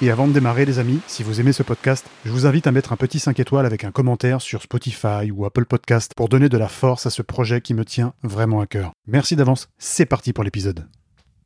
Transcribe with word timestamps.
et 0.00 0.10
avant 0.10 0.28
de 0.28 0.32
démarrer, 0.32 0.64
les 0.64 0.78
amis, 0.78 1.00
si 1.06 1.22
vous 1.22 1.40
aimez 1.40 1.52
ce 1.52 1.62
podcast, 1.62 2.06
je 2.24 2.30
vous 2.30 2.46
invite 2.46 2.66
à 2.66 2.72
mettre 2.72 2.92
un 2.92 2.96
petit 2.96 3.18
5 3.18 3.38
étoiles 3.40 3.66
avec 3.66 3.84
un 3.84 3.90
commentaire 3.90 4.40
sur 4.40 4.62
Spotify 4.62 5.30
ou 5.32 5.44
Apple 5.44 5.64
Podcast 5.64 6.12
pour 6.16 6.28
donner 6.28 6.48
de 6.48 6.56
la 6.56 6.68
force 6.68 7.06
à 7.06 7.10
ce 7.10 7.22
projet 7.22 7.60
qui 7.60 7.74
me 7.74 7.84
tient 7.84 8.12
vraiment 8.22 8.60
à 8.60 8.66
cœur. 8.66 8.92
Merci 9.06 9.34
d'avance, 9.34 9.68
c'est 9.78 10.06
parti 10.06 10.32
pour 10.32 10.44
l'épisode. 10.44 10.86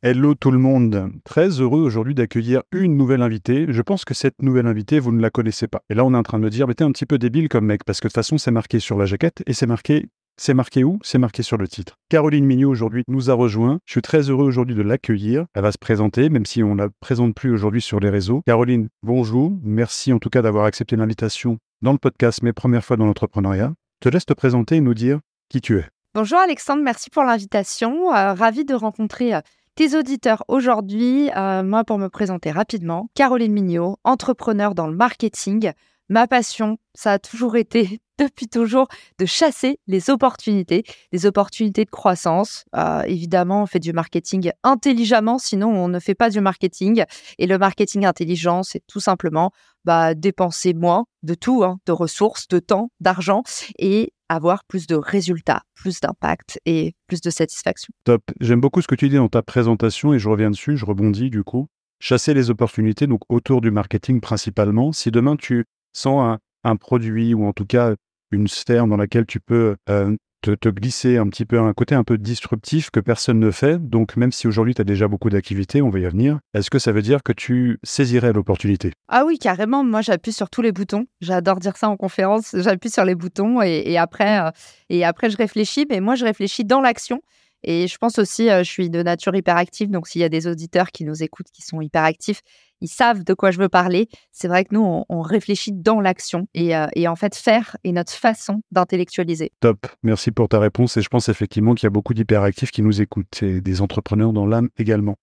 Hello 0.03 0.35
tout 0.35 0.51
le 0.51 0.59
monde, 0.59 1.11
très 1.23 1.61
heureux 1.61 1.81
aujourd'hui 1.81 2.13
d'accueillir 2.13 2.61
une 2.71 2.97
nouvelle 2.97 3.21
invitée. 3.21 3.65
Je 3.69 3.81
pense 3.81 4.05
que 4.05 4.13
cette 4.13 4.41
nouvelle 4.41 4.67
invitée, 4.67 4.99
vous 4.99 5.13
ne 5.13 5.21
la 5.21 5.29
connaissez 5.29 5.67
pas. 5.67 5.81
Et 5.89 5.95
là, 5.95 6.03
on 6.03 6.13
est 6.13 6.17
en 6.17 6.23
train 6.23 6.39
de 6.39 6.43
me 6.43 6.49
dire, 6.49 6.67
mais 6.67 6.73
t'es 6.73 6.83
un 6.83 6.91
petit 6.91 7.05
peu 7.05 7.17
débile 7.17 7.47
comme 7.47 7.65
mec, 7.65 7.83
parce 7.85 8.01
que 8.01 8.07
de 8.07 8.09
toute 8.09 8.15
façon, 8.15 8.37
c'est 8.37 8.51
marqué 8.51 8.79
sur 8.79 8.97
la 8.97 9.05
jaquette 9.05 9.41
et 9.47 9.53
c'est 9.53 9.65
marqué 9.65 10.09
c'est 10.37 10.53
marqué 10.53 10.83
où? 10.83 10.99
C'est 11.03 11.17
marqué 11.17 11.43
sur 11.43 11.57
le 11.57 11.67
titre. 11.67 11.95
Caroline 12.09 12.45
Mignot 12.45 12.69
aujourd'hui 12.69 13.03
nous 13.07 13.29
a 13.29 13.33
rejoint. 13.33 13.79
Je 13.85 13.91
suis 13.91 14.01
très 14.01 14.29
heureux 14.29 14.45
aujourd'hui 14.45 14.75
de 14.75 14.81
l'accueillir. 14.81 15.45
Elle 15.53 15.61
va 15.61 15.71
se 15.71 15.77
présenter, 15.77 16.29
même 16.29 16.45
si 16.45 16.63
on 16.63 16.75
ne 16.75 16.83
la 16.83 16.89
présente 16.99 17.35
plus 17.35 17.51
aujourd'hui 17.51 17.81
sur 17.81 17.99
les 17.99 18.09
réseaux. 18.09 18.41
Caroline, 18.45 18.89
bonjour. 19.03 19.51
Merci 19.63 20.11
en 20.11 20.19
tout 20.19 20.29
cas 20.29 20.41
d'avoir 20.41 20.65
accepté 20.65 20.95
l'invitation 20.95 21.57
dans 21.81 21.91
le 21.91 21.97
podcast 21.97 22.41
Mes 22.41 22.53
premières 22.53 22.83
fois 22.83 22.97
dans 22.97 23.05
l'entrepreneuriat. 23.05 23.73
Te 23.99 24.09
laisse 24.09 24.25
te 24.25 24.33
présenter 24.33 24.77
et 24.77 24.81
nous 24.81 24.93
dire 24.93 25.19
qui 25.49 25.61
tu 25.61 25.77
es. 25.77 25.85
Bonjour 26.15 26.39
Alexandre, 26.39 26.83
merci 26.83 27.09
pour 27.09 27.23
l'invitation. 27.23 28.13
Euh, 28.13 28.33
ravi 28.33 28.65
de 28.65 28.75
rencontrer 28.75 29.33
euh, 29.33 29.41
tes 29.75 29.97
auditeurs 29.97 30.43
aujourd'hui. 30.47 31.31
Euh, 31.35 31.63
moi, 31.63 31.83
pour 31.83 31.97
me 31.97 32.07
présenter 32.07 32.51
rapidement, 32.51 33.07
Caroline 33.15 33.53
Mignot, 33.53 33.97
entrepreneur 34.03 34.75
dans 34.75 34.87
le 34.87 34.95
marketing. 34.95 35.71
Ma 36.09 36.27
passion, 36.27 36.77
ça 36.93 37.13
a 37.13 37.19
toujours 37.19 37.55
été 37.55 38.01
depuis 38.19 38.47
toujours 38.47 38.87
de 39.19 39.25
chasser 39.25 39.79
les 39.87 40.09
opportunités, 40.09 40.83
des 41.11 41.25
opportunités 41.25 41.85
de 41.85 41.89
croissance. 41.89 42.65
Euh, 42.75 43.01
évidemment, 43.03 43.63
on 43.63 43.65
fait 43.65 43.79
du 43.79 43.93
marketing 43.93 44.51
intelligemment, 44.63 45.39
sinon 45.39 45.69
on 45.69 45.87
ne 45.87 45.99
fait 45.99 46.13
pas 46.13 46.29
du 46.29 46.41
marketing. 46.41 47.03
Et 47.39 47.47
le 47.47 47.57
marketing 47.57 48.05
intelligent, 48.05 48.63
c'est 48.63 48.83
tout 48.87 48.99
simplement 48.99 49.51
bah, 49.85 50.13
dépenser 50.13 50.73
moins 50.73 51.05
de 51.23 51.33
tout, 51.33 51.63
hein, 51.63 51.79
de 51.85 51.91
ressources, 51.91 52.47
de 52.47 52.59
temps, 52.59 52.91
d'argent, 52.99 53.43
et 53.79 54.13
avoir 54.29 54.63
plus 54.65 54.87
de 54.87 54.95
résultats, 54.95 55.63
plus 55.73 55.99
d'impact 55.99 56.59
et 56.65 56.95
plus 57.07 57.21
de 57.21 57.29
satisfaction. 57.29 57.93
Top. 58.03 58.23
J'aime 58.39 58.61
beaucoup 58.61 58.81
ce 58.81 58.87
que 58.87 58.95
tu 58.95 59.09
dis 59.09 59.15
dans 59.15 59.29
ta 59.29 59.41
présentation 59.41 60.13
et 60.13 60.19
je 60.19 60.29
reviens 60.29 60.51
dessus, 60.51 60.77
je 60.77 60.85
rebondis 60.85 61.29
du 61.29 61.43
coup. 61.43 61.67
Chasser 61.99 62.33
les 62.33 62.49
opportunités, 62.49 63.07
donc 63.07 63.21
autour 63.29 63.61
du 63.61 63.71
marketing 63.71 64.19
principalement. 64.19 64.91
Si 64.91 65.09
demain 65.09 65.37
tu 65.37 65.65
sens 65.93 66.37
un, 66.63 66.75
produit 66.75 67.33
ou 67.33 67.45
en 67.45 67.53
tout 67.53 67.65
cas 67.65 67.95
une 68.31 68.47
sphère 68.47 68.87
dans 68.87 68.97
laquelle 68.97 69.25
tu 69.25 69.39
peux 69.39 69.75
euh, 69.89 70.15
te, 70.43 70.69
glisser 70.69 71.17
un 71.17 71.27
petit 71.27 71.45
peu 71.45 71.59
un 71.59 71.73
côté 71.73 71.95
un 71.95 72.03
peu 72.03 72.17
disruptif 72.17 72.89
que 72.89 72.99
personne 72.99 73.39
ne 73.39 73.51
fait. 73.51 73.77
Donc 73.77 74.17
même 74.17 74.31
si 74.31 74.47
aujourd'hui 74.47 74.75
tu 74.75 74.81
as 74.81 74.85
déjà 74.85 75.07
beaucoup 75.07 75.29
d'activités, 75.29 75.81
on 75.81 75.89
va 75.89 75.99
y 75.99 76.05
revenir, 76.05 76.39
est-ce 76.53 76.69
que 76.69 76.79
ça 76.79 76.91
veut 76.91 77.01
dire 77.01 77.23
que 77.23 77.31
tu 77.31 77.79
saisirais 77.83 78.33
l'opportunité? 78.33 78.91
Ah 79.07 79.23
oui, 79.25 79.37
carrément. 79.37 79.83
Moi, 79.83 80.01
j'appuie 80.01 80.33
sur 80.33 80.49
tous 80.49 80.61
les 80.61 80.71
boutons. 80.71 81.05
J'adore 81.21 81.59
dire 81.59 81.77
ça 81.77 81.89
en 81.89 81.97
conférence. 81.97 82.55
J'appuie 82.57 82.89
sur 82.89 83.05
les 83.05 83.15
boutons 83.15 83.61
et, 83.61 83.97
après, 83.97 84.41
euh, 84.41 84.51
et 84.89 85.05
après, 85.05 85.29
je 85.29 85.37
réfléchis. 85.37 85.85
Mais 85.89 85.99
moi, 86.01 86.15
je 86.15 86.25
réfléchis 86.25 86.65
dans 86.65 86.81
l'action. 86.81 87.21
Et 87.63 87.87
je 87.87 87.97
pense 87.97 88.19
aussi, 88.19 88.49
je 88.49 88.63
suis 88.63 88.89
de 88.89 89.01
nature 89.01 89.35
hyperactive, 89.35 89.89
donc 89.89 90.07
s'il 90.07 90.21
y 90.21 90.25
a 90.25 90.29
des 90.29 90.47
auditeurs 90.47 90.91
qui 90.91 91.05
nous 91.05 91.23
écoutent 91.23 91.51
qui 91.51 91.61
sont 91.61 91.81
hyperactifs, 91.81 92.41
ils 92.83 92.89
savent 92.89 93.23
de 93.23 93.33
quoi 93.33 93.51
je 93.51 93.59
veux 93.59 93.69
parler. 93.69 94.09
C'est 94.31 94.49
vrai 94.49 94.65
que 94.65 94.75
nous, 94.75 95.03
on, 95.07 95.21
réfléchit 95.21 95.71
dans 95.71 96.01
l'action 96.01 96.47
et, 96.53 96.75
en 97.07 97.15
fait, 97.15 97.35
faire 97.35 97.77
est 97.85 97.93
notre 97.93 98.11
façon 98.11 98.61
d'intellectualiser. 98.71 99.51
Top, 99.61 99.87
merci 100.03 100.31
pour 100.31 100.49
ta 100.49 100.59
réponse 100.59 100.97
et 100.97 101.01
je 101.01 101.07
pense 101.07 101.29
effectivement 101.29 101.75
qu'il 101.75 101.85
y 101.85 101.87
a 101.87 101.91
beaucoup 101.91 102.13
d'hyperactifs 102.13 102.71
qui 102.71 102.81
nous 102.81 103.01
écoutent 103.01 103.41
et 103.41 103.61
des 103.61 103.81
entrepreneurs 103.81 104.33
dans 104.33 104.45
l'âme 104.45 104.69
également. 104.77 105.15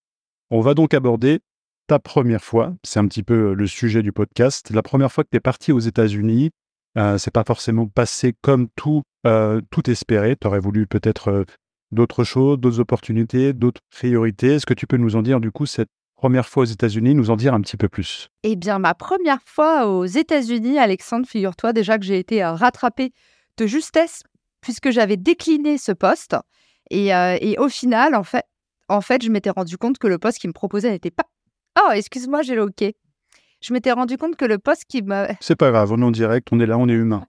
On 0.51 0.63
va 0.63 0.73
donc 0.73 0.95
aborder 0.95 1.41
ta 1.87 1.99
première 1.99 2.43
fois, 2.43 2.75
c'est 2.83 2.99
un 2.99 3.07
petit 3.07 3.23
peu 3.23 3.53
le 3.53 3.67
sujet 3.67 4.03
du 4.03 4.13
podcast, 4.13 4.71
la 4.71 4.83
première 4.83 5.13
fois 5.13 5.25
que 5.25 5.29
tu 5.31 5.37
es 5.37 5.41
parti 5.41 5.71
aux 5.71 5.81
États-Unis, 5.81 6.51
euh, 6.97 7.19
c'est 7.19 7.33
pas 7.33 7.45
forcément 7.45 7.87
passé 7.87 8.35
comme 8.41 8.69
tout, 8.75 9.03
tout 9.71 9.91
espéré. 9.91 10.35
Tu 10.41 10.47
aurais 10.47 10.61
voulu 10.61 10.87
peut-être 10.87 11.45
d'autres 11.93 12.25
choses, 12.25 12.59
d'autres 12.59 12.81
opportunités, 12.81 13.53
d'autres 13.53 13.81
priorités. 13.91 14.55
Est-ce 14.55 14.67
que 14.67 14.75
tu 14.75 14.87
peux 14.87 14.97
nous 14.97 15.17
en 15.17 15.23
dire 15.23 15.41
du 15.41 15.51
coup 15.51 15.67
cette 15.67 15.89
première 16.17 16.47
fois 16.47 16.65
aux 16.65 16.67
États-Unis, 16.67 17.15
nous 17.15 17.31
en 17.31 17.37
dire 17.37 17.55
un 17.55 17.61
petit 17.61 17.77
peu 17.77 17.89
plus? 17.89 18.29
Eh 18.43 18.57
bien, 18.57 18.79
ma 18.79 18.95
première 18.95 19.41
fois 19.45 19.87
aux 19.87 20.05
États-Unis, 20.05 20.79
Alexandre, 20.79 21.27
figure-toi 21.27 21.73
déjà 21.73 21.99
que 21.99 22.05
j'ai 22.05 22.19
été 22.19 22.45
euh, 22.45 22.53
rattrapée 22.53 23.13
de 23.57 23.67
justesse 23.67 24.23
puisque 24.61 24.91
j'avais 24.91 25.17
décliné 25.17 25.79
ce 25.79 25.93
poste. 25.93 26.37
Et, 26.91 27.15
euh, 27.15 27.39
et, 27.41 27.59
au 27.59 27.69
final, 27.69 28.15
en 28.15 28.25
fait, 28.25 28.45
en 28.89 29.01
fait 29.01 29.23
je 29.23 29.31
m'étais 29.31 29.51
rendu 29.51 29.79
compte 29.79 29.99
que 29.99 30.09
le 30.09 30.19
poste 30.19 30.39
qui 30.39 30.49
me 30.49 30.53
proposait 30.53 30.91
n'était 30.91 31.11
pas. 31.11 31.25
Oh, 31.81 31.91
excuse-moi, 31.93 32.43
j'ai 32.43 32.55
le 32.55 32.65
je 33.61 33.73
m'étais 33.73 33.93
rendu 33.93 34.17
compte 34.17 34.37
que 34.37 34.45
le 34.45 34.59
poste 34.59 34.85
qui 34.89 35.03
me... 35.03 35.27
C'est 35.41 35.57
pas 35.57 35.71
grave, 35.71 35.93
on 35.93 36.01
est 36.01 36.05
en 36.05 36.11
direct, 36.11 36.49
on 36.53 36.61
est 36.61 36.67
là, 36.67 36.79
on 36.79 36.89
est 36.89 36.95
humain. 36.95 37.25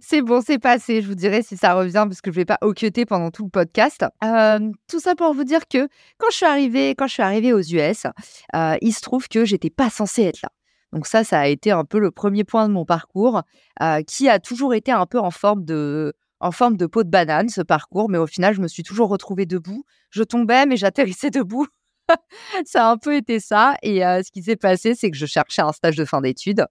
c'est 0.00 0.22
bon, 0.22 0.42
c'est 0.44 0.58
passé. 0.58 1.02
Je 1.02 1.08
vous 1.08 1.14
dirai 1.14 1.42
si 1.42 1.56
ça 1.56 1.74
revient 1.74 2.04
parce 2.06 2.20
que 2.20 2.30
je 2.30 2.36
vais 2.36 2.44
pas 2.44 2.58
occuper 2.60 3.06
pendant 3.06 3.30
tout 3.30 3.44
le 3.44 3.50
podcast. 3.50 4.04
Euh, 4.22 4.70
tout 4.88 5.00
ça 5.00 5.14
pour 5.14 5.32
vous 5.34 5.44
dire 5.44 5.66
que 5.68 5.88
quand 6.18 6.28
je 6.30 6.36
suis 6.36 6.46
arrivée, 6.46 6.94
quand 6.96 7.06
je 7.06 7.14
suis 7.14 7.22
arrivée 7.22 7.52
aux 7.52 7.62
US, 7.62 8.06
euh, 8.54 8.76
il 8.80 8.92
se 8.92 9.00
trouve 9.00 9.28
que 9.28 9.44
j'étais 9.44 9.70
pas 9.70 9.90
censée 9.90 10.22
être 10.22 10.42
là. 10.42 10.50
Donc 10.92 11.06
ça, 11.06 11.24
ça 11.24 11.40
a 11.40 11.46
été 11.46 11.70
un 11.70 11.84
peu 11.84 11.98
le 11.98 12.10
premier 12.10 12.44
point 12.44 12.68
de 12.68 12.72
mon 12.72 12.84
parcours, 12.84 13.42
euh, 13.80 14.02
qui 14.02 14.28
a 14.28 14.40
toujours 14.40 14.74
été 14.74 14.90
un 14.90 15.06
peu 15.06 15.18
en 15.18 15.30
forme 15.30 15.64
de 15.64 16.12
en 16.40 16.52
forme 16.52 16.78
de 16.78 16.86
peau 16.86 17.04
de 17.04 17.10
banane, 17.10 17.50
ce 17.50 17.60
parcours, 17.60 18.08
mais 18.08 18.16
au 18.16 18.26
final, 18.26 18.54
je 18.54 18.62
me 18.62 18.68
suis 18.68 18.82
toujours 18.82 19.10
retrouvée 19.10 19.44
debout. 19.44 19.84
Je 20.08 20.22
tombais, 20.22 20.64
mais 20.64 20.78
j'atterrissais 20.78 21.28
debout. 21.28 21.66
ça 22.64 22.88
a 22.88 22.90
un 22.90 22.98
peu 22.98 23.16
été 23.16 23.40
ça. 23.40 23.76
Et 23.82 24.04
euh, 24.04 24.22
ce 24.22 24.30
qui 24.30 24.42
s'est 24.42 24.56
passé, 24.56 24.94
c'est 24.94 25.10
que 25.10 25.16
je 25.16 25.26
cherchais 25.26 25.62
un 25.62 25.72
stage 25.72 25.96
de 25.96 26.04
fin 26.04 26.20
d'études, 26.20 26.66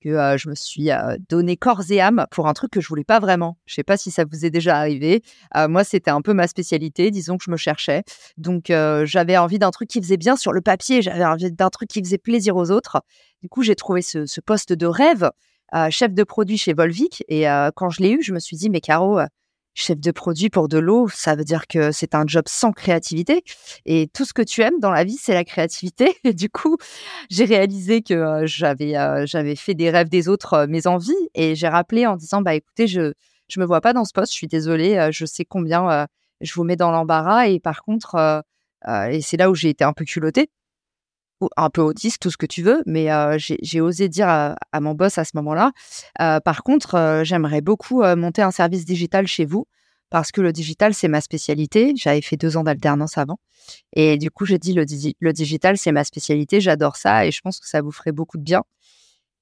que 0.00 0.10
euh, 0.10 0.36
je 0.36 0.48
me 0.48 0.54
suis 0.54 0.90
euh, 0.90 1.16
donné 1.28 1.56
corps 1.56 1.82
et 1.90 2.00
âme 2.00 2.26
pour 2.30 2.46
un 2.46 2.52
truc 2.52 2.70
que 2.70 2.80
je 2.80 2.88
voulais 2.88 3.04
pas 3.04 3.18
vraiment. 3.18 3.58
Je 3.66 3.74
sais 3.74 3.84
pas 3.84 3.96
si 3.96 4.10
ça 4.10 4.24
vous 4.24 4.44
est 4.44 4.50
déjà 4.50 4.76
arrivé. 4.78 5.22
moi, 5.54 5.84
c'était 5.84 6.10
un 6.10 6.22
peu 6.22 6.34
ma 6.34 6.46
spécialité. 6.46 7.10
Disons 7.10 7.36
que 7.36 7.44
je 7.44 7.50
me 7.50 7.56
cherchais. 7.56 8.04
Donc, 8.36 8.72
j'avais 9.04 9.36
envie 9.36 9.58
d'un 9.58 9.70
truc 9.70 9.88
qui 9.88 10.00
faisait 10.00 10.16
bien 10.16 10.36
sur 10.36 10.52
le 10.52 10.60
papier. 10.60 11.02
J'avais 11.02 11.24
envie 11.24 11.52
d'un 11.52 11.70
truc 11.70 11.88
qui 11.88 12.00
faisait 12.00 12.18
plaisir 12.18 12.56
aux 12.56 12.70
autres. 12.70 13.02
Du 13.42 13.48
coup, 13.48 13.62
j'ai 13.62 13.74
trouvé 13.76 14.02
ce, 14.02 14.26
ce, 14.26 14.40
poste 14.40 14.72
de 14.72 14.86
rêve, 14.86 15.30
chef 15.90 16.12
de 16.12 16.24
produit 16.24 16.58
chez 16.58 16.74
Volvic. 16.74 17.24
Et 17.28 17.44
quand 17.74 17.90
je 17.90 18.02
l'ai 18.02 18.10
eu, 18.10 18.22
je 18.22 18.32
me 18.32 18.38
suis 18.38 18.56
dit, 18.56 18.70
mais 18.70 18.80
Caro, 18.80 19.20
chef 19.78 20.00
de 20.00 20.10
produit 20.10 20.50
pour 20.50 20.68
de 20.68 20.78
l'eau, 20.78 21.08
ça 21.08 21.36
veut 21.36 21.44
dire 21.44 21.66
que 21.66 21.92
c'est 21.92 22.14
un 22.14 22.24
job 22.26 22.44
sans 22.48 22.72
créativité. 22.72 23.44
Et 23.86 24.08
tout 24.12 24.24
ce 24.24 24.32
que 24.32 24.42
tu 24.42 24.62
aimes 24.62 24.80
dans 24.80 24.90
la 24.90 25.04
vie, 25.04 25.16
c'est 25.20 25.34
la 25.34 25.44
créativité. 25.44 26.16
Et 26.24 26.34
du 26.34 26.50
coup, 26.50 26.76
j'ai 27.30 27.44
réalisé 27.44 28.02
que 28.02 28.14
euh, 28.14 28.46
j'avais 28.46 28.96
euh, 28.96 29.24
j'avais 29.26 29.56
fait 29.56 29.74
des 29.74 29.90
rêves 29.90 30.08
des 30.08 30.28
autres 30.28 30.54
euh, 30.54 30.66
mes 30.66 30.86
envies. 30.86 31.12
Et 31.34 31.54
j'ai 31.54 31.68
rappelé 31.68 32.06
en 32.06 32.16
disant, 32.16 32.42
bah 32.42 32.54
écoutez, 32.54 32.86
je 32.86 33.12
je 33.48 33.60
me 33.60 33.64
vois 33.64 33.80
pas 33.80 33.92
dans 33.92 34.04
ce 34.04 34.12
poste. 34.12 34.32
Je 34.32 34.36
suis 34.36 34.48
désolée. 34.48 35.08
je 35.12 35.24
sais 35.24 35.44
combien 35.44 36.06
je 36.40 36.52
vous 36.54 36.64
mets 36.64 36.76
dans 36.76 36.90
l'embarras. 36.90 37.46
Et 37.48 37.60
par 37.60 37.82
contre, 37.82 38.42
et 38.86 39.22
c'est 39.22 39.38
là 39.38 39.50
où 39.50 39.54
j'ai 39.54 39.70
été 39.70 39.84
un 39.84 39.94
peu 39.94 40.04
culottée 40.04 40.50
un 41.56 41.70
peu 41.70 41.80
autiste, 41.82 42.20
tout 42.20 42.30
ce 42.30 42.36
que 42.36 42.46
tu 42.46 42.62
veux, 42.62 42.82
mais 42.86 43.08
j'ai 43.38 43.80
osé 43.80 44.08
dire 44.08 44.28
à, 44.28 44.56
mon 44.80 44.94
boss 44.94 45.18
à 45.18 45.24
ce 45.24 45.32
moment-là, 45.34 45.72
par 46.16 46.62
contre, 46.62 47.22
j'aimerais 47.24 47.60
beaucoup 47.60 48.02
monter 48.16 48.42
un 48.42 48.50
service 48.50 48.84
digital 48.84 49.26
chez 49.26 49.44
vous, 49.44 49.66
parce 50.10 50.32
que 50.32 50.40
le 50.40 50.52
digital, 50.52 50.94
c'est 50.94 51.08
ma 51.08 51.20
spécialité. 51.20 51.92
J'avais 51.96 52.22
fait 52.22 52.36
deux 52.36 52.56
ans 52.56 52.64
d'alternance 52.64 53.18
avant. 53.18 53.38
Et 53.92 54.16
du 54.16 54.30
coup, 54.30 54.46
j'ai 54.46 54.58
dit, 54.58 54.72
le, 54.72 54.84
digital, 55.32 55.76
c'est 55.76 55.92
ma 55.92 56.04
spécialité, 56.04 56.60
j'adore 56.60 56.96
ça, 56.96 57.26
et 57.26 57.30
je 57.30 57.40
pense 57.40 57.60
que 57.60 57.68
ça 57.68 57.82
vous 57.82 57.92
ferait 57.92 58.12
beaucoup 58.12 58.38
de 58.38 58.42
bien. 58.42 58.62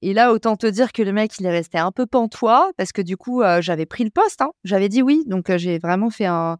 Et 0.01 0.13
là, 0.13 0.31
autant 0.31 0.57
te 0.57 0.67
dire 0.67 0.91
que 0.91 1.01
le 1.01 1.11
mec, 1.11 1.31
il 1.39 1.45
est 1.45 1.51
resté 1.51 1.77
un 1.77 1.91
peu 1.91 2.05
pantois, 2.05 2.71
parce 2.77 2.91
que 2.91 3.01
du 3.01 3.17
coup, 3.17 3.41
j'avais 3.61 3.85
pris 3.85 4.03
le 4.03 4.09
poste, 4.09 4.41
hein. 4.41 4.51
j'avais 4.63 4.89
dit 4.89 5.01
oui, 5.01 5.23
donc 5.25 5.55
j'ai 5.55 5.79
vraiment 5.79 6.09
fait 6.09 6.25
un 6.25 6.57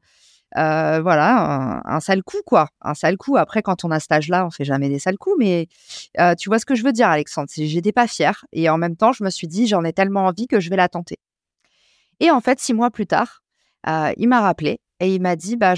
euh, 0.56 1.02
voilà, 1.02 1.82
un, 1.84 2.00
sale 2.00 2.24
coup, 2.24 2.42
quoi. 2.46 2.70
Un 2.82 2.94
sale 2.94 3.18
coup. 3.18 3.38
Après, 3.38 3.62
quand 3.62 3.84
on 3.84 3.92
a 3.92 4.00
cet 4.00 4.12
âge-là, 4.12 4.46
on 4.46 4.50
fait 4.50 4.64
jamais 4.64 4.90
des 4.90 5.00
sales 5.00 5.18
coups, 5.18 5.36
mais 5.40 5.68
euh, 6.20 6.36
tu 6.36 6.50
vois 6.50 6.60
ce 6.60 6.66
que 6.66 6.76
je 6.76 6.84
veux 6.84 6.94
dire, 6.94 7.08
Alexandre. 7.10 7.50
J'étais 7.54 7.92
pas 7.92 8.08
fière. 8.08 8.46
Et 8.54 8.70
en 8.70 8.78
même 8.78 8.96
temps, 8.96 9.12
je 9.12 9.24
me 9.24 9.30
suis 9.30 9.48
dit, 9.48 9.68
j'en 9.68 9.84
ai 9.84 9.94
tellement 9.94 10.26
envie 10.26 10.48
que 10.48 10.60
je 10.60 10.70
vais 10.70 10.78
la 10.78 10.88
tenter. 10.88 11.20
Et 12.20 12.32
en 12.32 12.40
fait, 12.40 12.60
six 12.60 12.74
mois 12.74 12.90
plus 12.90 13.08
tard, 13.08 13.44
euh, 13.88 14.12
il 14.18 14.28
m'a 14.28 14.42
rappelé 14.42 14.80
Et 15.00 15.14
il 15.16 15.22
m'a 15.22 15.36
dit, 15.36 15.56
bah, 15.56 15.76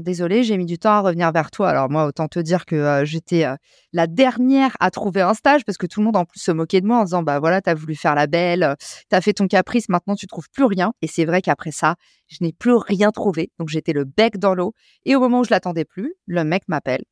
désolé, 0.00 0.42
j'ai 0.42 0.56
mis 0.56 0.66
du 0.66 0.78
temps 0.78 0.90
à 0.90 1.00
revenir 1.00 1.30
vers 1.32 1.50
toi. 1.50 1.68
Alors 1.68 1.90
moi, 1.90 2.06
autant 2.06 2.28
te 2.28 2.38
dire 2.38 2.64
que 2.66 2.74
euh, 2.74 3.04
j'étais 3.04 3.44
euh, 3.44 3.54
la 3.92 4.06
dernière 4.06 4.76
à 4.80 4.90
trouver 4.90 5.20
un 5.20 5.34
stage 5.34 5.64
parce 5.64 5.78
que 5.78 5.86
tout 5.86 6.00
le 6.00 6.06
monde 6.06 6.16
en 6.16 6.24
plus 6.24 6.40
se 6.40 6.50
moquait 6.50 6.80
de 6.80 6.86
moi 6.86 6.98
en 6.98 7.04
disant, 7.04 7.22
bah 7.22 7.38
voilà, 7.40 7.60
t'as 7.60 7.74
voulu 7.74 7.94
faire 7.94 8.14
la 8.14 8.26
belle, 8.26 8.74
t'as 9.08 9.20
fait 9.20 9.34
ton 9.34 9.46
caprice, 9.46 9.88
maintenant 9.88 10.14
tu 10.16 10.26
trouves 10.26 10.48
plus 10.50 10.64
rien. 10.64 10.92
Et 11.02 11.06
c'est 11.06 11.24
vrai 11.24 11.42
qu'après 11.42 11.70
ça, 11.70 11.96
je 12.28 12.38
n'ai 12.40 12.52
plus 12.52 12.74
rien 12.74 13.10
trouvé. 13.10 13.50
Donc 13.58 13.68
j'étais 13.68 13.92
le 13.92 14.04
bec 14.04 14.38
dans 14.38 14.54
l'eau. 14.54 14.72
Et 15.04 15.14
au 15.14 15.20
moment 15.20 15.40
où 15.40 15.44
je 15.44 15.50
l'attendais 15.50 15.84
plus, 15.84 16.14
le 16.26 16.44
mec 16.44 16.62
m'appelle. 16.68 17.04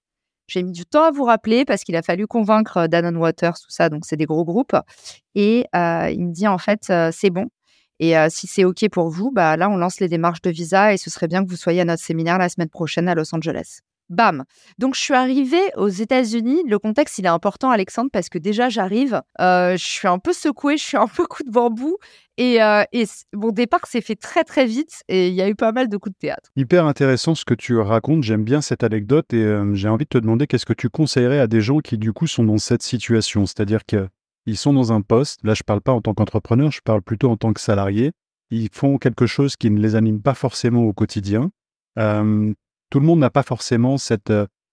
J'ai 0.48 0.62
mis 0.62 0.72
du 0.72 0.84
temps 0.84 1.04
à 1.04 1.10
vous 1.12 1.24
rappeler 1.24 1.64
parce 1.64 1.84
qu'il 1.84 1.96
a 1.96 2.02
fallu 2.02 2.26
convaincre 2.26 2.86
Danone 2.88 3.16
Waters, 3.16 3.54
tout 3.54 3.70
ça. 3.70 3.88
Donc 3.88 4.04
c'est 4.06 4.16
des 4.16 4.26
gros 4.26 4.44
groupes. 4.44 4.76
Et 5.34 5.66
il 5.72 6.26
me 6.26 6.32
dit, 6.32 6.48
en 6.48 6.58
fait, 6.58 6.92
c'est 7.12 7.30
bon 7.30 7.48
et 8.02 8.16
si 8.30 8.48
c'est 8.48 8.64
OK 8.64 8.84
pour 8.90 9.10
vous, 9.10 9.30
bah, 9.30 9.56
là, 9.56 9.70
on 9.70 9.76
lance 9.76 10.00
les 10.00 10.08
démarches 10.08 10.42
de 10.42 10.50
visa 10.50 10.92
et 10.92 10.96
ce 10.96 11.08
serait 11.08 11.28
bien 11.28 11.44
que 11.44 11.48
vous 11.48 11.56
soyez 11.56 11.82
à 11.82 11.84
notre 11.84 12.02
séminaire 12.02 12.36
la 12.36 12.48
semaine 12.48 12.68
prochaine 12.68 13.08
à 13.08 13.14
Los 13.14 13.32
Angeles. 13.32 13.78
Bam. 14.08 14.42
Donc, 14.78 14.96
je 14.96 15.00
suis 15.00 15.14
arrivée 15.14 15.62
aux 15.76 15.88
États-Unis. 15.88 16.64
Le 16.66 16.80
contexte, 16.80 17.18
il 17.18 17.26
est 17.26 17.28
important, 17.28 17.70
Alexandre, 17.70 18.10
parce 18.12 18.28
que 18.28 18.38
déjà, 18.38 18.68
j'arrive. 18.68 19.22
je 19.38 19.76
suis 19.78 20.08
un 20.08 20.18
peu 20.18 20.32
secouée, 20.32 20.76
je 20.78 20.82
suis 20.82 20.96
un 20.96 21.06
peu 21.06 21.24
coup 21.26 21.44
de 21.44 21.50
bambou. 21.50 21.96
Et, 22.38 22.58
mon 23.32 23.50
départ 23.50 23.86
s'est 23.86 24.00
fait 24.00 24.16
très, 24.16 24.42
très 24.42 24.66
vite. 24.66 25.04
Et 25.06 25.28
il 25.28 25.34
y 25.34 25.40
a 25.40 25.48
eu 25.48 25.54
pas 25.54 25.70
mal 25.70 25.88
de 25.88 25.96
coups 25.96 26.16
de 26.16 26.18
théâtre. 26.18 26.50
Hyper 26.56 26.86
intéressant 26.86 27.36
ce 27.36 27.44
que 27.44 27.54
tu 27.54 27.78
racontes. 27.78 28.24
J'aime 28.24 28.42
bien 28.42 28.62
cette 28.62 28.82
anecdote. 28.82 29.32
Et 29.32 29.46
j'ai 29.74 29.88
envie 29.88 30.06
de 30.06 30.10
te 30.10 30.18
demander 30.18 30.48
qu'est-ce 30.48 30.66
que 30.66 30.72
tu 30.72 30.88
conseillerais 30.88 31.38
à 31.38 31.46
des 31.46 31.60
gens 31.60 31.78
qui, 31.78 31.98
du 31.98 32.12
coup, 32.12 32.26
sont 32.26 32.42
dans 32.42 32.58
cette 32.58 32.82
situation? 32.82 33.46
C'est-à-dire 33.46 33.86
que 33.86 34.08
ils 34.46 34.56
sont 34.56 34.72
dans 34.72 34.92
un 34.92 35.00
poste, 35.00 35.40
là 35.44 35.54
je 35.54 35.62
ne 35.62 35.66
parle 35.66 35.80
pas 35.80 35.92
en 35.92 36.00
tant 36.00 36.14
qu'entrepreneur, 36.14 36.70
je 36.70 36.80
parle 36.82 37.02
plutôt 37.02 37.30
en 37.30 37.36
tant 37.36 37.52
que 37.52 37.60
salarié, 37.60 38.12
ils 38.50 38.68
font 38.72 38.98
quelque 38.98 39.26
chose 39.26 39.56
qui 39.56 39.70
ne 39.70 39.80
les 39.80 39.94
anime 39.94 40.20
pas 40.20 40.34
forcément 40.34 40.82
au 40.82 40.92
quotidien. 40.92 41.50
tout 41.96 43.00
le 43.00 43.06
monde 43.06 43.18
n'a 43.18 43.30
pas 43.30 43.42
forcément 43.42 43.98
cette, 43.98 44.32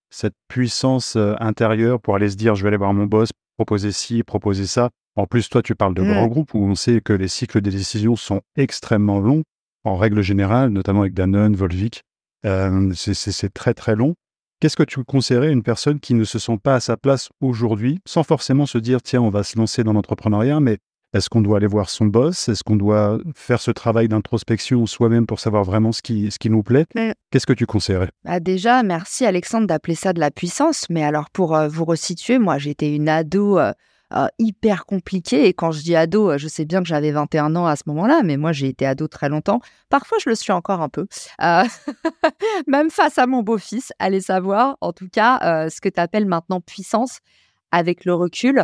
cette 0.09 0.35
puissance 0.47 1.15
intérieure 1.39 2.01
pour 2.01 2.15
aller 2.15 2.29
se 2.29 2.35
dire 2.35 2.55
je 2.55 2.63
vais 2.63 2.69
aller 2.69 2.77
voir 2.77 2.93
mon 2.93 3.05
boss, 3.05 3.29
proposer 3.57 3.91
ci, 3.91 4.23
proposer 4.23 4.65
ça. 4.65 4.89
En 5.15 5.25
plus, 5.25 5.49
toi, 5.49 5.61
tu 5.61 5.75
parles 5.75 5.93
de 5.93 6.03
grands 6.03 6.27
mmh. 6.27 6.29
groupes 6.29 6.53
où 6.53 6.59
on 6.59 6.75
sait 6.75 7.01
que 7.01 7.13
les 7.13 7.27
cycles 7.27 7.61
des 7.61 7.71
décisions 7.71 8.15
sont 8.15 8.41
extrêmement 8.55 9.19
longs, 9.19 9.43
en 9.83 9.97
règle 9.97 10.21
générale, 10.21 10.69
notamment 10.69 11.01
avec 11.01 11.13
Danone, 11.13 11.55
Volvic. 11.55 12.03
c'est 12.43 13.53
très 13.53 13.73
très 13.73 13.95
long. 13.95 14.15
Qu'est-ce 14.61 14.75
que 14.75 14.83
tu 14.83 15.01
conseillerais 15.05 15.47
à 15.47 15.51
une 15.51 15.63
personne 15.63 16.01
qui 16.01 16.13
ne 16.13 16.25
se 16.25 16.37
sent 16.37 16.57
pas 16.61 16.75
à 16.75 16.79
sa 16.81 16.97
place 16.97 17.29
aujourd'hui, 17.39 18.01
sans 18.05 18.23
forcément 18.23 18.65
se 18.65 18.77
dire, 18.77 19.01
tiens, 19.01 19.21
on 19.21 19.29
va 19.29 19.43
se 19.43 19.57
lancer 19.57 19.85
dans 19.85 19.93
l'entrepreneuriat, 19.93 20.59
mais 20.59 20.79
est-ce 21.13 21.29
qu'on 21.29 21.39
doit 21.39 21.57
aller 21.57 21.67
voir 21.67 21.89
son 21.89 22.07
boss? 22.07 22.49
Est-ce 22.49 22.61
qu'on 22.65 22.75
doit 22.75 23.19
faire 23.35 23.61
ce 23.61 23.71
travail 23.71 24.09
d'introspection 24.09 24.85
soi-même 24.85 25.25
pour 25.27 25.39
savoir 25.39 25.63
vraiment 25.63 25.93
ce 25.93 26.01
qui, 26.01 26.29
ce 26.29 26.37
qui 26.37 26.49
nous 26.49 26.61
plaît? 26.61 26.85
Qu'est-ce 27.31 27.45
que 27.45 27.53
tu 27.53 27.65
conseillerais? 27.65 28.09
Bah 28.25 28.41
Déjà, 28.41 28.83
merci 28.83 29.25
Alexandre 29.25 29.65
d'appeler 29.65 29.95
ça 29.95 30.11
de 30.11 30.19
la 30.19 30.29
puissance. 30.29 30.87
Mais 30.89 31.05
alors, 31.05 31.29
pour 31.29 31.55
euh, 31.55 31.69
vous 31.69 31.85
resituer, 31.85 32.37
moi, 32.37 32.57
j'étais 32.57 32.93
une 32.93 33.07
ado 33.07 33.59
euh, 33.59 33.71
euh, 34.15 34.27
hyper 34.39 34.87
compliqué. 34.87 35.45
Et 35.45 35.53
quand 35.53 35.71
je 35.71 35.83
dis 35.83 35.95
ado, 35.95 36.31
euh, 36.31 36.37
je 36.39 36.47
sais 36.47 36.65
bien 36.65 36.81
que 36.81 36.87
j'avais 36.87 37.11
21 37.11 37.55
ans 37.55 37.67
à 37.67 37.75
ce 37.75 37.83
moment-là, 37.87 38.21
mais 38.23 38.37
moi, 38.37 38.51
j'ai 38.51 38.67
été 38.67 38.87
ado 38.87 39.07
très 39.07 39.29
longtemps. 39.29 39.61
Parfois, 39.89 40.17
je 40.23 40.29
le 40.29 40.35
suis 40.35 40.51
encore 40.51 40.81
un 40.81 40.89
peu. 40.89 41.05
Euh, 41.43 41.63
même 42.67 42.89
face 42.89 43.19
à 43.19 43.27
mon 43.27 43.43
beau-fils, 43.43 43.93
allez 43.99 44.21
savoir, 44.21 44.77
en 44.81 44.93
tout 44.93 45.09
cas, 45.09 45.69
ce 45.69 45.79
que 45.79 45.89
tu 45.89 45.99
appelles 45.99 46.25
maintenant 46.25 46.59
puissance 46.59 47.19
avec 47.71 48.03
le 48.03 48.15
recul. 48.15 48.63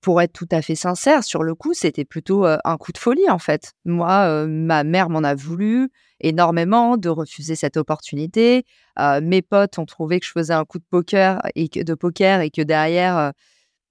pour 0.00 0.20
être 0.22 0.32
tout 0.32 0.48
à 0.50 0.62
fait 0.62 0.74
sincère, 0.74 1.22
sur 1.24 1.42
le 1.42 1.54
coup, 1.54 1.74
c'était 1.74 2.04
plutôt 2.04 2.44
un 2.46 2.76
coup 2.78 2.92
de 2.92 2.98
folie, 2.98 3.28
en 3.28 3.38
fait. 3.38 3.72
Moi, 3.84 4.46
ma 4.46 4.84
mère 4.84 5.10
m'en 5.10 5.22
a 5.22 5.34
voulu 5.34 5.90
énormément 6.20 6.96
de 6.96 7.10
refuser 7.10 7.56
cette 7.56 7.76
opportunité. 7.76 8.64
mes 9.22 9.42
potes 9.42 9.78
ont 9.78 9.86
trouvé 9.86 10.18
que 10.20 10.26
je 10.26 10.32
faisais 10.32 10.54
un 10.54 10.64
coup 10.64 10.78
de 10.78 10.84
poker 10.88 11.40
et 11.54 11.68
que, 11.68 11.82
de 11.82 11.94
poker 11.94 12.40
et 12.40 12.50
que 12.50 12.62
derrière, 12.62 13.32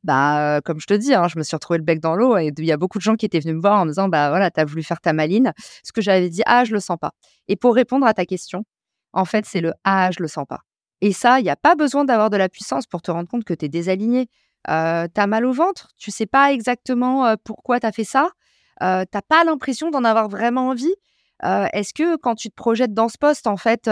bah, 0.04 0.60
comme 0.66 0.80
je 0.80 0.88
te 0.88 0.94
dis, 0.94 1.14
hein, 1.14 1.28
je 1.28 1.38
me 1.38 1.44
suis 1.44 1.56
retrouvée 1.56 1.78
le 1.78 1.84
bec 1.84 2.00
dans 2.00 2.16
l'eau 2.16 2.38
et 2.38 2.52
il 2.58 2.66
y 2.66 2.72
a 2.72 2.78
beaucoup 2.78 2.98
de 2.98 3.04
gens 3.04 3.16
qui 3.16 3.26
étaient 3.26 3.40
venus 3.40 3.56
me 3.56 3.62
voir 3.62 3.80
en 3.80 3.86
me 3.86 3.90
disant, 3.92 4.10
bah 4.10 4.30
voilà, 4.30 4.52
t'as 4.52 4.66
voulu 4.66 4.84
faire 4.84 5.00
ta 5.00 5.14
maline. 5.14 5.54
Ce 5.84 5.92
que 5.92 6.02
j'avais 6.02 6.30
dit, 6.30 6.42
ah, 6.46 6.66
je 6.66 6.74
le 6.74 6.80
sens 6.80 6.98
pas. 7.00 7.12
Et 7.48 7.56
pour 7.56 7.76
répondre 7.76 8.06
à 8.06 8.14
ta 8.14 8.26
question, 8.26 8.66
en 9.14 9.26
fait, 9.26 9.46
c'est 9.46 9.62
le 9.62 9.74
ah, 9.84 10.10
je 10.12 10.22
le 10.22 10.28
sens 10.28 10.46
pas. 10.48 10.62
Et 11.02 11.14
ça, 11.14 11.40
il 11.40 11.44
n'y 11.44 11.50
a 11.50 11.56
pas 11.56 11.76
besoin 11.76 12.06
d'avoir 12.06 12.30
de 12.30 12.38
la 12.38 12.50
puissance 12.50 12.86
pour 12.86 13.02
te 13.02 13.12
rendre 13.12 13.30
compte 13.30 13.44
que 13.44 13.54
tu 13.54 13.66
es 13.66 13.70
désaligné. 13.70 14.30
Euh, 14.70 15.08
tu 15.14 15.20
as 15.20 15.28
mal 15.28 15.46
au 15.46 15.52
ventre, 15.52 15.90
tu 15.98 16.12
sais 16.12 16.26
pas 16.26 16.54
exactement 16.54 17.36
pourquoi 17.44 17.82
tu 17.82 17.86
as 17.86 17.92
fait 17.92 18.06
ça, 18.06 18.30
euh, 18.82 19.04
t'as 19.10 19.22
pas 19.22 19.44
l'impression 19.44 19.90
d'en 19.92 20.06
avoir 20.06 20.30
vraiment 20.30 20.70
envie. 20.70 20.94
Est-ce 21.44 21.94
que 21.94 22.16
quand 22.16 22.36
tu 22.36 22.50
te 22.50 22.56
projettes 22.56 22.94
dans 22.94 23.10
ce 23.10 23.18
poste, 23.18 23.48
en 23.48 23.58
fait, 23.58 23.90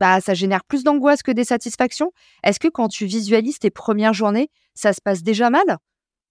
bah, 0.00 0.20
ça 0.20 0.34
génère 0.34 0.64
plus 0.64 0.84
d'angoisse 0.84 1.22
que 1.22 1.32
des 1.32 1.44
satisfactions 1.44 2.12
Est-ce 2.44 2.60
que 2.60 2.68
quand 2.68 2.88
tu 2.88 3.06
visualises 3.06 3.58
tes 3.58 3.70
premières 3.70 4.14
journées, 4.14 4.50
ça 4.74 4.92
se 4.92 5.00
passe 5.00 5.22
déjà 5.22 5.50
mal? 5.50 5.78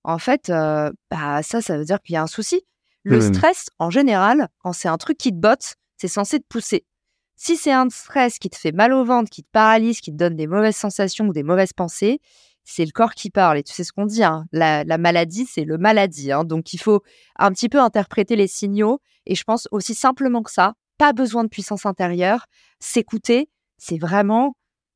En 0.03 0.19
fait, 0.19 0.49
euh, 0.49 0.91
bah, 1.11 1.43
ça, 1.43 1.61
ça 1.61 1.77
veut 1.77 1.85
dire 1.85 2.01
qu'il 2.01 2.13
y 2.13 2.17
a 2.17 2.21
un 2.21 2.27
souci. 2.27 2.61
Le 3.03 3.21
stress, 3.21 3.69
en 3.79 3.89
général, 3.89 4.49
quand 4.59 4.73
c'est 4.73 4.89
un 4.89 4.97
truc 4.97 5.17
qui 5.17 5.31
te 5.31 5.37
botte, 5.37 5.75
c'est 5.95 6.09
censé 6.09 6.39
te 6.39 6.45
pousser. 6.47 6.85
Si 7.37 7.55
c'est 7.55 7.71
un 7.71 7.89
stress 7.89 8.37
qui 8.39 8.49
te 8.49 8.57
fait 8.57 8.71
mal 8.71 8.91
au 8.91 9.05
ventre, 9.05 9.29
qui 9.29 9.43
te 9.43 9.49
paralyse, 9.51 10.01
qui 10.01 10.11
te 10.11 10.17
donne 10.17 10.35
des 10.35 10.47
mauvaises 10.47 10.75
sensations 10.75 11.27
ou 11.27 11.33
des 11.33 11.43
mauvaises 11.43 11.71
pensées, 11.71 12.19
c'est 12.63 12.83
le 12.83 12.91
corps 12.91 13.13
qui 13.13 13.29
parle. 13.29 13.59
Et 13.59 13.63
tu 13.63 13.73
sais 13.73 13.83
ce 13.83 13.93
qu'on 13.93 14.05
dit, 14.05 14.23
hein, 14.23 14.45
la, 14.51 14.83
maladie, 14.97 15.45
c'est 15.45 15.63
le 15.63 15.77
maladie. 15.77 16.31
Hein. 16.31 16.43
donc 16.43 16.73
il 16.73 16.79
faut 16.79 17.01
un 17.37 17.51
petit 17.51 17.69
peu 17.69 17.79
interpréter 17.79 18.35
les 18.35 18.47
signaux. 18.47 18.99
Et 19.25 19.35
je 19.35 19.43
pense 19.43 19.67
aussi 19.71 19.93
simplement 19.93 20.43
que 20.43 20.51
ça, 20.51 20.73
pas 20.97 21.13
besoin 21.13 21.43
de 21.43 21.49
puissance 21.49 21.85
intérieure, 21.85 22.45
s'écouter 22.79 23.49
c'est 23.77 23.97
vraiment, 23.97 24.55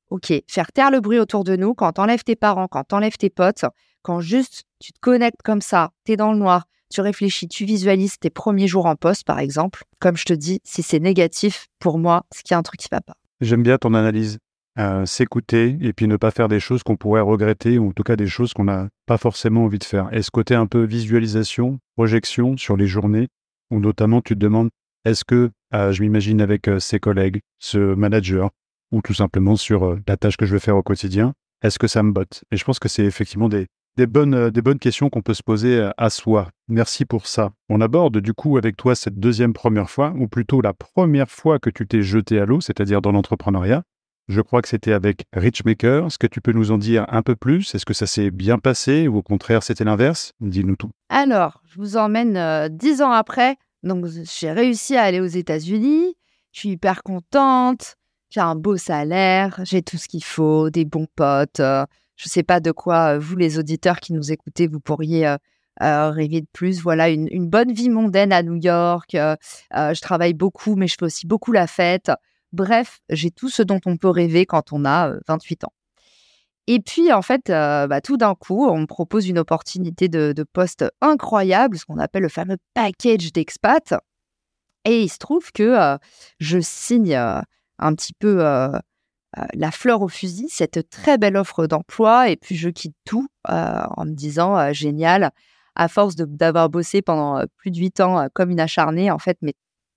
OK, 0.09 0.33
faire 0.47 0.71
taire 0.71 0.91
le 0.91 0.99
bruit 0.99 1.19
autour 1.19 1.43
de 1.43 1.55
nous 1.55 1.73
quand 1.73 1.93
t'enlèves 1.93 2.23
tes 2.23 2.35
parents, 2.35 2.67
quand 2.67 2.83
t'enlèves 2.83 3.17
tes 3.17 3.29
potes, 3.29 3.65
quand 4.01 4.21
juste 4.21 4.63
tu 4.79 4.93
te 4.93 4.99
connectes 4.99 5.41
comme 5.43 5.61
ça, 5.61 5.91
t'es 6.03 6.15
dans 6.15 6.33
le 6.33 6.39
noir, 6.39 6.65
tu 6.91 7.01
réfléchis, 7.01 7.47
tu 7.47 7.65
visualises 7.65 8.17
tes 8.19 8.29
premiers 8.29 8.67
jours 8.67 8.85
en 8.85 8.95
poste, 8.95 9.25
par 9.25 9.39
exemple. 9.39 9.83
Comme 9.99 10.17
je 10.17 10.25
te 10.25 10.33
dis, 10.33 10.59
si 10.63 10.83
c'est 10.83 10.99
négatif, 10.99 11.67
pour 11.79 11.97
moi, 11.97 12.25
c'est 12.31 12.43
qu'il 12.43 12.53
y 12.53 12.55
a 12.55 12.57
un 12.57 12.63
truc 12.63 12.79
qui 12.79 12.89
va 12.91 13.01
pas. 13.01 13.15
J'aime 13.39 13.63
bien 13.63 13.77
ton 13.77 13.93
analyse. 13.93 14.39
Euh, 14.79 15.05
s'écouter 15.05 15.77
et 15.81 15.91
puis 15.91 16.07
ne 16.07 16.15
pas 16.15 16.31
faire 16.31 16.47
des 16.47 16.61
choses 16.61 16.81
qu'on 16.81 16.95
pourrait 16.95 17.19
regretter 17.19 17.77
ou 17.77 17.89
en 17.89 17.91
tout 17.91 18.03
cas 18.03 18.15
des 18.15 18.27
choses 18.27 18.53
qu'on 18.53 18.63
n'a 18.63 18.87
pas 19.05 19.17
forcément 19.17 19.65
envie 19.65 19.79
de 19.79 19.83
faire. 19.83 20.07
Et 20.13 20.21
ce 20.21 20.31
côté 20.31 20.55
un 20.55 20.65
peu 20.65 20.83
visualisation, 20.83 21.79
projection 21.97 22.55
sur 22.55 22.77
les 22.77 22.87
journées 22.87 23.27
où 23.69 23.81
notamment 23.81 24.21
tu 24.21 24.33
te 24.33 24.39
demandes 24.39 24.69
est-ce 25.03 25.25
que 25.25 25.51
euh, 25.73 25.91
je 25.91 26.01
m'imagine 26.01 26.39
avec 26.41 26.69
euh, 26.69 26.79
ses 26.79 26.99
collègues, 26.99 27.41
ce 27.59 27.95
manager, 27.95 28.51
ou 28.91 29.01
tout 29.01 29.13
simplement 29.13 29.55
sur 29.55 29.85
euh, 29.85 29.99
la 30.07 30.17
tâche 30.17 30.37
que 30.37 30.45
je 30.45 30.53
vais 30.53 30.59
faire 30.59 30.77
au 30.77 30.83
quotidien. 30.83 31.33
Est-ce 31.61 31.79
que 31.79 31.87
ça 31.87 32.03
me 32.03 32.11
botte? 32.11 32.43
Et 32.51 32.57
je 32.57 32.63
pense 32.63 32.79
que 32.79 32.89
c'est 32.89 33.05
effectivement 33.05 33.49
des, 33.49 33.67
bonnes, 33.97 34.33
euh, 34.33 34.51
des 34.51 34.61
bonnes 34.61 34.79
questions 34.79 35.09
qu'on 35.09 35.21
peut 35.21 35.33
se 35.33 35.43
poser 35.43 35.77
euh, 35.77 35.91
à 35.97 36.09
soi. 36.09 36.49
Merci 36.67 37.05
pour 37.05 37.27
ça. 37.27 37.51
On 37.69 37.81
aborde 37.81 38.17
du 38.17 38.33
coup 38.33 38.57
avec 38.57 38.77
toi 38.77 38.95
cette 38.95 39.19
deuxième 39.19 39.53
première 39.53 39.89
fois, 39.89 40.13
ou 40.17 40.27
plutôt 40.27 40.61
la 40.61 40.73
première 40.73 41.29
fois 41.29 41.59
que 41.59 41.69
tu 41.69 41.87
t'es 41.87 42.01
jeté 42.01 42.39
à 42.39 42.45
l'eau, 42.45 42.61
c'est-à-dire 42.61 43.01
dans 43.01 43.11
l'entrepreneuriat. 43.11 43.83
Je 44.27 44.41
crois 44.41 44.61
que 44.61 44.67
c'était 44.67 44.93
avec 44.93 45.25
Richmaker. 45.33 46.07
Est-ce 46.07 46.17
que 46.17 46.27
tu 46.27 46.41
peux 46.41 46.53
nous 46.53 46.71
en 46.71 46.77
dire 46.77 47.05
un 47.09 47.21
peu 47.21 47.35
plus? 47.35 47.73
Est-ce 47.75 47.85
que 47.85 47.93
ça 47.93 48.07
s'est 48.07 48.31
bien 48.31 48.59
passé 48.59 49.07
ou 49.07 49.17
au 49.17 49.21
contraire 49.21 49.61
c'était 49.63 49.83
l'inverse? 49.83 50.33
Dis-nous 50.39 50.77
tout. 50.77 50.91
Alors, 51.09 51.61
je 51.65 51.77
vous 51.77 51.97
emmène 51.97 52.69
dix 52.69 53.01
ans 53.01 53.11
après. 53.11 53.57
Donc, 53.83 54.05
j'ai 54.05 54.51
réussi 54.51 54.95
à 54.95 55.03
aller 55.03 55.19
aux 55.19 55.25
États-Unis. 55.25 56.15
Je 56.53 56.59
suis 56.59 56.69
hyper 56.69 57.01
contente 57.03 57.97
j'ai 58.31 58.39
un 58.39 58.55
beau 58.55 58.77
salaire, 58.77 59.59
j'ai 59.63 59.81
tout 59.83 59.97
ce 59.97 60.07
qu'il 60.07 60.23
faut, 60.23 60.69
des 60.69 60.85
bons 60.85 61.07
potes. 61.15 61.59
Euh, 61.59 61.85
je 62.15 62.27
ne 62.27 62.29
sais 62.29 62.43
pas 62.43 62.59
de 62.61 62.71
quoi, 62.71 63.15
euh, 63.15 63.19
vous 63.19 63.35
les 63.35 63.59
auditeurs 63.59 63.99
qui 63.99 64.13
nous 64.13 64.31
écoutez, 64.31 64.67
vous 64.67 64.79
pourriez 64.79 65.27
euh, 65.27 66.09
rêver 66.09 66.41
de 66.41 66.47
plus. 66.53 66.81
Voilà, 66.81 67.09
une, 67.09 67.49
bonne 67.49 67.73
vie 67.73 67.89
mondaine 67.89 68.31
à 68.31 68.41
New 68.41 68.55
York. 68.55 69.11
je 69.13 70.01
travaille 70.01 70.33
beaucoup, 70.33 70.75
mais 70.75 70.87
je 70.87 70.95
fais 70.97 71.05
aussi 71.05 71.27
beaucoup 71.27 71.51
la 71.51 71.67
fête. 71.67 72.11
Bref, 72.53 72.99
j'ai 73.09 73.31
tout 73.31 73.49
ce 73.49 73.63
dont 73.63 73.81
on 73.85 73.97
peut 73.97 74.09
rêver 74.09 74.45
quand 74.45 74.71
on 74.71 74.85
a 74.85 75.13
28 75.27 75.65
ans. 75.65 75.73
Et 76.67 76.79
puis, 76.79 77.11
en 77.11 77.21
fait, 77.21 77.47
bah, 77.47 78.01
tout 78.01 78.17
d'un 78.17 78.35
coup, 78.35 78.65
on 78.67 78.79
me 78.79 78.85
propose 78.85 79.27
une 79.27 79.39
opportunité 79.39 80.07
de, 80.07 80.31
de 80.31 80.43
poste 80.43 80.85
incroyable, 81.01 81.77
ce 81.77 81.85
qu'on 81.85 81.97
appelle 81.97 82.23
le 82.23 82.29
fameux 82.29 82.57
package 82.73 83.33
d'expat. 83.33 83.95
Et 84.85 85.03
il 85.03 85.09
se 85.09 85.17
trouve 85.17 85.51
que 85.51 85.97
je 86.39 86.59
signe 86.59 87.17
un 87.81 87.95
petit 87.95 88.13
peu 88.13 88.45
euh, 88.45 88.69
euh, 89.37 89.45
la 89.53 89.71
fleur 89.71 90.01
au 90.01 90.07
fusil, 90.07 90.47
cette 90.49 90.89
très 90.89 91.17
belle 91.17 91.37
offre 91.37 91.67
d'emploi. 91.67 92.29
Et 92.29 92.37
puis, 92.37 92.55
je 92.55 92.69
quitte 92.69 92.95
tout 93.05 93.27
euh, 93.49 93.81
en 93.97 94.05
me 94.05 94.13
disant, 94.13 94.71
génial, 94.73 95.31
à 95.75 95.87
force 95.87 96.15
d'avoir 96.15 96.69
bossé 96.69 97.01
pendant 97.01 97.43
plus 97.57 97.71
de 97.71 97.77
huit 97.77 97.99
ans 97.99 98.27
comme 98.33 98.51
une 98.51 98.59
acharnée, 98.59 99.11
en 99.11 99.19
fait, 99.19 99.37
mais 99.41 99.53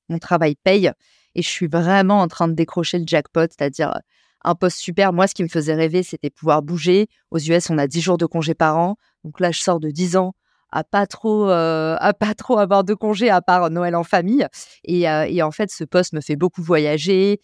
mon 0.09 0.19
travail 0.19 0.57
paye. 0.57 0.91
Et 1.35 1.43
je 1.43 1.49
suis 1.49 1.67
vraiment 1.67 2.21
en 2.21 2.29
train 2.29 2.49
de 2.49 2.55
décrocher 2.55 2.99
le 2.99 3.05
jackpot, 3.07 3.47
c'est-à-dire 3.51 4.01
un 4.45 4.55
poste 4.55 4.79
super. 4.79 5.13
Moi, 5.13 5.27
ce 5.27 5.35
qui 5.35 5.43
me 5.43 5.49
faisait 5.49 5.75
rêver, 5.75 6.03
c'était 6.03 6.31
pouvoir 6.31 6.63
bouger. 6.63 7.09
Aux 7.31 7.39
US, 7.39 7.71
on 7.71 7.79
a 7.79 7.87
10 7.87 8.01
jours 8.01 8.19
de 8.19 8.27
congé 8.27 8.55
par 8.55 8.79
an. 8.79 8.97
Donc 9.25 9.41
là, 9.41 9.51
je 9.51 9.61
sors 9.61 9.81
de 9.81 9.91
10 9.91 10.17
ans 10.17 10.35
à 10.75 10.85
pas 10.85 11.07
trop 11.07 11.49
à 11.49 12.13
pas 12.19 12.35
trop 12.35 12.59
avoir 12.59 12.85
de 12.85 12.93
congés 12.95 13.31
à 13.31 13.41
part 13.41 13.71
Noël 13.71 13.95
en 13.97 14.05
famille. 14.05 14.47
Et, 14.85 15.03
et 15.03 15.43
en 15.43 15.51
fait, 15.51 15.71
ce 15.71 15.85
poste 15.85 16.13
me 16.13 16.21
fait 16.21 16.37
beaucoup 16.37 16.63
voyager. 16.63 17.41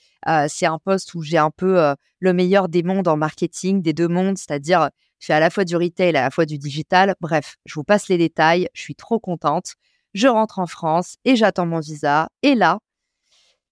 c'est 0.48 0.66
un 0.66 0.78
poste 0.78 1.14
où 1.14 1.22
j'ai 1.22 1.38
un 1.38 1.50
peu 1.50 1.94
le 2.18 2.32
meilleur 2.32 2.68
des 2.68 2.82
mondes 2.82 3.08
en 3.08 3.16
marketing, 3.16 3.82
des 3.82 3.92
deux 3.92 4.08
mondes, 4.08 4.36
c'est-à-dire 4.36 4.90
je 5.20 5.26
fais 5.26 5.34
à 5.34 5.40
la 5.40 5.50
fois 5.50 5.64
du 5.64 5.76
retail, 5.76 6.16
à 6.16 6.22
la 6.22 6.30
fois 6.30 6.46
du 6.46 6.58
digital. 6.58 7.14
Bref, 7.20 7.56
je 7.66 7.74
vous 7.74 7.84
passe 7.84 8.08
les 8.08 8.16
détails. 8.18 8.68
Je 8.72 8.80
suis 8.80 8.94
trop 8.94 9.20
contente. 9.20 9.74
Je 10.14 10.26
rentre 10.26 10.58
en 10.58 10.66
France 10.66 11.16
et 11.24 11.36
j'attends 11.36 11.66
mon 11.66 11.78
visa. 11.78 12.30
Et 12.42 12.54
là, 12.54 12.80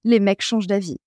les 0.05 0.21
mecs 0.21 0.43
changent 0.43 0.67
d'avis. 0.67 0.99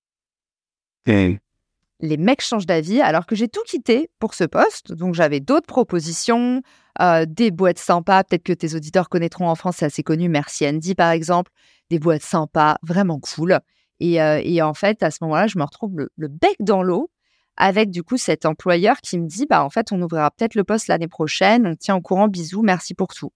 Les 2.01 2.17
mecs 2.17 2.41
changent 2.41 2.65
d'avis 2.65 2.99
alors 2.99 3.27
que 3.27 3.35
j'ai 3.35 3.47
tout 3.47 3.61
quitté 3.65 4.09
pour 4.19 4.33
ce 4.33 4.43
poste. 4.43 4.91
Donc 4.91 5.13
j'avais 5.13 5.39
d'autres 5.39 5.67
propositions, 5.67 6.61
euh, 6.99 7.25
des 7.27 7.51
boîtes 7.51 7.77
sympas. 7.77 8.23
Peut-être 8.23 8.43
que 8.43 8.53
tes 8.53 8.75
auditeurs 8.75 9.07
connaîtront 9.07 9.47
en 9.47 9.55
France, 9.55 9.77
c'est 9.77 9.85
assez 9.85 10.01
connu. 10.01 10.27
Merci 10.27 10.67
Andy 10.67 10.95
par 10.95 11.11
exemple. 11.11 11.51
Des 11.91 11.99
boîtes 11.99 12.23
sympas, 12.23 12.77
vraiment 12.81 13.19
cool. 13.19 13.59
Et, 13.99 14.19
euh, 14.19 14.65
en 14.65 14.73
fait, 14.73 15.03
à 15.03 15.11
ce 15.11 15.19
moment-là, 15.21 15.45
je 15.45 15.59
me 15.59 15.63
retrouve 15.63 15.91
le, 15.95 16.27
bec 16.27 16.55
dans 16.59 16.81
l'eau 16.81 17.11
avec 17.55 17.91
du 17.91 18.01
coup 18.01 18.17
cet 18.17 18.47
employeur 18.47 18.97
qui 19.01 19.19
me 19.19 19.27
dit 19.27 19.45
bah 19.45 19.63
en 19.63 19.69
fait 19.69 19.91
on 19.91 20.01
ouvrira 20.01 20.31
peut-être 20.31 20.55
le 20.55 20.63
poste 20.63 20.87
l'année 20.87 21.07
prochaine. 21.07 21.67
On 21.67 21.75
tient 21.75 21.95
au 21.95 22.01
courant. 22.01 22.27
Bisous, 22.27 22.63
merci 22.63 22.95
pour 22.95 23.09
tout. 23.13 23.31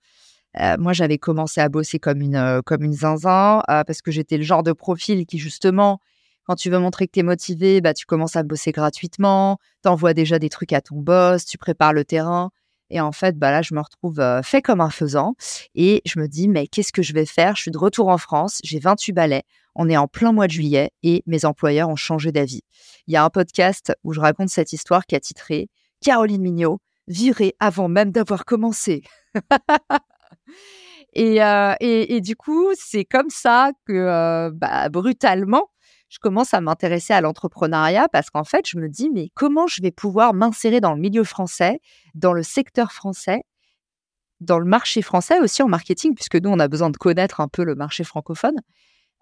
Euh, 0.60 0.78
moi, 0.80 0.94
j'avais 0.94 1.18
commencé 1.20 1.62
à 1.62 1.70
bosser 1.70 2.00
comme 2.00 2.22
une, 2.22 2.62
comme 2.66 2.84
une 2.84 2.94
zinzin 2.94 3.62
parce 3.68 4.02
que 4.02 4.10
j'étais 4.10 4.38
le 4.38 4.44
genre 4.44 4.64
de 4.64 4.72
profil 4.72 5.26
qui, 5.28 5.38
justement, 5.38 6.00
quand 6.46 6.56
tu 6.56 6.70
veux 6.70 6.80
montrer 6.80 7.08
que 7.08 7.12
tu 7.14 7.20
es 7.20 7.24
motivé, 7.24 7.82
bah, 7.82 7.94
tu 7.94 8.06
commences 8.06 8.36
à 8.36 8.44
bosser 8.44 8.72
gratuitement, 8.72 9.58
tu 9.84 9.90
envoies 9.90 10.14
déjà 10.14 10.40
des 10.40 10.50
trucs 10.50 10.74
à 10.74 10.82
ton 10.82 10.98
boss, 10.98 11.46
tu 11.46 11.58
prépares 11.58 11.94
le 11.94 12.06
terrain. 12.06 12.52
Et 12.92 13.02
en 13.02 13.12
fait, 13.12 13.38
bah 13.38 13.50
là, 13.50 13.64
je 13.64 13.74
me 13.74 13.80
retrouve 13.82 14.22
fait 14.44 14.62
comme 14.62 14.80
un 14.80 14.92
faisant. 14.92 15.36
Et 15.74 16.02
je 16.06 16.20
me 16.20 16.28
dis, 16.28 16.48
mais 16.48 16.68
qu'est-ce 16.68 16.94
que 16.94 17.02
je 17.02 17.14
vais 17.14 17.26
faire? 17.26 17.56
Je 17.56 17.64
suis 17.64 17.72
de 17.72 17.78
retour 17.78 18.10
en 18.10 18.18
France, 18.18 18.60
j'ai 18.64 18.80
28 18.80 19.14
balais, 19.14 19.44
on 19.74 19.90
est 19.90 19.98
en 19.98 20.08
plein 20.08 20.32
mois 20.32 20.48
de 20.48 20.52
juillet 20.52 20.92
et 21.04 21.24
mes 21.26 21.46
employeurs 21.46 21.90
ont 21.90 21.96
changé 21.96 22.32
d'avis. 22.32 22.62
Il 23.08 23.14
y 23.14 23.18
a 23.18 23.24
un 23.24 23.30
podcast 23.30 23.94
où 24.04 24.14
je 24.14 24.20
raconte 24.20 24.50
cette 24.50 24.72
histoire 24.72 25.06
qui 25.06 25.16
a 25.16 25.20
titré 25.20 25.70
Caroline 26.02 26.42
Mignot, 26.42 26.80
virée 27.08 27.56
avant 27.60 27.88
même 27.88 28.12
d'avoir 28.12 28.46
commencé. 28.46 29.04
et, 31.14 31.40
et, 31.80 32.22
du 32.22 32.36
coup, 32.36 32.70
c'est 32.76 33.06
comme 33.06 33.30
ça 33.30 33.72
que, 33.86 34.50
bah, 34.52 34.90
brutalement, 34.90 35.70
je 36.16 36.20
commence 36.20 36.54
à 36.54 36.62
m'intéresser 36.62 37.12
à 37.12 37.20
l'entrepreneuriat 37.20 38.08
parce 38.08 38.30
qu'en 38.30 38.46
fait, 38.46 38.66
je 38.66 38.78
me 38.78 38.88
dis, 38.88 39.10
mais 39.10 39.32
comment 39.34 39.68
je 39.68 39.82
vais 39.82 39.92
pouvoir 39.92 40.34
m'insérer 40.34 40.80
dans 40.80 40.94
le 40.94 41.02
milieu 41.02 41.26
français, 41.26 41.82
dans 42.14 42.32
le 42.32 42.42
secteur 42.42 42.94
français, 42.94 43.42
dans 44.40 44.58
le 44.58 44.66
marché 44.66 45.02
français 45.02 45.42
aussi 45.42 45.62
en 45.62 45.68
marketing, 45.68 46.16
puisque 46.16 46.38
nous, 46.38 46.50
on 46.50 46.60
a 46.60 46.70
besoin 46.70 46.90
de 46.90 46.96
connaître 46.96 47.42
un 47.42 47.50
peu 47.50 47.66
le 47.66 47.76
marché 47.76 48.06
francophone, 48.06 48.56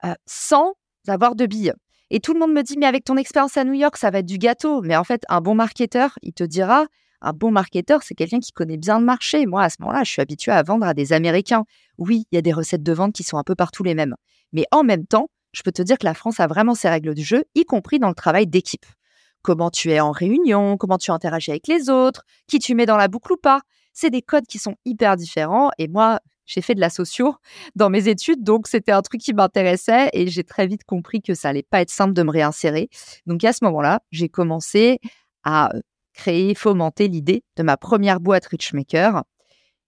euh, 0.03 0.13
sans 0.27 0.73
avoir 1.07 1.33
de 1.33 1.47
billes. 1.47 1.73
Et 2.11 2.19
tout 2.19 2.35
le 2.35 2.39
monde 2.39 2.53
me 2.53 2.61
dit, 2.61 2.77
mais 2.77 2.85
avec 2.85 3.05
ton 3.05 3.17
expérience 3.17 3.57
à 3.57 3.63
New 3.63 3.73
York, 3.73 3.97
ça 3.97 4.11
va 4.11 4.19
être 4.19 4.27
du 4.27 4.37
gâteau. 4.37 4.83
Mais 4.83 4.95
en 4.95 5.03
fait, 5.03 5.23
un 5.29 5.41
bon 5.41 5.55
marketeur, 5.55 6.19
il 6.21 6.33
te 6.33 6.43
dira, 6.43 6.85
un 7.21 7.33
bon 7.33 7.49
marketeur, 7.49 8.03
c'est 8.03 8.13
quelqu'un 8.13 8.39
qui 8.39 8.51
connaît 8.51 8.77
bien 8.77 8.99
le 8.99 9.05
marché. 9.05 9.47
Moi, 9.47 9.63
à 9.63 9.71
ce 9.71 9.77
moment-là, 9.79 10.03
je 10.03 10.11
suis 10.11 10.21
habituée 10.21 10.51
à 10.51 10.61
vendre 10.61 10.85
à 10.85 10.93
des 10.93 11.11
Américains. 11.11 11.63
Oui, 11.97 12.27
il 12.31 12.35
y 12.35 12.37
a 12.37 12.43
des 12.43 12.53
recettes 12.53 12.83
de 12.83 12.93
vente 12.93 13.13
qui 13.13 13.23
sont 13.23 13.37
un 13.37 13.43
peu 13.43 13.55
partout 13.55 13.81
les 13.81 13.95
mêmes. 13.95 14.13
Mais 14.51 14.65
en 14.71 14.83
même 14.83 15.07
temps, 15.07 15.31
je 15.53 15.61
peux 15.61 15.71
te 15.71 15.81
dire 15.81 15.97
que 15.97 16.05
la 16.05 16.13
France 16.13 16.39
a 16.39 16.47
vraiment 16.47 16.75
ses 16.75 16.89
règles 16.89 17.13
du 17.13 17.23
jeu, 17.23 17.45
y 17.55 17.63
compris 17.63 17.99
dans 17.99 18.09
le 18.09 18.15
travail 18.15 18.47
d'équipe. 18.47 18.85
Comment 19.41 19.69
tu 19.69 19.91
es 19.91 19.99
en 19.99 20.11
réunion, 20.11 20.77
comment 20.77 20.97
tu 20.97 21.11
interagis 21.11 21.51
avec 21.51 21.67
les 21.67 21.89
autres, 21.89 22.23
qui 22.47 22.59
tu 22.59 22.75
mets 22.75 22.85
dans 22.85 22.97
la 22.97 23.07
boucle 23.07 23.33
ou 23.33 23.37
pas. 23.37 23.61
C'est 23.93 24.09
des 24.09 24.21
codes 24.21 24.47
qui 24.47 24.57
sont 24.57 24.75
hyper 24.85 25.15
différents. 25.15 25.69
Et 25.77 25.87
moi, 25.87 26.19
j'ai 26.45 26.61
fait 26.61 26.75
de 26.75 26.79
la 26.79 26.89
socio 26.89 27.35
dans 27.75 27.89
mes 27.89 28.07
études, 28.07 28.43
donc 28.43 28.67
c'était 28.67 28.91
un 28.91 29.01
truc 29.01 29.21
qui 29.21 29.33
m'intéressait 29.33 30.09
et 30.13 30.27
j'ai 30.27 30.43
très 30.43 30.67
vite 30.67 30.83
compris 30.83 31.21
que 31.21 31.33
ça 31.33 31.49
allait 31.49 31.63
pas 31.63 31.81
être 31.81 31.89
simple 31.89 32.13
de 32.13 32.23
me 32.23 32.31
réinsérer. 32.31 32.89
Donc 33.25 33.43
à 33.43 33.53
ce 33.53 33.63
moment-là, 33.65 34.01
j'ai 34.11 34.29
commencé 34.29 34.99
à 35.43 35.71
créer, 36.13 36.55
fomenter 36.55 37.07
l'idée 37.07 37.43
de 37.55 37.63
ma 37.63 37.77
première 37.77 38.19
boîte 38.19 38.45
Richmaker. 38.45 39.23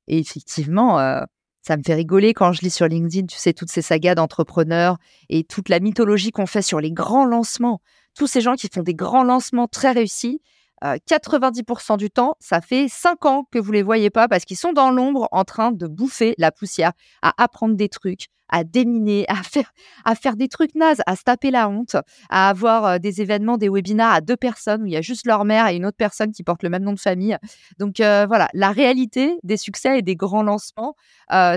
Et 0.07 0.19
effectivement, 0.19 0.99
euh, 0.99 1.23
ça 1.65 1.77
me 1.77 1.83
fait 1.83 1.95
rigoler 1.95 2.35
quand 2.35 2.51
je 2.51 2.61
lis 2.61 2.69
sur 2.69 2.87
LinkedIn, 2.87 3.25
tu 3.25 3.37
sais, 3.37 3.51
toutes 3.53 3.71
ces 3.71 3.81
sagas 3.81 4.13
d'entrepreneurs 4.13 4.97
et 5.29 5.43
toute 5.43 5.69
la 5.69 5.79
mythologie 5.79 6.29
qu'on 6.31 6.45
fait 6.45 6.61
sur 6.61 6.79
les 6.79 6.91
grands 6.91 7.25
lancements. 7.25 7.81
Tous 8.15 8.27
ces 8.27 8.39
gens 8.39 8.53
qui 8.53 8.69
font 8.71 8.83
des 8.83 8.93
grands 8.93 9.23
lancements 9.23 9.67
très 9.67 9.91
réussis 9.91 10.41
90% 10.83 11.93
euh, 11.93 11.97
du 11.97 12.11
temps, 12.11 12.35
ça 12.39 12.61
fait 12.61 12.87
5 12.87 13.25
ans 13.25 13.47
que 13.51 13.57
vous 13.57 13.71
les 13.71 13.81
voyez 13.81 14.11
pas 14.11 14.27
parce 14.27 14.45
qu'ils 14.45 14.57
sont 14.57 14.73
dans 14.73 14.91
l'ombre 14.91 15.27
en 15.31 15.43
train 15.43 15.71
de 15.71 15.87
bouffer 15.87 16.35
la 16.37 16.51
poussière, 16.51 16.91
à 17.23 17.33
apprendre 17.41 17.75
des 17.75 17.89
trucs, 17.89 18.27
à 18.49 18.63
déminer, 18.63 19.25
à 19.27 19.43
faire, 19.43 19.71
à 20.03 20.15
faire 20.15 20.35
des 20.35 20.47
trucs 20.47 20.75
nazes, 20.75 21.01
à 21.05 21.15
se 21.15 21.23
taper 21.23 21.51
la 21.51 21.69
honte, 21.69 21.95
à 22.29 22.49
avoir 22.49 22.85
euh, 22.85 22.97
des 22.97 23.21
événements, 23.21 23.57
des 23.57 23.69
webinars 23.69 24.13
à 24.13 24.21
deux 24.21 24.37
personnes 24.37 24.83
où 24.83 24.85
il 24.85 24.93
y 24.93 24.97
a 24.97 25.01
juste 25.01 25.25
leur 25.25 25.45
mère 25.45 25.67
et 25.67 25.75
une 25.75 25.85
autre 25.85 25.97
personne 25.97 26.31
qui 26.31 26.43
porte 26.43 26.63
le 26.63 26.69
même 26.69 26.83
nom 26.83 26.93
de 26.93 26.99
famille. 26.99 27.37
Donc 27.79 27.99
euh, 27.99 28.25
voilà, 28.27 28.47
la 28.53 28.71
réalité 28.71 29.37
des 29.43 29.57
succès 29.57 29.99
et 29.99 30.01
des 30.01 30.15
grands 30.15 30.43
lancements, 30.43 30.95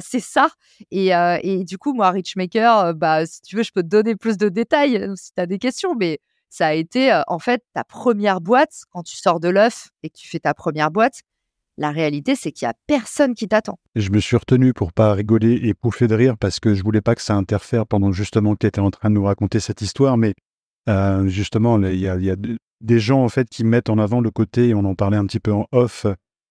c'est 0.00 0.20
ça. 0.20 0.48
Et, 0.90 1.10
et, 1.42 1.64
du 1.64 1.78
coup, 1.78 1.92
moi, 1.92 2.10
Richmaker, 2.10 2.94
bah, 2.94 3.26
si 3.26 3.42
tu 3.42 3.56
veux, 3.56 3.62
je 3.62 3.72
peux 3.72 3.82
te 3.82 3.88
donner 3.88 4.16
plus 4.16 4.38
de 4.38 4.48
détails 4.48 5.10
si 5.16 5.32
tu 5.34 5.40
as 5.40 5.46
des 5.46 5.58
questions, 5.58 5.94
mais 5.94 6.20
ça 6.50 6.68
a 6.68 6.72
été 6.72 7.22
en 7.26 7.38
fait 7.38 7.62
ta 7.74 7.84
première 7.84 8.40
boîte 8.40 8.72
quand 8.90 9.02
tu 9.02 9.16
sors 9.16 9.40
de 9.40 9.48
l'œuf 9.48 9.90
et 10.02 10.10
que 10.10 10.16
tu 10.16 10.28
fais 10.28 10.40
ta 10.40 10.54
première 10.54 10.90
boîte. 10.90 11.22
La 11.78 11.90
réalité, 11.90 12.34
c'est 12.34 12.52
qu'il 12.52 12.66
y 12.66 12.68
a 12.68 12.74
personne 12.86 13.34
qui 13.34 13.48
t'attend. 13.48 13.78
Je 13.94 14.10
me 14.10 14.18
suis 14.18 14.36
retenu 14.36 14.74
pour 14.74 14.92
pas 14.92 15.12
rigoler 15.12 15.60
et 15.62 15.74
pouffer 15.74 16.08
de 16.08 16.14
rire 16.14 16.36
parce 16.36 16.58
que 16.58 16.74
je 16.74 16.82
voulais 16.82 17.00
pas 17.00 17.14
que 17.14 17.22
ça 17.22 17.34
interfère 17.34 17.86
pendant 17.86 18.12
justement 18.12 18.54
que 18.54 18.58
tu 18.58 18.66
étais 18.66 18.80
en 18.80 18.90
train 18.90 19.10
de 19.10 19.14
nous 19.14 19.24
raconter 19.24 19.60
cette 19.60 19.80
histoire. 19.80 20.16
Mais 20.16 20.34
justement, 21.26 21.80
il 21.80 21.98
y, 22.00 22.08
a, 22.08 22.36
des 22.80 23.00
gens 23.00 23.22
en 23.22 23.28
fait 23.28 23.48
qui 23.48 23.62
mettent 23.64 23.90
en 23.90 23.98
avant 23.98 24.20
le 24.20 24.30
côté, 24.30 24.74
on 24.74 24.84
en 24.84 24.94
parlait 24.94 25.16
un 25.16 25.26
petit 25.26 25.40
peu 25.40 25.52
en 25.52 25.66
off, 25.70 26.06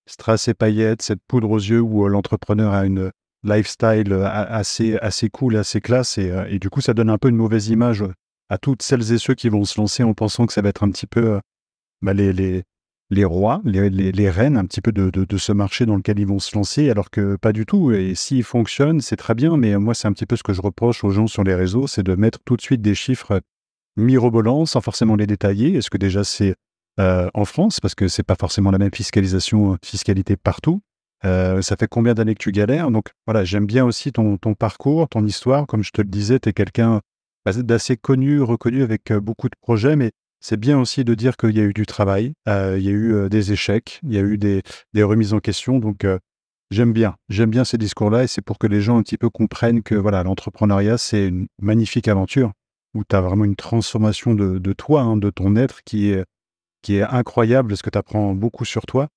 strass 0.05 0.47
et 0.47 0.53
paillettes, 0.53 1.01
cette 1.01 1.21
poudre 1.27 1.51
aux 1.51 1.59
yeux 1.59 1.81
où 1.81 2.07
l'entrepreneur 2.07 2.73
a 2.73 2.85
une 2.85 3.11
lifestyle 3.43 4.13
assez, 4.13 4.97
assez 4.97 5.29
cool, 5.29 5.57
assez 5.57 5.81
classe. 5.81 6.17
Et, 6.17 6.33
et, 6.49 6.59
du 6.59 6.69
coup, 6.69 6.79
ça 6.81 6.93
donne 6.93 7.09
un 7.09 7.17
peu 7.17 7.27
une 7.27 7.35
mauvaise 7.35 7.67
image 7.67 8.03
à 8.49 8.57
toutes 8.57 8.81
celles 8.81 9.11
et 9.11 9.17
ceux 9.17 9.35
qui 9.35 9.49
vont 9.49 9.65
se 9.65 9.79
lancer 9.79 10.03
en 10.03 10.13
pensant 10.13 10.45
que 10.45 10.53
ça 10.53 10.61
va 10.61 10.69
être 10.69 10.83
un 10.83 10.91
petit 10.91 11.07
peu 11.07 11.33
euh, 11.33 11.39
bah, 12.01 12.13
les, 12.13 12.63
les, 13.09 13.25
rois, 13.25 13.61
les, 13.63 14.29
reines 14.29 14.57
un 14.57 14.65
petit 14.65 14.81
peu 14.81 14.91
de, 14.91 15.37
ce 15.37 15.51
marché 15.51 15.85
dans 15.85 15.95
lequel 15.95 16.19
ils 16.19 16.27
vont 16.27 16.39
se 16.39 16.55
lancer, 16.55 16.89
alors 16.89 17.09
que 17.09 17.35
pas 17.37 17.53
du 17.53 17.65
tout. 17.65 17.91
Et 17.91 18.15
s'ils 18.15 18.43
fonctionnent, 18.43 19.01
c'est 19.01 19.15
très 19.15 19.35
bien, 19.35 19.55
mais 19.57 19.77
moi, 19.77 19.93
c'est 19.93 20.07
un 20.07 20.13
petit 20.13 20.25
peu 20.25 20.35
ce 20.35 20.43
que 20.43 20.53
je 20.53 20.61
reproche 20.61 21.03
aux 21.03 21.09
gens 21.11 21.27
sur 21.27 21.43
les 21.43 21.55
réseaux, 21.55 21.87
c'est 21.87 22.03
de 22.03 22.15
mettre 22.15 22.39
tout 22.43 22.57
de 22.57 22.61
suite 22.61 22.81
des 22.81 22.95
chiffres 22.95 23.41
mirobolants 23.95 24.65
sans 24.65 24.81
forcément 24.81 25.15
les 25.15 25.27
détailler. 25.27 25.75
Est-ce 25.75 25.89
que 25.89 25.97
déjà 25.97 26.23
c'est 26.23 26.55
euh, 26.99 27.29
en 27.33 27.45
France, 27.45 27.79
parce 27.79 27.95
que 27.95 28.07
c'est 28.07 28.23
pas 28.23 28.35
forcément 28.39 28.71
la 28.71 28.79
même 28.79 28.93
fiscalisation, 28.93 29.73
euh, 29.73 29.77
fiscalité 29.83 30.35
partout. 30.35 30.81
ça 31.23 31.75
fait 31.79 31.87
combien 31.87 32.13
d'années 32.13 32.33
que 32.33 32.43
tu 32.43 32.51
galères? 32.51 32.91
Donc 32.91 33.09
voilà, 33.25 33.43
j'aime 33.43 33.65
bien 33.65 33.85
aussi 33.85 34.11
ton, 34.11 34.37
ton 34.37 34.53
parcours, 34.53 35.07
ton 35.07 35.25
histoire. 35.25 35.65
Comme 35.65 35.83
je 35.83 35.91
te 35.91 36.01
le 36.01 36.09
disais, 36.09 36.39
tu 36.39 36.49
es 36.49 36.53
quelqu'un 36.53 37.01
bah, 37.45 37.53
d'assez 37.53 37.97
connu, 37.97 38.41
reconnu 38.41 38.83
avec 38.83 39.13
beaucoup 39.13 39.47
de 39.47 39.55
projets, 39.61 39.95
mais 39.95 40.11
c'est 40.39 40.59
bien 40.59 40.79
aussi 40.79 41.03
de 41.03 41.13
dire 41.13 41.37
qu'il 41.37 41.55
y 41.55 41.59
a 41.59 41.63
eu 41.63 41.73
du 41.73 41.85
travail, 41.85 42.33
il 42.45 42.79
y 42.79 42.89
a 42.89 42.91
eu 42.91 43.29
des 43.29 43.51
échecs, 43.51 43.99
il 44.03 44.13
y 44.13 44.17
a 44.17 44.21
eu 44.21 44.37
des, 44.37 44.61
remises 44.95 45.33
en 45.33 45.39
question. 45.39 45.79
Donc, 45.79 46.05
j'aime 46.71 46.93
bien, 46.93 47.15
j'aime 47.29 47.49
bien 47.49 47.63
ces 47.63 47.77
discours-là 47.77 48.23
et 48.23 48.27
c'est 48.27 48.41
pour 48.41 48.57
que 48.57 48.67
les 48.67 48.81
gens 48.81 48.97
un 48.97 49.03
petit 49.03 49.17
peu 49.17 49.29
comprennent 49.29 49.83
que 49.83 49.95
voilà, 49.95 50.23
l'entrepreneuriat, 50.23 50.97
c'est 50.97 51.27
une 51.27 51.47
magnifique 51.61 52.07
aventure 52.07 52.51
où 52.93 53.03
tu 53.03 53.15
as 53.15 53.21
vraiment 53.21 53.45
une 53.45 53.55
transformation 53.55 54.33
de, 54.33 54.73
toi, 54.73 55.01
hein, 55.01 55.17
de 55.17 55.29
ton 55.29 55.55
être 55.55 55.83
qui 55.83 56.11
est, 56.11 56.25
qui 56.81 56.95
est 56.95 57.03
incroyable 57.03 57.69
parce 57.69 57.81
que 57.81 57.89
tu 57.89 57.97
apprends 57.97 58.33
beaucoup 58.33 58.65
sur 58.65 58.85
toi. 58.85 59.07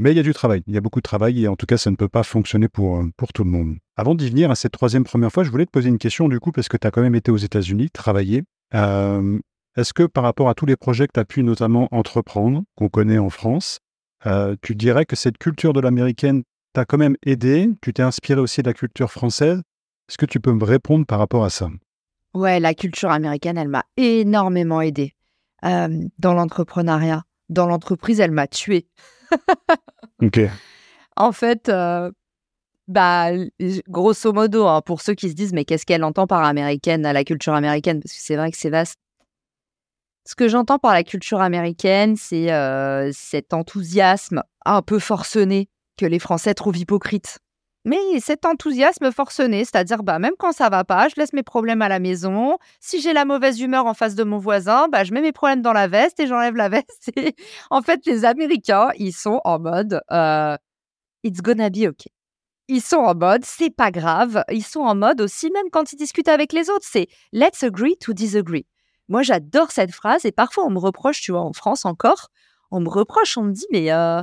Mais 0.00 0.12
il 0.12 0.16
y 0.16 0.20
a 0.20 0.22
du 0.22 0.32
travail, 0.32 0.62
il 0.68 0.74
y 0.74 0.76
a 0.76 0.80
beaucoup 0.80 1.00
de 1.00 1.04
travail 1.04 1.42
et 1.42 1.48
en 1.48 1.56
tout 1.56 1.66
cas, 1.66 1.76
ça 1.76 1.90
ne 1.90 1.96
peut 1.96 2.08
pas 2.08 2.22
fonctionner 2.22 2.68
pour, 2.68 2.98
euh, 2.98 3.10
pour 3.16 3.32
tout 3.32 3.42
le 3.42 3.50
monde. 3.50 3.78
Avant 3.96 4.14
d'y 4.14 4.28
venir 4.28 4.48
à 4.48 4.54
cette 4.54 4.70
troisième 4.70 5.02
première 5.02 5.32
fois, 5.32 5.42
je 5.42 5.50
voulais 5.50 5.66
te 5.66 5.72
poser 5.72 5.88
une 5.88 5.98
question 5.98 6.28
du 6.28 6.38
coup, 6.38 6.52
parce 6.52 6.68
que 6.68 6.76
tu 6.76 6.86
as 6.86 6.92
quand 6.92 7.02
même 7.02 7.16
été 7.16 7.32
aux 7.32 7.36
États-Unis, 7.36 7.90
travailler. 7.90 8.44
Euh, 8.74 9.40
est-ce 9.78 9.94
que 9.94 10.02
par 10.02 10.24
rapport 10.24 10.48
à 10.48 10.54
tous 10.54 10.66
les 10.66 10.76
projets 10.76 11.06
que 11.06 11.12
tu 11.14 11.20
as 11.20 11.24
pu 11.24 11.44
notamment 11.44 11.86
entreprendre, 11.92 12.64
qu'on 12.74 12.88
connaît 12.88 13.18
en 13.18 13.30
France, 13.30 13.78
euh, 14.26 14.56
tu 14.60 14.74
dirais 14.74 15.04
que 15.04 15.14
cette 15.14 15.38
culture 15.38 15.72
de 15.72 15.80
l'américaine 15.80 16.42
t'a 16.72 16.84
quand 16.84 16.98
même 16.98 17.16
aidé 17.24 17.70
Tu 17.80 17.92
t'es 17.92 18.02
inspiré 18.02 18.40
aussi 18.40 18.60
de 18.60 18.68
la 18.68 18.74
culture 18.74 19.12
française? 19.12 19.62
Est-ce 20.08 20.18
que 20.18 20.26
tu 20.26 20.40
peux 20.40 20.52
me 20.52 20.64
répondre 20.64 21.06
par 21.06 21.20
rapport 21.20 21.44
à 21.44 21.50
ça? 21.50 21.68
Ouais, 22.34 22.58
la 22.58 22.74
culture 22.74 23.10
américaine, 23.10 23.56
elle 23.56 23.68
m'a 23.68 23.84
énormément 23.96 24.80
aidé 24.80 25.14
dans 25.62 26.34
l'entrepreneuriat. 26.34 27.22
Dans 27.48 27.66
l'entreprise, 27.66 28.18
elle 28.18 28.32
m'a 28.32 28.48
tué. 28.48 28.88
ok. 30.22 30.40
En 31.16 31.32
fait, 31.32 31.68
euh, 31.68 32.10
bah, 32.88 33.28
grosso 33.88 34.32
modo, 34.32 34.66
hein, 34.66 34.82
pour 34.84 35.02
ceux 35.02 35.14
qui 35.14 35.30
se 35.30 35.34
disent, 35.34 35.52
mais 35.52 35.64
qu'est-ce 35.64 35.86
qu'elle 35.86 36.04
entend 36.04 36.26
par 36.26 36.42
américaine, 36.42 37.06
à 37.06 37.12
la 37.12 37.22
culture 37.22 37.54
américaine? 37.54 38.00
Parce 38.00 38.12
que 38.12 38.20
c'est 38.20 38.36
vrai 38.36 38.50
que 38.50 38.58
c'est 38.58 38.70
vaste. 38.70 38.98
Ce 40.28 40.34
que 40.34 40.46
j'entends 40.46 40.78
par 40.78 40.92
la 40.92 41.04
culture 41.04 41.40
américaine, 41.40 42.14
c'est 42.16 42.52
euh, 42.52 43.10
cet 43.14 43.54
enthousiasme 43.54 44.42
un 44.66 44.82
peu 44.82 44.98
forcené 44.98 45.70
que 45.96 46.04
les 46.04 46.18
Français 46.18 46.52
trouvent 46.52 46.76
hypocrite. 46.76 47.38
mais 47.86 47.96
cet 48.20 48.44
enthousiasme 48.44 49.10
forcené, 49.10 49.64
c'est-à-dire 49.64 50.02
bah, 50.02 50.18
même 50.18 50.34
quand 50.38 50.52
ça 50.52 50.68
va 50.68 50.84
pas, 50.84 51.08
je 51.08 51.14
laisse 51.16 51.32
mes 51.32 51.42
problèmes 51.42 51.80
à 51.80 51.88
la 51.88 51.98
maison. 51.98 52.58
Si 52.78 53.00
j'ai 53.00 53.14
la 53.14 53.24
mauvaise 53.24 53.58
humeur 53.58 53.86
en 53.86 53.94
face 53.94 54.14
de 54.16 54.22
mon 54.22 54.36
voisin, 54.36 54.88
bah, 54.88 55.02
je 55.02 55.14
mets 55.14 55.22
mes 55.22 55.32
problèmes 55.32 55.62
dans 55.62 55.72
la 55.72 55.88
veste 55.88 56.20
et 56.20 56.26
j'enlève 56.26 56.56
la 56.56 56.68
veste. 56.76 57.10
en 57.70 57.80
fait, 57.80 58.04
les 58.04 58.26
Américains, 58.26 58.90
ils 58.98 59.14
sont 59.14 59.40
en 59.46 59.58
mode 59.58 60.02
euh, 60.12 60.58
It's 61.24 61.40
gonna 61.40 61.70
be 61.70 61.86
okay. 61.86 62.12
Ils 62.68 62.82
sont 62.82 62.98
en 62.98 63.14
mode 63.14 63.46
c'est 63.46 63.74
pas 63.74 63.90
grave. 63.90 64.44
Ils 64.50 64.62
sont 64.62 64.80
en 64.80 64.94
mode 64.94 65.22
aussi, 65.22 65.50
même 65.52 65.70
quand 65.72 65.90
ils 65.94 65.96
discutent 65.96 66.28
avec 66.28 66.52
les 66.52 66.68
autres, 66.68 66.86
c'est 66.86 67.06
Let's 67.32 67.62
agree 67.62 67.96
to 67.96 68.12
disagree. 68.12 68.66
Moi, 69.08 69.22
j'adore 69.22 69.70
cette 69.70 69.92
phrase 69.92 70.24
et 70.24 70.32
parfois 70.32 70.64
on 70.66 70.70
me 70.70 70.78
reproche, 70.78 71.20
tu 71.20 71.32
vois, 71.32 71.42
en 71.42 71.52
France 71.52 71.84
encore, 71.84 72.28
on 72.70 72.80
me 72.80 72.88
reproche, 72.88 73.36
on 73.36 73.44
me 73.44 73.52
dit 73.52 73.66
mais. 73.72 73.92
Euh, 73.92 74.22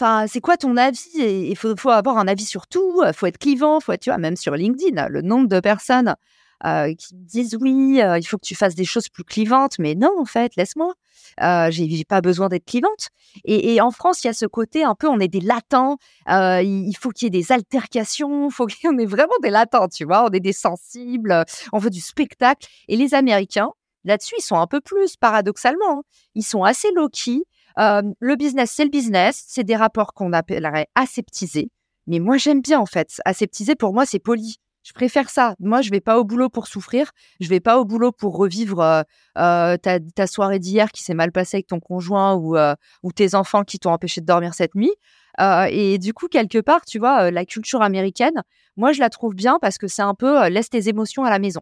Enfin, 0.00 0.26
c'est 0.26 0.40
quoi 0.40 0.56
ton 0.56 0.76
avis? 0.78 1.00
Il 1.16 1.54
faut, 1.56 1.90
avoir 1.90 2.16
un 2.16 2.26
avis 2.26 2.46
sur 2.46 2.66
tout. 2.66 3.02
Il 3.06 3.12
faut 3.12 3.26
être 3.26 3.38
clivant. 3.38 3.78
Faut 3.78 3.92
être, 3.92 4.00
tu 4.00 4.10
vois, 4.10 4.18
même 4.18 4.36
sur 4.36 4.54
LinkedIn, 4.54 5.08
le 5.08 5.20
nombre 5.20 5.48
de 5.48 5.60
personnes 5.60 6.16
euh, 6.64 6.94
qui 6.94 7.14
disent 7.14 7.56
oui, 7.60 8.00
euh, 8.00 8.18
il 8.18 8.24
faut 8.24 8.38
que 8.38 8.46
tu 8.46 8.54
fasses 8.54 8.74
des 8.74 8.84
choses 8.84 9.08
plus 9.08 9.24
clivantes. 9.24 9.78
Mais 9.78 9.94
non, 9.94 10.10
en 10.18 10.24
fait, 10.24 10.56
laisse-moi. 10.56 10.94
Euh, 11.40 11.70
j'ai 11.70 12.04
pas 12.04 12.20
besoin 12.20 12.48
d'être 12.48 12.64
clivante. 12.64 13.08
Et, 13.44 13.80
en 13.80 13.90
France, 13.90 14.24
il 14.24 14.26
y 14.26 14.30
a 14.30 14.34
ce 14.34 14.46
côté 14.46 14.84
un 14.84 14.94
peu, 14.94 15.08
on 15.08 15.18
est 15.18 15.28
des 15.28 15.40
latents. 15.40 15.96
Euh, 16.28 16.62
il 16.62 16.94
faut 16.94 17.10
qu'il 17.10 17.26
y 17.26 17.28
ait 17.28 17.40
des 17.40 17.52
altercations. 17.52 18.50
Faut 18.50 18.66
qu'on 18.82 18.98
est 18.98 19.06
vraiment 19.06 19.32
des 19.42 19.50
latents, 19.50 19.88
tu 19.88 20.04
vois. 20.04 20.24
On 20.24 20.30
est 20.30 20.40
des 20.40 20.52
sensibles. 20.52 21.44
On 21.72 21.78
veut 21.78 21.90
du 21.90 22.00
spectacle. 22.00 22.66
Et 22.88 22.96
les 22.96 23.14
Américains, 23.14 23.70
là-dessus, 24.04 24.34
ils 24.38 24.42
sont 24.42 24.56
un 24.56 24.66
peu 24.66 24.80
plus 24.80 25.16
paradoxalement. 25.16 25.98
Hein. 25.98 26.02
Ils 26.34 26.44
sont 26.44 26.64
assez 26.64 26.90
low-key. 26.92 27.42
Euh, 27.78 28.02
le 28.20 28.36
business, 28.36 28.70
c'est 28.70 28.84
le 28.84 28.90
business. 28.90 29.44
C'est 29.46 29.64
des 29.64 29.76
rapports 29.76 30.14
qu'on 30.14 30.32
appellerait 30.32 30.88
aseptisés. 30.94 31.70
Mais 32.06 32.18
moi, 32.18 32.36
j'aime 32.36 32.60
bien, 32.60 32.80
en 32.80 32.86
fait. 32.86 33.20
Aseptisé, 33.24 33.74
pour 33.74 33.94
moi, 33.94 34.06
c'est 34.06 34.18
poli. 34.18 34.56
Je 34.82 34.92
préfère 34.92 35.30
ça. 35.30 35.54
Moi, 35.60 35.80
je 35.80 35.90
vais 35.90 36.00
pas 36.00 36.18
au 36.18 36.24
boulot 36.24 36.48
pour 36.48 36.66
souffrir. 36.66 37.12
Je 37.40 37.48
vais 37.48 37.60
pas 37.60 37.78
au 37.78 37.84
boulot 37.84 38.10
pour 38.10 38.36
revivre 38.36 38.80
euh, 38.80 39.02
euh, 39.38 39.76
ta, 39.76 40.26
soirée 40.26 40.58
d'hier 40.58 40.90
qui 40.90 41.04
s'est 41.04 41.14
mal 41.14 41.30
passée 41.30 41.58
avec 41.58 41.68
ton 41.68 41.78
conjoint 41.78 42.34
ou, 42.34 42.56
ou 43.04 43.12
tes 43.12 43.36
enfants 43.36 43.62
qui 43.62 43.78
t'ont 43.78 43.92
empêché 43.92 44.20
de 44.20 44.26
dormir 44.26 44.54
cette 44.54 44.74
nuit. 44.74 44.92
et 45.38 45.98
du 45.98 46.12
coup, 46.12 46.26
quelque 46.26 46.58
part, 46.58 46.84
tu 46.84 46.98
vois, 46.98 47.30
la 47.30 47.44
culture 47.44 47.80
américaine, 47.80 48.42
moi, 48.76 48.90
je 48.90 48.98
la 48.98 49.08
trouve 49.08 49.36
bien 49.36 49.58
parce 49.60 49.78
que 49.78 49.86
c'est 49.86 50.02
un 50.02 50.14
peu 50.14 50.48
laisse 50.48 50.68
tes 50.68 50.88
émotions 50.88 51.22
à 51.22 51.30
la 51.30 51.38
maison. 51.38 51.60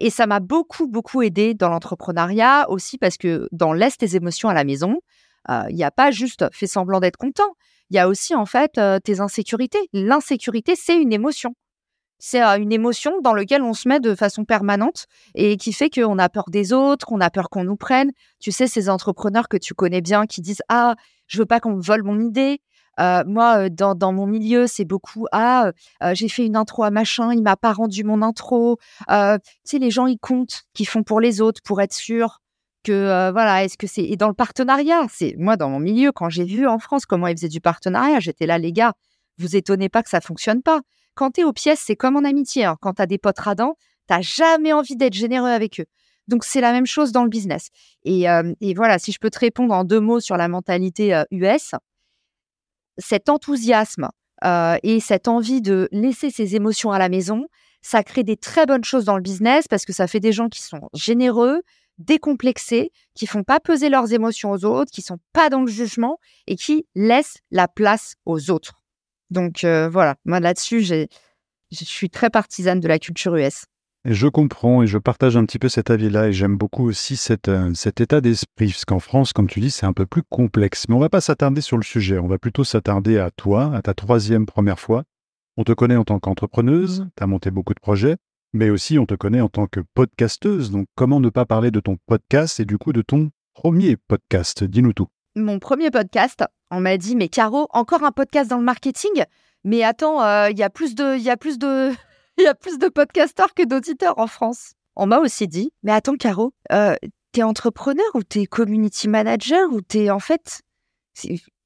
Et 0.00 0.10
ça 0.10 0.26
m'a 0.26 0.40
beaucoup, 0.40 0.88
beaucoup 0.88 1.22
aidé 1.22 1.54
dans 1.54 1.68
l'entrepreneuriat 1.68 2.68
aussi 2.70 2.98
parce 2.98 3.18
que 3.18 3.48
dans 3.52 3.72
laisse 3.72 3.98
tes 3.98 4.16
émotions 4.16 4.48
à 4.48 4.54
la 4.54 4.64
maison, 4.64 4.98
il 5.48 5.74
n'y 5.74 5.84
a 5.84 5.90
pas 5.90 6.10
juste 6.10 6.46
fait 6.52 6.66
semblant 6.66 7.00
d'être 7.00 7.18
content. 7.18 7.54
Il 7.90 7.96
y 7.96 7.98
a 7.98 8.08
aussi 8.08 8.34
en 8.34 8.46
fait 8.46 8.80
tes 9.04 9.20
insécurités. 9.20 9.88
L'insécurité, 9.92 10.74
c'est 10.74 10.96
une 10.96 11.12
émotion. 11.12 11.54
C'est 12.22 12.42
une 12.42 12.70
émotion 12.70 13.20
dans 13.22 13.32
laquelle 13.32 13.62
on 13.62 13.72
se 13.72 13.88
met 13.88 13.98
de 13.98 14.14
façon 14.14 14.44
permanente 14.44 15.06
et 15.34 15.56
qui 15.56 15.72
fait 15.72 15.88
qu'on 15.88 16.18
a 16.18 16.28
peur 16.28 16.44
des 16.50 16.74
autres, 16.74 17.06
qu'on 17.06 17.20
a 17.20 17.30
peur 17.30 17.48
qu'on 17.48 17.64
nous 17.64 17.76
prenne. 17.76 18.12
Tu 18.40 18.52
sais, 18.52 18.66
ces 18.66 18.90
entrepreneurs 18.90 19.48
que 19.48 19.56
tu 19.56 19.72
connais 19.72 20.02
bien 20.02 20.26
qui 20.26 20.42
disent 20.42 20.62
Ah, 20.68 20.96
je 21.26 21.38
veux 21.38 21.46
pas 21.46 21.60
qu'on 21.60 21.76
me 21.76 21.80
vole 21.80 22.02
mon 22.02 22.20
idée. 22.20 22.60
Moi, 23.26 23.68
dans, 23.70 23.94
dans, 23.94 24.12
mon 24.12 24.26
milieu, 24.26 24.66
c'est 24.66 24.84
beaucoup 24.84 25.26
Ah, 25.32 25.72
j'ai 26.12 26.28
fait 26.28 26.46
une 26.46 26.56
intro 26.56 26.84
à 26.84 26.90
machin, 26.90 27.32
il 27.32 27.42
m'a 27.42 27.56
pas 27.56 27.72
rendu 27.72 28.04
mon 28.04 28.22
intro. 28.22 28.78
tu 29.08 29.14
sais, 29.64 29.78
les 29.78 29.90
gens, 29.90 30.06
ils 30.06 30.18
comptent, 30.18 30.62
qu'ils 30.74 30.88
font 30.88 31.02
pour 31.02 31.20
les 31.20 31.40
autres, 31.40 31.60
pour 31.64 31.80
être 31.80 31.94
sûrs 31.94 32.40
que 32.82 32.92
euh, 32.92 33.30
voilà, 33.32 33.64
est-ce 33.64 33.76
que 33.76 33.86
c'est 33.86 34.02
et 34.02 34.16
dans 34.16 34.28
le 34.28 34.34
partenariat, 34.34 35.06
moi 35.36 35.56
dans 35.56 35.68
mon 35.68 35.80
milieu 35.80 36.12
quand 36.12 36.28
j'ai 36.28 36.44
vu 36.44 36.66
en 36.66 36.78
France 36.78 37.06
comment 37.06 37.26
ils 37.26 37.36
faisaient 37.36 37.48
du 37.48 37.60
partenariat, 37.60 38.20
j'étais 38.20 38.46
là 38.46 38.58
les 38.58 38.72
gars, 38.72 38.94
vous 39.38 39.56
étonnez 39.56 39.88
pas 39.88 40.02
que 40.02 40.10
ça 40.10 40.20
fonctionne 40.20 40.62
pas. 40.62 40.80
Quand 41.14 41.32
tu 41.32 41.40
es 41.42 41.44
aux 41.44 41.52
pièces, 41.52 41.82
c'est 41.84 41.96
comme 41.96 42.16
en 42.16 42.24
amitié, 42.24 42.64
hein. 42.64 42.76
quand 42.80 42.94
tu 42.94 43.02
as 43.02 43.06
des 43.06 43.18
potes 43.18 43.38
radins, 43.38 43.74
t'as 44.06 44.22
jamais 44.22 44.72
envie 44.72 44.96
d'être 44.96 45.14
généreux 45.14 45.50
avec 45.50 45.80
eux. 45.80 45.86
Donc 46.28 46.44
c'est 46.44 46.60
la 46.60 46.72
même 46.72 46.86
chose 46.86 47.12
dans 47.12 47.24
le 47.24 47.28
business. 47.28 47.68
Et, 48.04 48.30
euh, 48.30 48.52
voilà, 48.76 48.98
si 48.98 49.12
je 49.12 49.18
peux 49.18 49.30
te 49.30 49.38
répondre 49.38 49.74
en 49.74 49.84
deux 49.84 50.00
mots 50.00 50.20
sur 50.20 50.36
la 50.36 50.48
mentalité 50.48 51.22
US, 51.32 51.74
euh, 51.74 51.78
cet 52.98 53.28
enthousiasme 53.28 54.08
et 54.82 55.00
cette 55.00 55.28
envie 55.28 55.60
de 55.60 55.88
laisser 55.92 56.30
ses 56.30 56.56
émotions 56.56 56.92
à 56.92 56.98
la 56.98 57.08
maison, 57.08 57.46
ça 57.82 58.02
crée 58.02 58.24
des 58.24 58.36
très 58.36 58.66
bonnes 58.66 58.84
choses 58.84 59.04
dans 59.04 59.16
le 59.16 59.22
business 59.22 59.68
parce 59.68 59.84
que 59.84 59.92
ça 59.92 60.06
fait 60.06 60.20
des 60.20 60.32
gens 60.32 60.48
qui 60.48 60.62
sont 60.62 60.88
généreux, 60.94 61.62
décomplexés, 61.98 62.92
qui 63.14 63.26
font 63.26 63.44
pas 63.44 63.60
peser 63.60 63.88
leurs 63.88 64.12
émotions 64.12 64.50
aux 64.50 64.64
autres, 64.64 64.90
qui 64.90 65.02
sont 65.02 65.18
pas 65.32 65.50
dans 65.50 65.60
le 65.60 65.70
jugement 65.70 66.18
et 66.46 66.56
qui 66.56 66.86
laissent 66.94 67.38
la 67.50 67.68
place 67.68 68.14
aux 68.24 68.50
autres. 68.50 68.82
Donc 69.30 69.64
euh, 69.64 69.88
voilà, 69.88 70.16
moi 70.24 70.40
là-dessus, 70.40 70.82
je 70.82 71.06
suis 71.70 72.10
très 72.10 72.30
partisane 72.30 72.80
de 72.80 72.88
la 72.88 72.98
culture 72.98 73.36
US. 73.36 73.66
Et 74.06 74.14
je 74.14 74.28
comprends 74.28 74.82
et 74.82 74.86
je 74.86 74.96
partage 74.96 75.36
un 75.36 75.44
petit 75.44 75.58
peu 75.58 75.68
cet 75.68 75.90
avis-là 75.90 76.28
et 76.28 76.32
j'aime 76.32 76.56
beaucoup 76.56 76.88
aussi 76.88 77.16
cet, 77.16 77.48
euh, 77.48 77.74
cet 77.74 78.00
état 78.00 78.22
d'esprit, 78.22 78.68
parce 78.68 78.86
qu'en 78.86 78.98
France, 78.98 79.34
comme 79.34 79.46
tu 79.46 79.60
dis, 79.60 79.70
c'est 79.70 79.84
un 79.84 79.92
peu 79.92 80.06
plus 80.06 80.22
complexe. 80.22 80.88
Mais 80.88 80.94
on 80.94 80.98
va 80.98 81.10
pas 81.10 81.20
s'attarder 81.20 81.60
sur 81.60 81.76
le 81.76 81.82
sujet, 81.82 82.18
on 82.18 82.26
va 82.26 82.38
plutôt 82.38 82.64
s'attarder 82.64 83.18
à 83.18 83.30
toi, 83.30 83.74
à 83.74 83.82
ta 83.82 83.92
troisième 83.92 84.46
première 84.46 84.80
fois. 84.80 85.04
On 85.58 85.64
te 85.64 85.72
connaît 85.72 85.96
en 85.96 86.04
tant 86.04 86.18
qu'entrepreneuse, 86.18 87.08
tu 87.14 87.22
as 87.22 87.26
monté 87.26 87.50
beaucoup 87.50 87.74
de 87.74 87.80
projets, 87.80 88.16
mais 88.54 88.70
aussi 88.70 88.98
on 88.98 89.04
te 89.04 89.14
connaît 89.14 89.42
en 89.42 89.50
tant 89.50 89.66
que 89.66 89.80
podcasteuse. 89.92 90.70
Donc 90.70 90.86
comment 90.94 91.20
ne 91.20 91.28
pas 91.28 91.44
parler 91.44 91.70
de 91.70 91.80
ton 91.80 91.98
podcast 92.06 92.58
et 92.58 92.64
du 92.64 92.78
coup 92.78 92.94
de 92.94 93.02
ton 93.02 93.30
premier 93.52 93.98
podcast? 93.98 94.64
Dis-nous 94.64 94.94
tout. 94.94 95.08
Mon 95.36 95.58
premier 95.58 95.90
podcast, 95.90 96.42
on 96.70 96.80
m'a 96.80 96.96
dit 96.96 97.16
mais 97.16 97.28
Caro, 97.28 97.66
encore 97.68 98.02
un 98.04 98.12
podcast 98.12 98.48
dans 98.48 98.58
le 98.58 98.64
marketing? 98.64 99.24
Mais 99.62 99.82
attends, 99.82 100.22
euh, 100.22 100.48
il 100.48 100.58
y 100.58 100.62
a 100.62 100.70
plus 100.70 100.94
de 100.94 101.18
il 101.18 101.22
y 101.22 101.28
a 101.28 101.36
plus 101.36 101.58
de 101.58 101.90
il 102.40 102.44
y 102.44 102.48
a 102.48 102.54
plus 102.54 102.78
de 102.78 102.88
podcasteurs 102.88 103.54
que 103.54 103.64
d'auditeurs 103.64 104.18
en 104.18 104.26
France. 104.26 104.72
On 104.96 105.06
m'a 105.06 105.18
aussi 105.18 105.46
dit 105.48 105.72
mais 105.82 105.92
attends 105.92 106.16
Caro, 106.16 106.52
euh, 106.72 106.94
t'es 107.32 107.42
entrepreneur 107.42 108.06
ou 108.14 108.22
t'es 108.22 108.46
community 108.46 109.08
manager 109.08 109.72
ou 109.72 109.80
t'es 109.80 110.10
en 110.10 110.20
fait 110.20 110.62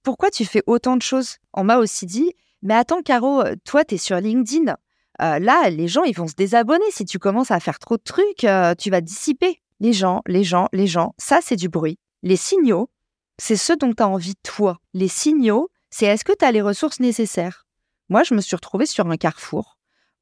pourquoi 0.03 0.31
tu 0.31 0.45
fais 0.45 0.63
autant 0.67 0.97
de 0.97 1.03
choses? 1.03 1.37
On 1.53 1.65
m'a 1.65 1.79
aussi 1.79 2.07
dit 2.07 2.33
mais 2.63 2.75
attends 2.75 3.03
Caro, 3.03 3.43
toi 3.65 3.85
t'es 3.85 3.99
sur 3.99 4.19
LinkedIn, 4.19 4.75
euh, 5.23 5.39
là, 5.39 5.71
les 5.71 5.89
gens, 5.89 6.03
ils 6.05 6.17
vont 6.17 6.27
se 6.27 6.35
désabonner. 6.35 6.85
Si 6.91 7.05
tu 7.05 7.19
commences 7.19 7.51
à 7.51 7.61
faire 7.61 7.79
trop 7.79 7.97
de 7.97 8.03
trucs, 8.03 8.45
euh, 8.45 8.75
tu 8.75 8.91
vas 8.91 9.01
dissiper. 9.01 9.61
Les 9.81 9.93
gens, 9.93 10.23
les 10.27 10.45
gens, 10.45 10.69
les 10.73 10.87
gens, 10.87 11.15
ça, 11.19 11.41
c'est 11.43 11.57
du 11.57 11.69
bruit. 11.69 11.99
Les 12.23 12.37
signaux, 12.37 12.91
c'est 13.39 13.57
ce 13.57 13.73
dont 13.73 13.93
tu 13.93 14.03
as 14.03 14.09
envie 14.09 14.37
toi. 14.43 14.79
Les 14.93 15.09
signaux, 15.09 15.69
c'est 15.91 16.07
est-ce 16.07 16.25
que 16.25 16.33
tu 16.37 16.45
as 16.45 16.53
les 16.53 16.63
ressources 16.63 17.01
nécessaires? 17.01 17.67
Moi, 18.09 18.23
je 18.23 18.35
me 18.35 18.41
suis 18.41 18.57
retrouvée 18.57 18.87
sur 18.87 19.09
un 19.09 19.17
carrefour 19.17 19.74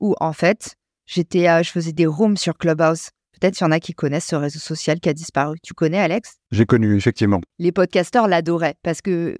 où, 0.03 0.15
en 0.21 0.35
fait, 0.35 0.75
j'étais, 1.07 1.47
je 1.63 1.71
faisais 1.71 1.93
des 1.93 2.07
rooms 2.07 2.37
sur 2.37 2.59
Clubhouse. 2.59 3.09
Peut-être 3.41 3.55
qu'il 3.55 3.65
y 3.65 3.69
en 3.69 3.73
a 3.73 3.81
qui 3.81 3.95
connaissent 3.95 4.27
ce 4.27 4.37
réseau 4.37 4.59
social 4.59 5.01
qui 5.01 5.09
a 5.09 5.15
disparu. 5.15 5.57
Tu 5.63 5.73
connais, 5.73 5.99
Alex? 5.99 6.35
J'ai 6.51 6.67
connu, 6.67 6.97
effectivement. 6.97 7.41
Les 7.59 7.73
podcasteurs 7.73 8.29
l'adoraient 8.29 8.75
parce 8.83 9.01
que 9.01 9.37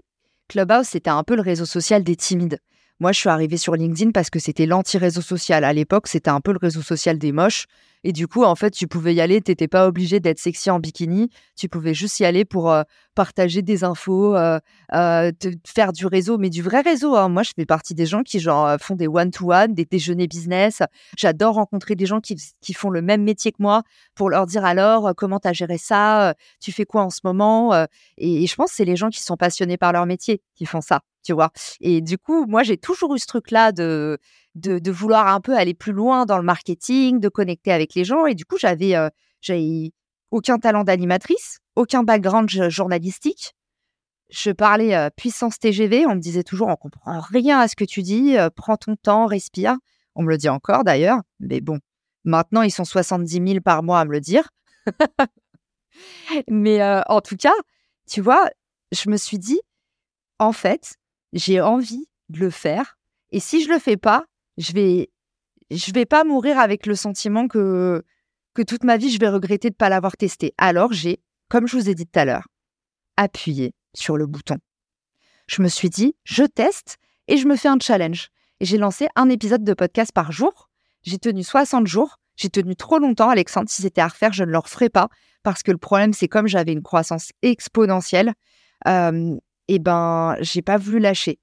Clubhouse, 0.49 0.87
c'était 0.87 1.11
un 1.11 1.25
peu 1.25 1.37
le 1.37 1.43
réseau 1.43 1.67
social 1.67 2.03
des 2.03 2.17
timides. 2.17 2.59
Moi, 3.01 3.13
je 3.13 3.19
suis 3.19 3.29
arrivée 3.29 3.57
sur 3.57 3.75
LinkedIn 3.75 4.13
parce 4.13 4.31
que 4.31 4.39
c'était 4.39 4.67
l'anti-réseau 4.67 5.21
social. 5.21 5.65
À 5.65 5.73
l'époque, 5.73 6.07
c'était 6.07 6.31
un 6.31 6.41
peu 6.41 6.53
le 6.53 6.59
réseau 6.59 6.83
social 6.83 7.19
des 7.19 7.33
moches. 7.33 7.67
Et 8.05 8.13
du 8.13 8.27
coup, 8.27 8.45
en 8.45 8.55
fait, 8.55 8.71
tu 8.71 8.89
pouvais 8.89 9.15
y 9.15 9.21
aller, 9.21 9.41
tu 9.41 9.51
n'étais 9.51 9.69
pas 9.69 9.87
obligé 9.87 10.21
d'être 10.21 10.39
sexy 10.39 10.71
en 10.71 10.81
bikini. 10.81 11.31
Tu 11.57 11.69
pouvais 11.69 11.95
juste 11.95 12.19
y 12.21 12.25
aller 12.25 12.45
pour 12.45 12.71
euh, 12.71 12.83
partager 13.15 13.63
des 13.63 13.85
infos, 13.85 14.35
euh, 14.37 14.59
euh, 14.93 15.31
faire 15.67 15.93
du 15.93 16.07
réseau, 16.07 16.39
mais 16.39 16.51
du 16.51 16.63
vrai 16.63 16.81
réseau. 16.81 17.15
Hein. 17.17 17.29
Moi, 17.29 17.43
je 17.43 17.53
fais 17.55 17.67
partie 17.67 17.95
des 17.95 18.07
gens 18.07 18.23
qui 18.23 18.41
genre, 18.41 18.77
font 18.81 18.97
des 18.97 19.07
one-to-one, 19.07 19.75
des 19.75 19.85
déjeuners 19.85 20.27
business. 20.27 20.83
J'adore 21.17 21.55
rencontrer 21.55 21.95
des 21.95 22.07
gens 22.07 22.21
qui, 22.21 22.37
font 22.75 22.91
le 22.91 23.03
même 23.03 23.23
métier 23.23 23.53
que 23.53 23.59
moi 23.61 23.83
pour 24.15 24.31
leur 24.31 24.47
dire 24.47 24.65
alors, 24.65 25.13
comment 25.17 25.39
tu 25.39 25.49
as 25.49 25.53
géré 25.53 25.79
ça 25.79 26.35
Tu 26.61 26.73
fais 26.73 26.85
quoi 26.87 27.03
en 27.03 27.11
ce 27.11 27.21
moment 27.23 27.75
et, 28.17 28.43
et 28.43 28.47
je 28.47 28.55
pense 28.55 28.71
que 28.71 28.77
c'est 28.77 28.85
les 28.85 28.97
gens 28.97 29.11
qui 29.11 29.23
sont 29.23 29.37
passionnés 29.37 29.77
par 29.77 29.93
leur 29.93 30.07
métier 30.07 30.41
qui 30.55 30.65
font 30.65 30.81
ça 30.81 31.03
tu 31.23 31.33
vois. 31.33 31.51
Et 31.81 32.01
du 32.01 32.19
coup, 32.19 32.47
moi, 32.47 32.63
j'ai 32.63 32.77
toujours 32.77 33.15
eu 33.15 33.19
ce 33.19 33.27
truc-là 33.27 33.73
de 33.73 34.19
de, 34.55 34.91
vouloir 34.91 35.29
un 35.29 35.41
peu 35.41 35.57
aller 35.57 35.75
plus 35.75 35.93
loin 35.93 36.27
dans 36.27 36.39
le 36.39 36.45
marketing, 36.45 37.21
de 37.21 37.29
connecter 37.29 37.73
avec 37.73 37.95
les 37.95 38.05
gens. 38.05 38.27
Et 38.27 38.35
du 38.35 38.45
coup, 38.45 38.57
j'avais 38.59 38.95
euh, 38.97 39.09
aucun 40.31 40.59
talent 40.59 40.85
d'animatrice, 40.85 41.59
aucun 41.77 42.03
background 42.03 42.49
journalistique. 42.49 43.55
Je 44.31 44.51
parlais 44.51 44.95
euh, 44.95 45.11
puissance 45.15 45.59
TGV. 45.59 46.07
On 46.07 46.15
me 46.15 46.21
disait 46.21 46.43
toujours, 46.43 46.69
on 46.69 46.77
comprend 46.77 47.21
rien 47.21 47.61
à 47.61 47.69
ce 47.69 47.77
que 47.77 47.85
tu 47.85 48.03
dis. 48.03 48.37
Euh, 48.37 48.51
prends 48.51 48.77
ton 48.77 48.97
temps, 48.97 49.27
respire. 49.27 49.77
On 50.15 50.23
me 50.23 50.29
le 50.29 50.39
dit 50.39 50.49
encore 50.49 50.85
d'ailleurs. 50.85 51.21
Mais 51.41 51.61
bon, 51.61 51.79
maintenant, 52.25 52.63
ils 52.63 52.71
sont 52.71 52.85
70 52.85 53.33
000 53.47 53.61
par 53.61 53.83
mois 53.83 54.01
à 54.01 54.05
me 54.05 54.13
le 54.13 54.21
dire. 54.21 54.49
Mais 56.49 56.83
en 56.83 57.21
tout 57.21 57.37
cas, 57.37 57.53
tu 58.09 58.23
vois, 58.23 58.49
je 58.93 59.11
me 59.11 59.19
suis 59.19 59.39
dit, 59.39 59.61
en 60.39 60.53
fait, 60.53 60.97
j'ai 61.35 61.61
envie 61.61 62.07
de 62.31 62.41
le 62.41 62.51
faire. 62.51 62.99
Et 63.31 63.41
si 63.41 63.63
je 63.63 63.71
le 63.71 63.79
fais 63.79 63.99
pas, 63.99 64.25
je 64.59 64.73
vais, 64.73 65.11
je 65.71 65.93
vais 65.93 66.07
pas 66.07 66.25
mourir 66.25 66.59
avec 66.59 66.87
le 66.87 66.95
sentiment 66.95 67.49
que, 67.49 68.05
que 68.55 68.63
toute 68.63 68.85
ma 68.85 68.97
vie, 68.97 69.11
je 69.11 69.19
vais 69.19 69.29
regretter 69.29 69.71
de 69.71 69.75
ne 69.75 69.79
pas 69.79 69.89
l'avoir 69.89 70.17
testé. 70.17 70.55
Alors, 70.59 70.93
j'ai, 70.93 71.21
comme 71.49 71.67
je 71.67 71.77
vous 71.77 71.89
ai 71.89 71.95
dit 71.95 72.07
tout 72.07 72.19
à 72.19 72.25
l'heure, 72.25 72.49
appuyé 73.17 73.75
sur 73.95 74.17
le 74.17 74.27
bouton. 74.27 74.59
Je 75.47 75.63
me 75.63 75.69
suis 75.69 75.91
dit, 75.91 76.15
je 76.25 76.45
teste 76.45 76.99
et 77.29 77.37
je 77.37 77.47
me 77.47 77.57
fais 77.57 77.69
un 77.69 77.79
challenge. 77.81 78.29
et 78.61 78.65
j'ai 78.65 78.79
lancé 78.79 79.09
un 79.17 79.29
épisode 79.29 79.65
de 79.65 79.75
podcast 79.75 80.13
par 80.13 80.33
jour. 80.33 80.69
J'ai 81.03 81.19
tenu 81.19 81.43
60 81.43 81.87
jours. 81.87 82.19
J'ai 82.37 82.49
tenu 82.49 82.77
trop 82.77 82.99
longtemps, 82.99 83.29
Alexandre. 83.29 83.69
Si 83.69 83.83
c'était 83.83 84.01
à 84.01 84.09
refaire, 84.09 84.33
je 84.33 84.45
ne 84.45 84.51
le 84.51 84.59
referais 84.59 84.89
pas 84.89 85.09
parce 85.43 85.63
que 85.63 85.71
le 85.71 85.79
problème, 85.79 86.13
c'est 86.13 86.29
comme 86.29 86.47
j'avais 86.47 86.73
une 86.73 86.83
croissance 86.83 87.33
exponentielle, 87.43 88.35
euh, 88.87 89.37
et 89.69 89.79
ben, 89.79 90.37
j'ai 90.41 90.63
pas 90.63 90.77
voulu 90.77 90.99
lâcher. 90.99 91.39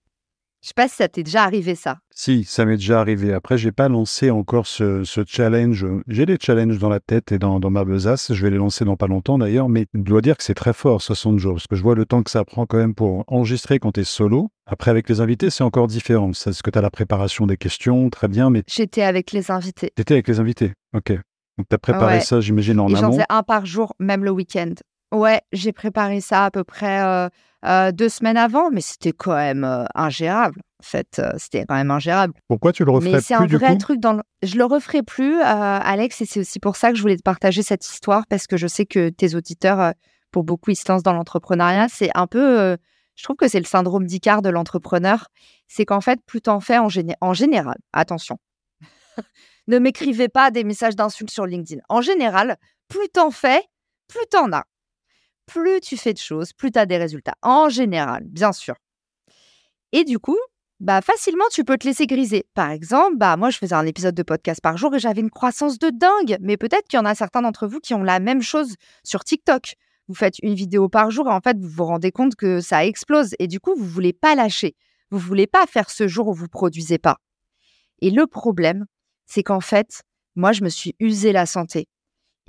Je 0.61 0.67
sais 0.67 0.73
pas 0.75 0.89
si 0.89 0.95
ça 0.97 1.07
t'est 1.07 1.23
déjà 1.23 1.43
arrivé 1.43 1.73
ça. 1.73 1.99
Si, 2.13 2.43
ça 2.43 2.65
m'est 2.65 2.75
déjà 2.75 2.99
arrivé. 2.99 3.31
Après, 3.33 3.57
j'ai 3.57 3.71
pas 3.71 3.87
lancé 3.87 4.29
encore 4.29 4.67
ce, 4.67 5.03
challenge. 5.25 5.85
J'ai 6.07 6.25
des 6.25 6.37
challenges 6.39 6.79
dans 6.79 6.89
la 6.89 6.99
tête 6.99 7.31
et 7.31 7.39
dans, 7.39 7.59
ma 7.69 7.85
besace. 7.85 8.33
Je 8.33 8.43
vais 8.43 8.51
les 8.51 8.57
lancer 8.57 8.83
dans 8.83 8.97
pas 8.97 9.07
longtemps 9.07 9.37
d'ailleurs, 9.37 9.69
mais 9.69 9.85
je 9.93 10.01
dois 10.01 10.21
dire 10.21 10.35
que 10.35 10.43
c'est 10.43 10.53
très 10.53 10.73
fort, 10.73 11.01
60 11.01 11.39
jours, 11.39 11.53
parce 11.53 11.67
que 11.67 11.77
je 11.77 11.81
vois 11.81 11.95
le 11.95 12.05
temps 12.05 12.21
que 12.23 12.29
ça 12.29 12.43
prend 12.43 12.65
quand 12.65 12.77
même 12.77 12.93
pour 12.93 13.23
enregistrer 13.27 13.79
quand 13.79 13.93
tu 13.93 14.01
es 14.01 14.03
solo. 14.03 14.49
Après, 14.65 14.91
avec 14.91 15.07
les 15.07 15.21
invités, 15.21 15.49
c'est 15.49 15.63
encore 15.63 15.87
différent. 15.87 16.33
C'est-à-dire 16.33 16.61
que 16.61 16.71
tu 16.71 16.77
as 16.77 16.81
la 16.81 16.91
préparation 16.91 17.47
des 17.47 17.57
questions, 17.57 18.09
très 18.09 18.27
bien, 18.27 18.49
mais... 18.49 18.63
J'étais 18.67 19.03
avec 19.03 19.31
les 19.31 19.51
invités. 19.51 19.91
T'étais 19.95 20.15
avec 20.15 20.27
les 20.27 20.41
invités, 20.41 20.73
ok. 20.93 21.13
Donc 21.57 21.67
tu 21.69 21.75
as 21.75 21.77
préparé 21.77 22.19
ça, 22.19 22.41
j'imagine, 22.41 22.79
en 22.79 22.89
et 22.89 22.97
amont. 22.97 23.01
J'en 23.01 23.11
faisais 23.11 23.25
un 23.29 23.43
par 23.43 23.65
jour, 23.65 23.93
même 23.99 24.25
le 24.25 24.31
week-end. 24.31 24.73
Ouais, 25.11 25.41
j'ai 25.51 25.71
préparé 25.71 26.21
ça 26.21 26.45
à 26.45 26.51
peu 26.51 26.63
près 26.63 27.01
euh, 27.01 27.29
euh, 27.65 27.91
deux 27.91 28.09
semaines 28.09 28.37
avant, 28.37 28.69
mais 28.69 28.81
c'était 28.81 29.11
quand 29.11 29.35
même 29.35 29.63
euh, 29.63 29.85
ingérable. 29.95 30.61
En 30.81 30.85
fait, 30.85 31.21
c'était 31.37 31.65
quand 31.67 31.75
même 31.75 31.91
ingérable. 31.91 32.33
Pourquoi 32.47 32.71
tu 32.71 32.85
le 32.85 32.91
referais 32.91 33.11
mais 33.11 33.19
c'est 33.19 33.33
un 33.33 33.45
vrai 33.47 33.77
truc 33.77 33.99
dans 33.99 34.21
Je 34.43 34.55
le 34.55 34.63
referai 34.63 35.03
plus, 35.03 35.41
Alex, 35.41 36.21
et 36.21 36.25
c'est 36.25 36.39
aussi 36.39 36.59
pour 36.59 36.77
ça 36.77 36.91
que 36.91 36.95
je 36.95 37.01
voulais 37.01 37.17
te 37.17 37.21
partager 37.21 37.63
cette 37.63 37.85
histoire, 37.85 38.23
parce 38.29 38.47
que 38.47 38.55
je 38.55 38.65
sais 38.65 38.85
que 38.85 39.09
tes 39.09 39.35
auditeurs, 39.35 39.93
pour 40.31 40.45
beaucoup, 40.45 40.71
ils 40.71 40.77
se 40.77 40.89
lancent 40.89 41.03
dans 41.03 41.11
l'entrepreneuriat. 41.11 41.87
C'est 41.89 42.11
un 42.15 42.27
peu... 42.27 42.77
je 43.15 43.23
trouve 43.23 43.35
que 43.35 43.49
c'est 43.49 43.59
le 43.59 43.65
syndrome 43.65 44.05
d'Icare 44.05 44.41
de 44.41 44.47
l'entrepreneur. 44.47 45.27
C'est 45.67 45.83
qu'en 45.83 45.99
fait, 45.99 46.21
plus 46.25 46.39
t'en 46.39 46.61
fais 46.61 46.77
en, 46.77 46.87
en 47.19 47.33
général, 47.33 47.77
attention, 47.91 48.37
ne 49.67 49.79
m'écrivez 49.79 50.29
pas 50.29 50.49
des 50.49 50.63
messages 50.63 50.95
d'insultes 50.95 51.31
sur 51.31 51.45
LinkedIn. 51.45 51.81
En 51.89 51.99
général, 51.99 52.55
plus 52.87 53.09
t'en 53.09 53.31
fais, 53.31 53.61
plus 54.07 54.25
t'en 54.31 54.53
as 54.53 54.63
plus 55.49 55.81
tu 55.81 55.97
fais 55.97 56.13
de 56.13 56.19
choses, 56.19 56.53
plus 56.53 56.71
tu 56.71 56.79
as 56.79 56.85
des 56.85 56.97
résultats. 56.97 57.35
En 57.41 57.69
général, 57.69 58.23
bien 58.25 58.51
sûr. 58.51 58.75
Et 59.91 60.03
du 60.03 60.19
coup, 60.19 60.37
bah 60.79 61.01
facilement 61.01 61.45
tu 61.51 61.63
peux 61.63 61.77
te 61.77 61.87
laisser 61.87 62.07
griser. 62.07 62.45
Par 62.53 62.69
exemple, 62.69 63.17
bah 63.17 63.35
moi 63.35 63.49
je 63.49 63.57
faisais 63.57 63.75
un 63.75 63.85
épisode 63.85 64.15
de 64.15 64.23
podcast 64.23 64.61
par 64.61 64.77
jour 64.77 64.95
et 64.95 64.99
j'avais 64.99 65.21
une 65.21 65.31
croissance 65.31 65.79
de 65.79 65.89
dingue, 65.89 66.37
mais 66.39 66.55
peut-être 66.55 66.87
qu'il 66.87 66.97
y 66.97 67.01
en 67.01 67.05
a 67.05 67.15
certains 67.15 67.41
d'entre 67.41 67.67
vous 67.67 67.79
qui 67.79 67.93
ont 67.93 68.03
la 68.03 68.19
même 68.19 68.41
chose 68.41 68.75
sur 69.03 69.23
TikTok. 69.23 69.73
Vous 70.07 70.15
faites 70.15 70.39
une 70.41 70.53
vidéo 70.53 70.87
par 70.87 71.11
jour 71.11 71.27
et 71.27 71.31
en 71.31 71.41
fait 71.41 71.57
vous 71.59 71.67
vous 71.67 71.85
rendez 71.85 72.11
compte 72.11 72.35
que 72.35 72.61
ça 72.61 72.85
explose 72.85 73.35
et 73.39 73.47
du 73.47 73.59
coup 73.59 73.75
vous 73.75 73.85
voulez 73.85 74.13
pas 74.13 74.35
lâcher. 74.35 74.75
Vous 75.11 75.19
voulez 75.19 75.47
pas 75.47 75.65
faire 75.65 75.89
ce 75.89 76.07
jour 76.07 76.27
où 76.27 76.33
vous 76.33 76.47
produisez 76.47 76.99
pas. 76.99 77.17
Et 78.01 78.11
le 78.11 78.27
problème, 78.27 78.85
c'est 79.25 79.43
qu'en 79.43 79.59
fait, 79.59 80.03
moi 80.35 80.51
je 80.51 80.63
me 80.63 80.69
suis 80.69 80.95
usé 80.99 81.31
la 81.31 81.45
santé. 81.45 81.87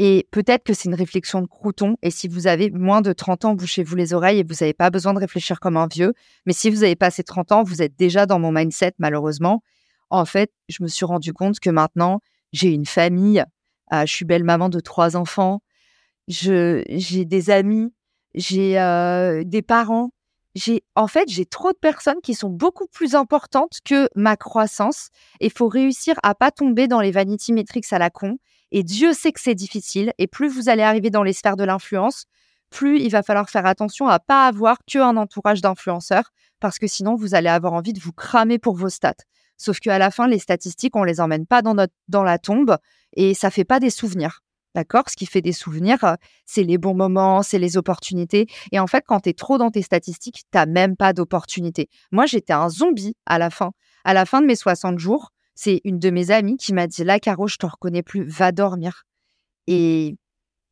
Et 0.03 0.27
peut-être 0.31 0.65
que 0.65 0.73
c'est 0.73 0.89
une 0.89 0.95
réflexion 0.95 1.43
de 1.43 1.47
crouton. 1.47 1.99
Et 2.01 2.11
si 2.11 2.27
vous 2.27 2.47
avez 2.47 2.71
moins 2.71 3.03
de 3.03 3.13
30 3.13 3.45
ans, 3.45 3.55
bouchez-vous 3.55 3.97
les 3.97 4.15
oreilles 4.15 4.39
et 4.39 4.43
vous 4.43 4.55
n'avez 4.63 4.73
pas 4.73 4.89
besoin 4.89 5.13
de 5.13 5.19
réfléchir 5.19 5.61
comme 5.61 5.77
un 5.77 5.89
vieux. 5.89 6.15
Mais 6.47 6.55
si 6.55 6.71
vous 6.71 6.85
avez 6.85 6.97
passé 6.97 7.23
30 7.23 7.53
ans, 7.53 7.63
vous 7.63 7.83
êtes 7.83 7.99
déjà 7.99 8.25
dans 8.25 8.39
mon 8.39 8.51
mindset, 8.51 8.95
malheureusement. 8.99 9.63
En 10.09 10.25
fait, 10.25 10.53
je 10.71 10.83
me 10.83 10.89
suis 10.89 11.05
rendu 11.05 11.35
compte 11.35 11.61
que 11.61 11.69
maintenant, 11.69 12.23
j'ai 12.55 12.71
une 12.71 12.87
famille. 12.87 13.45
Euh, 13.93 14.07
je 14.07 14.11
suis 14.11 14.25
belle 14.25 14.43
maman 14.43 14.71
de 14.71 14.81
trois 14.81 15.19
enfants. 15.19 15.61
j'ai 16.29 17.27
des 17.27 17.51
amis. 17.51 17.93
J'ai 18.35 18.81
euh, 18.81 19.45
des 19.45 19.61
parents. 19.61 20.13
En 20.95 21.09
fait, 21.09 21.29
j'ai 21.29 21.45
trop 21.45 21.73
de 21.73 21.79
personnes 21.79 22.23
qui 22.23 22.33
sont 22.33 22.49
beaucoup 22.49 22.87
plus 22.87 23.15
importantes 23.15 23.81
que 23.85 24.09
ma 24.17 24.39
croissance. 24.39 25.11
Et 25.41 25.47
il 25.49 25.53
faut 25.53 25.69
réussir 25.69 26.15
à 26.23 26.35
pas 26.35 26.51
tomber 26.51 26.89
dans 26.89 27.03
les 27.03 27.11
vanity 27.11 27.53
metrics 27.53 27.93
à 27.93 27.99
la 27.99 28.09
con 28.09 28.39
et 28.73 28.83
Dieu 28.83 29.13
sait 29.13 29.33
que 29.33 29.41
c'est 29.41 29.55
difficile. 29.55 30.13
Et 30.19 30.27
plus 30.27 30.49
vous 30.49 30.69
allez 30.69 30.83
arriver 30.83 31.11
dans 31.11 31.23
les 31.23 31.33
sphères 31.33 31.57
de 31.57 31.65
l'influence, 31.65 32.27
plus 32.71 33.01
il 33.01 33.11
va 33.11 33.23
falloir 33.23 33.51
faire 33.51 33.67
attention 33.67 34.07
à 34.07 34.19
pas 34.19 34.47
avoir 34.47 34.79
qu'un 34.87 35.17
entourage 35.17 35.61
d'influenceurs, 35.61 36.31
parce 36.61 36.79
que 36.79 36.87
sinon 36.87 37.17
vous 37.17 37.35
allez 37.35 37.49
avoir 37.49 37.73
envie 37.73 37.93
de 37.93 38.01
vous 38.01 38.13
cramer 38.13 38.59
pour 38.59 38.77
vos 38.77 38.89
stats. 38.89 39.15
Sauf 39.57 39.79
qu'à 39.81 39.99
la 39.99 40.11
fin, 40.11 40.27
les 40.27 40.39
statistiques, 40.39 40.97
on 40.97 41.05
les 41.05 41.21
emmène 41.21 41.47
pas 41.47 41.61
dans, 41.63 41.75
notre, 41.75 41.93
dans 42.09 42.23
la 42.23 42.39
tombe 42.39 42.79
et 43.15 43.35
ça 43.35 43.51
fait 43.51 43.65
pas 43.65 43.81
des 43.81 43.91
souvenirs. 43.91 44.43
D'accord? 44.75 45.11
Ce 45.11 45.17
qui 45.17 45.27
fait 45.27 45.43
des 45.43 45.53
souvenirs, 45.53 46.05
euh, 46.05 46.15
c'est 46.47 46.63
les 46.63 46.79
bons 46.79 46.95
moments, 46.95 47.43
c'est 47.43 47.59
les 47.59 47.77
opportunités. 47.77 48.47
Et 48.71 48.79
en 48.79 48.87
fait, 48.87 49.05
quand 49.07 49.21
tu 49.21 49.31
es 49.31 49.33
trop 49.33 49.59
dans 49.59 49.71
tes 49.71 49.83
statistiques, 49.83 50.45
tu 50.53 50.67
même 50.69 50.97
pas 50.97 51.13
d'opportunités. 51.13 51.89
Moi, 52.13 52.27
j'étais 52.27 52.53
un 52.53 52.69
zombie 52.69 53.17
à 53.27 53.39
la 53.39 53.51
fin. 53.51 53.73
À 54.05 54.15
la 54.15 54.25
fin 54.27 54.41
de 54.41 54.47
mes 54.47 54.55
60 54.55 54.99
jours, 54.99 55.33
c'est 55.63 55.83
une 55.85 55.99
de 55.99 56.09
mes 56.09 56.31
amies 56.31 56.57
qui 56.57 56.73
m'a 56.73 56.87
dit 56.87 57.05
Là, 57.05 57.21
Caro, 57.21 57.47
je 57.47 57.57
te 57.57 57.67
reconnais 57.67 58.03
plus, 58.03 58.25
va 58.27 58.51
dormir. 58.51 59.05
Et, 59.67 60.17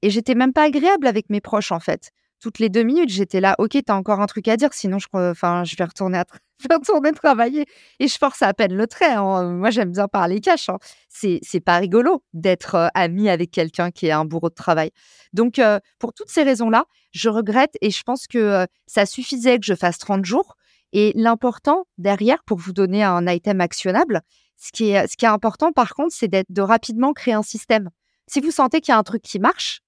et 0.01 0.09
j'étais 0.09 0.35
même 0.35 0.55
pas 0.55 0.62
agréable 0.62 1.07
avec 1.07 1.29
mes 1.29 1.42
proches, 1.42 1.72
en 1.72 1.81
fait. 1.81 2.11
Toutes 2.40 2.59
les 2.59 2.70
deux 2.70 2.85
minutes, 2.85 3.11
j'étais 3.11 3.40
là, 3.40 3.55
ok, 3.59 3.77
t'as 3.85 3.94
encore 3.94 4.20
un 4.22 4.27
truc 4.27 4.48
à 4.48 4.57
dire, 4.57 4.72
sinon 4.72 4.98
je, 4.98 5.07
enfin, 5.12 5.64
je, 5.64 5.77
vais 5.77 5.85
retourner 5.85 6.16
à 6.18 6.24
retourner 6.70 7.12
travailler. 7.12 7.66
Et 7.98 8.09
je 8.09 8.16
force 8.16 8.40
à 8.40 8.55
peine 8.55 8.72
le 8.74 8.87
trait. 8.87 9.12
Hein. 9.12 9.51
Moi, 9.51 9.68
j'aime 9.68 9.92
bien 9.92 10.09
parler 10.09 10.40
cash. 10.40 10.70
Hein. 10.70 10.79
C'est, 11.11 11.40
c'est 11.42 11.61
pas 11.61 11.77
rigolo 11.77 12.22
d'être 12.33 12.74
euh, 12.77 12.88
ami 12.94 13.29
avec 13.29 13.51
quelqu'un 13.51 13.90
qui 13.90 14.07
est 14.07 14.12
un 14.12 14.24
bourreau 14.24 14.48
de 14.48 14.55
travail. 14.55 14.90
Donc, 15.35 15.59
euh, 15.59 15.81
pour 15.98 16.14
toutes 16.14 16.31
ces 16.31 16.44
raisons-là, 16.44 16.87
je 17.12 17.29
regrette 17.29 17.77
et 17.83 17.90
je 17.90 18.03
pense 18.05 18.27
que 18.27 18.38
euh, 18.38 18.66
ça 18.87 19.05
suffisait 19.05 19.59
que 19.59 19.66
je 19.66 19.74
fasse 19.74 19.98
30 19.98 20.24
jours. 20.24 20.57
Et 20.94 21.12
l'important 21.14 21.85
derrière, 21.98 22.42
pour 22.44 22.57
vous 22.57 22.72
donner 22.72 23.03
un 23.05 23.27
item 23.27 23.61
actionnable, 23.61 24.22
ce 24.59 24.73
qui 24.73 24.90
est, 24.90 25.07
ce 25.07 25.16
qui 25.16 25.25
est 25.25 25.29
important, 25.29 25.73
par 25.73 25.94
contre, 25.94 26.14
c'est 26.14 26.29
de 26.29 26.62
rapidement 26.62 27.12
créer 27.12 27.35
un 27.35 27.42
système. 27.42 27.90
Si 28.27 28.40
vous 28.40 28.51
sentez 28.51 28.81
qu'il 28.81 28.92
y 28.92 28.94
a 28.94 28.99
un 28.99 29.05
truc 29.05 29.23
qui 29.23 29.38
marche, 29.38 29.81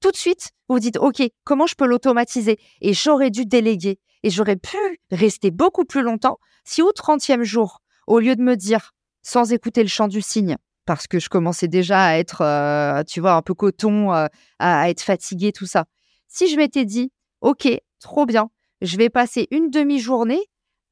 tout 0.00 0.10
de 0.10 0.16
suite, 0.16 0.50
vous 0.68 0.80
dites, 0.80 0.96
OK, 0.96 1.22
comment 1.44 1.66
je 1.66 1.74
peux 1.74 1.86
l'automatiser? 1.86 2.58
Et 2.80 2.92
j'aurais 2.94 3.30
dû 3.30 3.44
déléguer. 3.44 4.00
Et 4.22 4.30
j'aurais 4.30 4.56
pu 4.56 4.76
rester 5.10 5.50
beaucoup 5.50 5.84
plus 5.84 6.02
longtemps 6.02 6.38
si 6.64 6.82
au 6.82 6.90
30e 6.90 7.42
jour, 7.42 7.82
au 8.06 8.18
lieu 8.18 8.34
de 8.34 8.42
me 8.42 8.56
dire, 8.56 8.92
sans 9.22 9.52
écouter 9.52 9.82
le 9.82 9.88
chant 9.88 10.08
du 10.08 10.22
cygne, 10.22 10.56
parce 10.86 11.06
que 11.06 11.18
je 11.18 11.28
commençais 11.28 11.68
déjà 11.68 12.04
à 12.04 12.18
être, 12.18 12.42
euh, 12.42 13.02
tu 13.04 13.20
vois, 13.20 13.34
un 13.34 13.42
peu 13.42 13.54
coton, 13.54 14.12
euh, 14.12 14.26
à 14.58 14.90
être 14.90 15.02
fatiguée, 15.02 15.52
tout 15.52 15.66
ça. 15.66 15.84
Si 16.26 16.48
je 16.48 16.56
m'étais 16.56 16.84
dit, 16.84 17.12
OK, 17.40 17.68
trop 18.00 18.26
bien, 18.26 18.50
je 18.82 18.96
vais 18.96 19.10
passer 19.10 19.48
une 19.50 19.70
demi-journée 19.70 20.40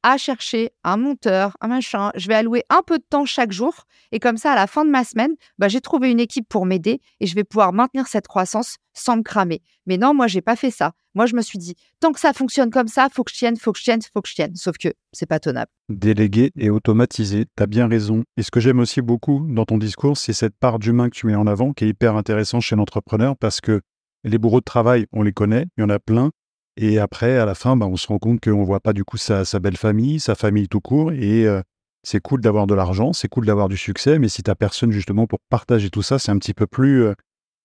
à 0.03 0.17
chercher 0.17 0.71
un 0.83 0.97
monteur, 0.97 1.57
un 1.61 1.67
machin. 1.67 2.11
Je 2.15 2.27
vais 2.27 2.35
allouer 2.35 2.63
un 2.69 2.81
peu 2.85 2.97
de 2.97 3.03
temps 3.09 3.25
chaque 3.25 3.51
jour. 3.51 3.85
Et 4.11 4.19
comme 4.19 4.37
ça, 4.37 4.51
à 4.51 4.55
la 4.55 4.67
fin 4.67 4.85
de 4.85 4.89
ma 4.89 5.03
semaine, 5.03 5.31
bah, 5.57 5.67
j'ai 5.67 5.81
trouvé 5.81 6.09
une 6.11 6.19
équipe 6.19 6.47
pour 6.47 6.65
m'aider 6.65 7.01
et 7.19 7.27
je 7.27 7.35
vais 7.35 7.43
pouvoir 7.43 7.73
maintenir 7.73 8.07
cette 8.07 8.27
croissance 8.27 8.77
sans 8.93 9.17
me 9.17 9.21
cramer. 9.21 9.61
Mais 9.85 9.97
non, 9.97 10.13
moi, 10.13 10.27
j'ai 10.27 10.41
pas 10.41 10.55
fait 10.55 10.71
ça. 10.71 10.93
Moi, 11.13 11.25
je 11.25 11.35
me 11.35 11.41
suis 11.41 11.57
dit, 11.57 11.75
tant 11.99 12.11
que 12.11 12.19
ça 12.19 12.31
fonctionne 12.33 12.69
comme 12.69 12.87
ça, 12.87 13.07
faut 13.11 13.23
que 13.23 13.31
je 13.31 13.37
tienne, 13.37 13.57
faut 13.57 13.71
que 13.71 13.79
je 13.79 13.83
tienne, 13.83 14.01
faut 14.13 14.21
que 14.21 14.29
je 14.29 14.35
tienne. 14.35 14.55
Sauf 14.55 14.77
que 14.77 14.89
c'est 15.13 15.25
pas 15.25 15.39
tenable. 15.39 15.71
Déléguer 15.89 16.51
et 16.57 16.69
automatiser, 16.69 17.45
tu 17.45 17.63
as 17.63 17.67
bien 17.67 17.87
raison. 17.87 18.23
Et 18.37 18.43
ce 18.43 18.51
que 18.51 18.59
j'aime 18.59 18.79
aussi 18.79 19.01
beaucoup 19.01 19.45
dans 19.49 19.65
ton 19.65 19.77
discours, 19.77 20.17
c'est 20.17 20.33
cette 20.33 20.55
part 20.55 20.79
d'humain 20.79 21.09
que 21.09 21.15
tu 21.15 21.25
mets 21.25 21.35
en 21.35 21.47
avant 21.47 21.73
qui 21.73 21.85
est 21.85 21.89
hyper 21.89 22.15
intéressant 22.15 22.59
chez 22.59 22.75
l'entrepreneur 22.75 23.35
parce 23.35 23.61
que 23.61 23.81
les 24.23 24.37
bourreaux 24.37 24.59
de 24.59 24.65
travail, 24.65 25.07
on 25.11 25.23
les 25.23 25.33
connaît, 25.33 25.65
il 25.77 25.81
y 25.81 25.83
en 25.83 25.89
a 25.89 25.99
plein. 25.99 26.31
Et 26.77 26.99
après, 26.99 27.37
à 27.37 27.45
la 27.45 27.55
fin, 27.55 27.75
bah, 27.75 27.87
on 27.87 27.97
se 27.97 28.07
rend 28.07 28.19
compte 28.19 28.39
qu'on 28.39 28.61
ne 28.61 28.65
voit 28.65 28.79
pas 28.79 28.93
du 28.93 29.03
coup 29.03 29.17
sa, 29.17 29.43
belle 29.59 29.77
famille, 29.77 30.19
sa 30.19 30.35
famille 30.35 30.67
tout 30.67 30.79
court. 30.79 31.11
Et 31.11 31.45
euh, 31.47 31.61
c'est 32.03 32.21
cool 32.21 32.39
d'avoir 32.39 32.67
de 32.67 32.75
l'argent, 32.75 33.13
c'est 33.13 33.27
cool 33.27 33.47
d'avoir 33.47 33.67
du 33.67 33.77
succès, 33.77 34.19
mais 34.19 34.29
si 34.29 34.43
tu 34.43 34.55
personne 34.55 34.91
justement 34.91 35.25
pour 35.25 35.39
partager 35.49 35.89
tout 35.89 36.03
ça, 36.03 36.19
c'est 36.19 36.31
un 36.31 36.37
petit 36.37 36.53
peu 36.53 36.67
plus... 36.67 37.03
Euh, 37.03 37.13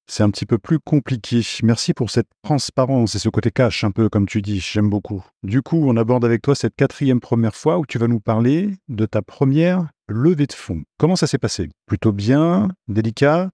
c'est 0.09 0.25
un 0.25 0.31
petit 0.31 0.47
peu 0.47 0.59
plus 0.59 0.81
compliqué. 0.81 1.43
Merci 1.63 1.95
pour 1.95 2.11
cette 2.11 2.27
transparence 2.43 3.15
et 3.15 3.21
ce 3.21 3.29
côté 3.29 3.53
cash, 3.53 3.85
un 3.85 3.93
peu 3.93 4.09
comme 4.09 4.27
tu 4.27 4.43
dis, 4.43 4.59
j'aime 4.59 4.91
beaucoup. 4.91 5.25
Du 5.45 5.63
coup, 5.63 5.89
on 5.89 5.97
aborde 5.97 6.25
avec 6.25 6.43
toi 6.43 6.57
cette 6.57 6.75
quatrième 6.75 7.21
première 7.21 7.55
fois 7.55 7.79
où 7.79 7.87
tu 7.87 7.99
vas 7.99 8.09
nous 8.09 8.19
parler 8.19 8.71
de 8.89 9.07
ta 9.07 9.23
première 9.23 9.89
levée 10.09 10.47
de 10.47 10.53
fonds. 10.53 10.83
Comment 10.99 11.15
ça 11.15 11.29
s'est 11.29 11.39
passé? 11.39 11.69
Plutôt 11.87 12.13
bien? 12.13 12.69
Délicat? 12.89 13.51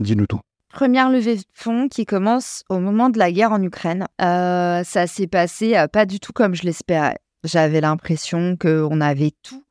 Dis-nous 0.00 0.26
tout. 0.26 0.40
Première 0.76 1.08
levée 1.08 1.36
de 1.36 1.42
fonds 1.54 1.88
qui 1.88 2.04
commence 2.04 2.62
au 2.68 2.80
moment 2.80 3.08
de 3.08 3.18
la 3.18 3.32
guerre 3.32 3.50
en 3.50 3.62
Ukraine. 3.62 4.06
Euh, 4.20 4.84
ça 4.84 5.06
s'est 5.06 5.26
passé 5.26 5.74
euh, 5.74 5.88
pas 5.88 6.04
du 6.04 6.20
tout 6.20 6.34
comme 6.34 6.54
je 6.54 6.64
l'espérais. 6.64 7.16
J'avais 7.44 7.80
l'impression 7.80 8.58
qu'on 8.60 9.00
avait 9.00 9.32
tout 9.42 9.64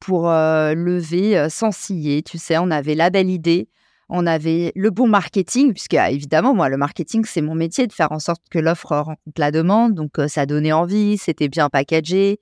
pour 0.00 0.28
euh, 0.28 0.74
lever 0.74 1.48
sans 1.48 1.72
scier. 1.72 2.22
Tu 2.22 2.36
sais, 2.36 2.58
on 2.58 2.70
avait 2.70 2.94
la 2.94 3.08
belle 3.08 3.30
idée, 3.30 3.70
on 4.10 4.26
avait 4.26 4.72
le 4.76 4.90
bon 4.90 5.08
marketing, 5.08 5.72
puisque 5.72 5.94
évidemment, 5.94 6.52
moi, 6.52 6.68
le 6.68 6.76
marketing, 6.76 7.24
c'est 7.24 7.40
mon 7.40 7.54
métier 7.54 7.86
de 7.86 7.92
faire 7.94 8.12
en 8.12 8.18
sorte 8.18 8.42
que 8.50 8.58
l'offre 8.58 8.94
rencontre 8.94 9.38
la 9.38 9.52
demande. 9.52 9.94
Donc, 9.94 10.10
ça 10.28 10.44
donnait 10.44 10.72
envie, 10.72 11.16
c'était 11.16 11.48
bien 11.48 11.70
packagé, 11.70 12.38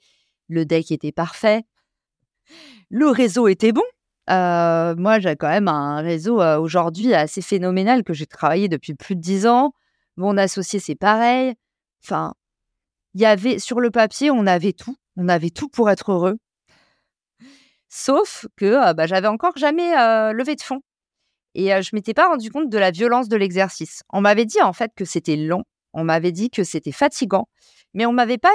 le 0.48 0.64
deck 0.64 0.90
était 0.90 1.12
parfait, 1.12 1.62
le 2.90 3.06
réseau 3.10 3.46
était 3.46 3.70
bon. 3.70 3.84
Euh, 4.30 4.94
moi, 4.96 5.18
j'ai 5.20 5.36
quand 5.36 5.48
même 5.48 5.68
un 5.68 6.00
réseau 6.00 6.40
euh, 6.40 6.58
aujourd'hui 6.58 7.14
assez 7.14 7.40
phénoménal 7.40 8.04
que 8.04 8.12
j'ai 8.12 8.26
travaillé 8.26 8.68
depuis 8.68 8.94
plus 8.94 9.16
de 9.16 9.20
dix 9.20 9.46
ans. 9.46 9.72
Mon 10.16 10.36
associé, 10.36 10.80
c'est 10.80 10.94
pareil. 10.94 11.54
Enfin, 12.04 12.34
il 13.14 13.20
y 13.22 13.26
avait 13.26 13.58
sur 13.58 13.80
le 13.80 13.90
papier, 13.90 14.30
on 14.30 14.46
avait 14.46 14.72
tout. 14.72 14.96
On 15.16 15.28
avait 15.28 15.50
tout 15.50 15.68
pour 15.68 15.90
être 15.90 16.12
heureux. 16.12 16.36
Sauf 17.88 18.46
que 18.56 18.92
bah, 18.94 19.06
j'avais 19.06 19.28
encore 19.28 19.56
jamais 19.56 19.92
levé 20.32 20.54
de 20.56 20.60
fond. 20.62 20.80
Et 21.54 21.70
je 21.82 21.90
m'étais 21.94 22.14
pas 22.14 22.28
rendu 22.28 22.50
compte 22.50 22.68
de 22.70 22.78
la 22.78 22.90
violence 22.90 23.28
de 23.28 23.36
l'exercice. 23.36 24.02
On 24.12 24.20
m'avait 24.20 24.44
dit 24.44 24.60
en 24.62 24.72
fait 24.72 24.92
que 24.94 25.04
c'était 25.04 25.36
long. 25.36 25.64
On 25.92 26.04
m'avait 26.04 26.32
dit 26.32 26.50
que 26.50 26.64
c'était 26.64 26.92
fatigant. 26.92 27.48
Mais 27.94 28.06
on 28.06 28.12
m'avait 28.12 28.38
pas, 28.38 28.52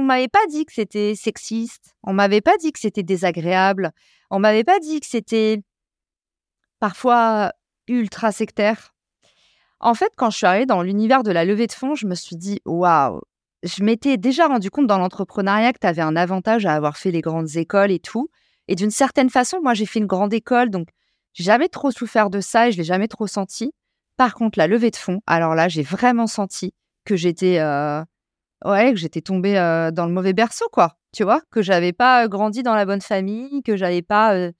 m'avez 0.00 0.28
pas 0.28 0.46
dit 0.48 0.64
que 0.64 0.72
c'était 0.72 1.14
sexiste. 1.14 1.94
On 2.02 2.12
m'avait 2.12 2.40
pas 2.40 2.56
dit 2.56 2.72
que 2.72 2.80
c'était 2.80 3.02
désagréable. 3.02 3.92
On 4.30 4.38
m'avait 4.38 4.64
pas 4.64 4.78
dit 4.80 5.00
que 5.00 5.06
c'était 5.06 5.62
parfois 6.78 7.52
ultra 7.86 8.32
sectaire. 8.32 8.94
En 9.80 9.94
fait, 9.94 10.12
quand 10.16 10.30
je 10.30 10.38
suis 10.38 10.46
arrivée 10.46 10.66
dans 10.66 10.82
l'univers 10.82 11.22
de 11.22 11.30
la 11.30 11.44
levée 11.44 11.66
de 11.66 11.72
fonds, 11.72 11.94
je 11.94 12.06
me 12.06 12.14
suis 12.14 12.36
dit 12.36 12.60
waouh. 12.64 13.20
Je 13.62 13.82
m'étais 13.82 14.16
déjà 14.16 14.46
rendu 14.46 14.70
compte 14.70 14.86
dans 14.86 14.98
l'entrepreneuriat 14.98 15.72
que 15.72 15.78
tu 15.78 15.86
avais 15.86 16.02
un 16.02 16.16
avantage 16.16 16.64
à 16.64 16.74
avoir 16.74 16.96
fait 16.96 17.10
les 17.10 17.20
grandes 17.20 17.56
écoles 17.56 17.90
et 17.90 17.98
tout. 17.98 18.30
Et 18.68 18.74
d'une 18.74 18.90
certaine 18.90 19.30
façon, 19.30 19.60
moi, 19.62 19.74
j'ai 19.74 19.86
fait 19.86 19.98
une 19.98 20.06
grande 20.06 20.32
école, 20.32 20.70
donc 20.70 20.88
j'ai 21.34 21.44
jamais 21.44 21.68
trop 21.68 21.90
souffert 21.90 22.30
de 22.30 22.40
ça 22.40 22.68
et 22.68 22.72
je 22.72 22.78
l'ai 22.78 22.84
jamais 22.84 23.08
trop 23.08 23.26
senti. 23.26 23.72
Par 24.20 24.34
contre, 24.34 24.58
la 24.58 24.66
levée 24.66 24.90
de 24.90 24.96
fonds, 24.96 25.22
alors 25.26 25.54
là, 25.54 25.68
j'ai 25.70 25.82
vraiment 25.82 26.26
senti 26.26 26.74
que 27.06 27.16
j'étais 27.16 27.58
euh, 27.58 28.04
ouais, 28.66 28.90
que 28.92 28.98
j'étais 28.98 29.22
tombée 29.22 29.56
euh, 29.56 29.90
dans 29.92 30.04
le 30.04 30.12
mauvais 30.12 30.34
berceau, 30.34 30.66
quoi. 30.70 30.98
Tu 31.10 31.24
vois, 31.24 31.40
que 31.50 31.62
j'avais 31.62 31.94
pas 31.94 32.28
grandi 32.28 32.62
dans 32.62 32.74
la 32.74 32.84
bonne 32.84 33.00
famille, 33.00 33.62
que 33.62 33.78
j'avais 33.78 34.02
pas 34.02 34.34
euh, 34.34 34.52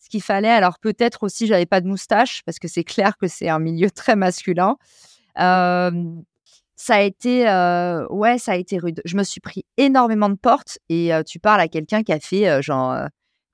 ce 0.00 0.10
qu'il 0.10 0.22
fallait. 0.22 0.50
Alors 0.50 0.78
peut-être 0.80 1.22
aussi, 1.22 1.46
j'avais 1.46 1.64
pas 1.64 1.80
de 1.80 1.86
moustache, 1.86 2.42
parce 2.44 2.58
que 2.58 2.68
c'est 2.68 2.84
clair 2.84 3.16
que 3.16 3.26
c'est 3.26 3.48
un 3.48 3.58
milieu 3.58 3.90
très 3.90 4.16
masculin. 4.16 4.76
ça 5.34 5.90
a 6.90 7.00
été, 7.00 7.44
ouais, 8.10 8.36
ça 8.36 8.52
a 8.52 8.56
été 8.56 8.76
rude. 8.76 9.00
Je 9.06 9.16
me 9.16 9.22
suis 9.22 9.40
pris 9.40 9.64
énormément 9.78 10.28
de 10.28 10.34
portes 10.34 10.78
et 10.90 11.10
tu 11.26 11.38
parles 11.38 11.62
à 11.62 11.68
quelqu'un 11.68 12.02
qui 12.02 12.12
a 12.12 12.20
fait 12.20 12.60
genre 12.60 12.94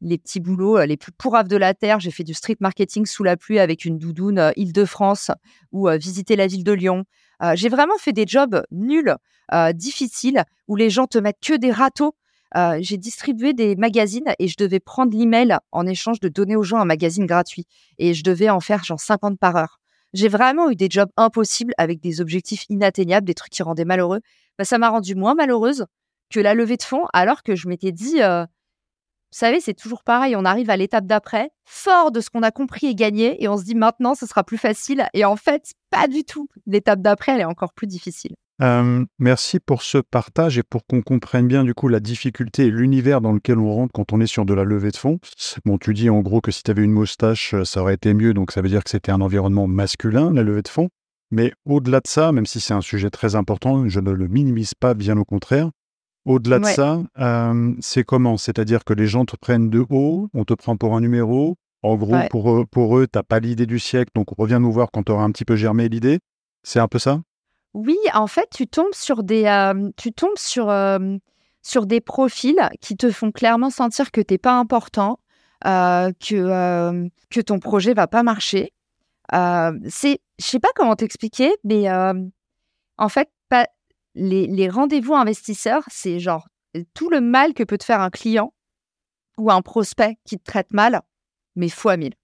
les 0.02 0.18
petits 0.18 0.40
boulots 0.40 0.84
les 0.84 0.96
plus 0.96 1.12
pourraves 1.12 1.48
de 1.48 1.56
la 1.56 1.72
terre. 1.74 2.00
J'ai 2.00 2.10
fait 2.10 2.24
du 2.24 2.34
street 2.34 2.56
marketing 2.60 3.06
sous 3.06 3.22
la 3.22 3.36
pluie 3.36 3.58
avec 3.58 3.84
une 3.84 3.98
doudoune 3.98 4.52
Île-de-France 4.56 5.30
ou 5.70 5.88
visiter 5.90 6.36
la 6.36 6.46
ville 6.46 6.64
de 6.64 6.72
Lyon. 6.72 7.04
j'ai 7.54 7.68
vraiment 7.68 7.96
fait 7.98 8.12
des 8.12 8.26
jobs 8.26 8.62
nuls, 8.70 9.16
difficiles, 9.74 10.44
où 10.68 10.76
les 10.76 10.90
gens 10.90 11.06
te 11.06 11.18
mettent 11.18 11.40
que 11.40 11.54
des 11.54 11.70
râteaux. 11.70 12.14
j'ai 12.80 12.96
distribué 12.96 13.54
des 13.54 13.76
magazines 13.76 14.34
et 14.38 14.48
je 14.48 14.56
devais 14.58 14.80
prendre 14.80 15.16
l'email 15.16 15.56
en 15.70 15.86
échange 15.86 16.20
de 16.20 16.28
donner 16.28 16.56
aux 16.56 16.62
gens 16.62 16.78
un 16.78 16.84
magazine 16.84 17.26
gratuit. 17.26 17.66
Et 17.98 18.12
je 18.12 18.24
devais 18.24 18.50
en 18.50 18.60
faire 18.60 18.84
genre 18.84 19.00
50 19.00 19.38
par 19.38 19.56
heure. 19.56 19.78
J'ai 20.12 20.28
vraiment 20.28 20.70
eu 20.70 20.76
des 20.76 20.88
jobs 20.90 21.08
impossibles 21.16 21.72
avec 21.78 22.00
des 22.00 22.20
objectifs 22.20 22.66
inatteignables, 22.68 23.26
des 23.26 23.34
trucs 23.34 23.52
qui 23.52 23.62
rendaient 23.62 23.86
malheureux. 23.86 24.20
Bah, 24.58 24.64
ça 24.64 24.76
m'a 24.76 24.90
rendu 24.90 25.14
moins 25.14 25.34
malheureuse 25.34 25.86
que 26.28 26.38
la 26.40 26.52
levée 26.54 26.76
de 26.76 26.82
fonds, 26.82 27.06
alors 27.14 27.42
que 27.42 27.56
je 27.56 27.68
m'étais 27.68 27.92
dit, 27.92 28.20
vous 29.32 29.38
savez, 29.38 29.60
c'est 29.60 29.74
toujours 29.74 30.04
pareil. 30.04 30.36
On 30.36 30.44
arrive 30.44 30.68
à 30.68 30.76
l'étape 30.76 31.06
d'après, 31.06 31.50
fort 31.64 32.12
de 32.12 32.20
ce 32.20 32.28
qu'on 32.28 32.42
a 32.42 32.50
compris 32.50 32.86
et 32.88 32.94
gagné, 32.94 33.42
et 33.42 33.48
on 33.48 33.56
se 33.56 33.64
dit 33.64 33.74
maintenant, 33.74 34.14
ce 34.14 34.26
sera 34.26 34.44
plus 34.44 34.58
facile. 34.58 35.06
Et 35.14 35.24
en 35.24 35.36
fait, 35.36 35.72
pas 35.90 36.06
du 36.06 36.24
tout. 36.24 36.48
L'étape 36.66 37.00
d'après, 37.00 37.32
elle 37.32 37.40
est 37.40 37.44
encore 37.44 37.72
plus 37.72 37.86
difficile. 37.86 38.34
Merci 39.18 39.58
pour 39.58 39.82
ce 39.82 39.98
partage 39.98 40.56
et 40.56 40.62
pour 40.62 40.86
qu'on 40.86 41.02
comprenne 41.02 41.48
bien 41.48 41.64
du 41.64 41.74
coup 41.74 41.88
la 41.88 41.98
difficulté 41.98 42.66
et 42.66 42.70
l'univers 42.70 43.20
dans 43.20 43.32
lequel 43.32 43.58
on 43.58 43.72
rentre 43.74 43.92
quand 43.92 44.12
on 44.12 44.20
est 44.20 44.26
sur 44.26 44.44
de 44.44 44.54
la 44.54 44.62
levée 44.62 44.92
de 44.92 44.96
fonds. 44.96 45.18
Bon, 45.64 45.78
tu 45.78 45.94
dis 45.94 46.10
en 46.10 46.20
gros 46.20 46.40
que 46.40 46.52
si 46.52 46.62
tu 46.62 46.70
avais 46.70 46.84
une 46.84 46.92
moustache, 46.92 47.54
euh, 47.54 47.64
ça 47.64 47.80
aurait 47.80 47.94
été 47.94 48.14
mieux, 48.14 48.34
donc 48.34 48.52
ça 48.52 48.62
veut 48.62 48.68
dire 48.68 48.84
que 48.84 48.90
c'était 48.90 49.10
un 49.10 49.20
environnement 49.20 49.66
masculin, 49.66 50.32
la 50.32 50.44
levée 50.44 50.62
de 50.62 50.68
fonds. 50.68 50.90
Mais 51.32 51.52
au-delà 51.64 52.00
de 52.00 52.06
ça, 52.06 52.30
même 52.30 52.46
si 52.46 52.60
c'est 52.60 52.74
un 52.74 52.82
sujet 52.82 53.10
très 53.10 53.34
important, 53.34 53.88
je 53.88 53.98
ne 53.98 54.12
le 54.12 54.28
minimise 54.28 54.74
pas, 54.74 54.94
bien 54.94 55.16
au 55.16 55.24
contraire, 55.24 55.70
au-delà 56.24 56.58
de 56.58 56.66
ça, 56.66 57.00
c'est 57.80 58.04
comment? 58.04 58.36
C'est-à-dire 58.36 58.84
que 58.84 58.94
les 58.94 59.06
gens 59.06 59.24
te 59.24 59.36
prennent 59.36 59.70
de 59.70 59.84
haut, 59.90 60.28
on 60.34 60.44
te 60.44 60.54
prend 60.54 60.76
pour 60.76 60.96
un 60.96 61.00
numéro. 61.00 61.56
En 61.84 61.96
gros, 61.96 62.16
pour 62.30 62.52
eux, 62.52 62.64
pour 62.64 62.96
eux, 62.96 63.08
t'as 63.08 63.24
pas 63.24 63.40
l'idée 63.40 63.66
du 63.66 63.80
siècle, 63.80 64.12
donc 64.14 64.28
reviens 64.38 64.60
nous 64.60 64.70
voir 64.70 64.92
quand 64.92 65.02
tu 65.02 65.10
auras 65.10 65.24
un 65.24 65.32
petit 65.32 65.44
peu 65.44 65.56
germé 65.56 65.88
l'idée. 65.88 66.20
C'est 66.62 66.78
un 66.78 66.86
peu 66.86 67.00
ça? 67.00 67.20
Oui, 67.74 67.96
en 68.14 68.28
fait, 68.28 68.48
tu 68.54 68.68
tombes 68.68 68.92
sur 68.92 69.24
des, 69.24 69.44
tu 69.96 70.12
tombes 70.12 70.36
sur, 70.36 70.72
sur 71.62 71.86
des 71.86 72.00
profils 72.00 72.70
qui 72.80 72.96
te 72.96 73.10
font 73.10 73.32
clairement 73.32 73.70
sentir 73.70 74.12
que 74.12 74.20
t'es 74.20 74.38
pas 74.38 74.56
important, 74.56 75.18
que, 75.64 77.08
que 77.30 77.40
ton 77.40 77.58
projet 77.58 77.94
va 77.94 78.06
pas 78.06 78.22
marcher. 78.22 78.72
c'est, 79.32 80.20
je 80.38 80.46
sais 80.46 80.60
pas 80.60 80.70
comment 80.76 80.94
t'expliquer, 80.94 81.50
mais 81.64 81.90
en 81.90 83.08
fait, 83.08 83.28
les, 84.14 84.68
rendez-vous 84.68 85.14
investisseurs, 85.14 85.84
c'est 85.88 86.20
genre 86.20 86.46
tout 86.94 87.10
le 87.10 87.20
mal 87.20 87.54
que 87.54 87.64
peut 87.64 87.78
te 87.78 87.84
faire 87.84 88.00
un 88.00 88.10
client 88.10 88.52
ou 89.38 89.50
un 89.50 89.62
prospect 89.62 90.16
qui 90.24 90.38
te 90.38 90.44
traite 90.44 90.72
mal, 90.72 91.00
mais 91.56 91.68
fois 91.68 91.96
mille. 91.96 92.14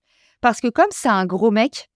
Parce 0.41 0.61
que 0.61 0.69
comme 0.69 0.91
c'est 0.91 1.09
un 1.09 1.27
gros 1.27 1.51
mec, 1.51 1.91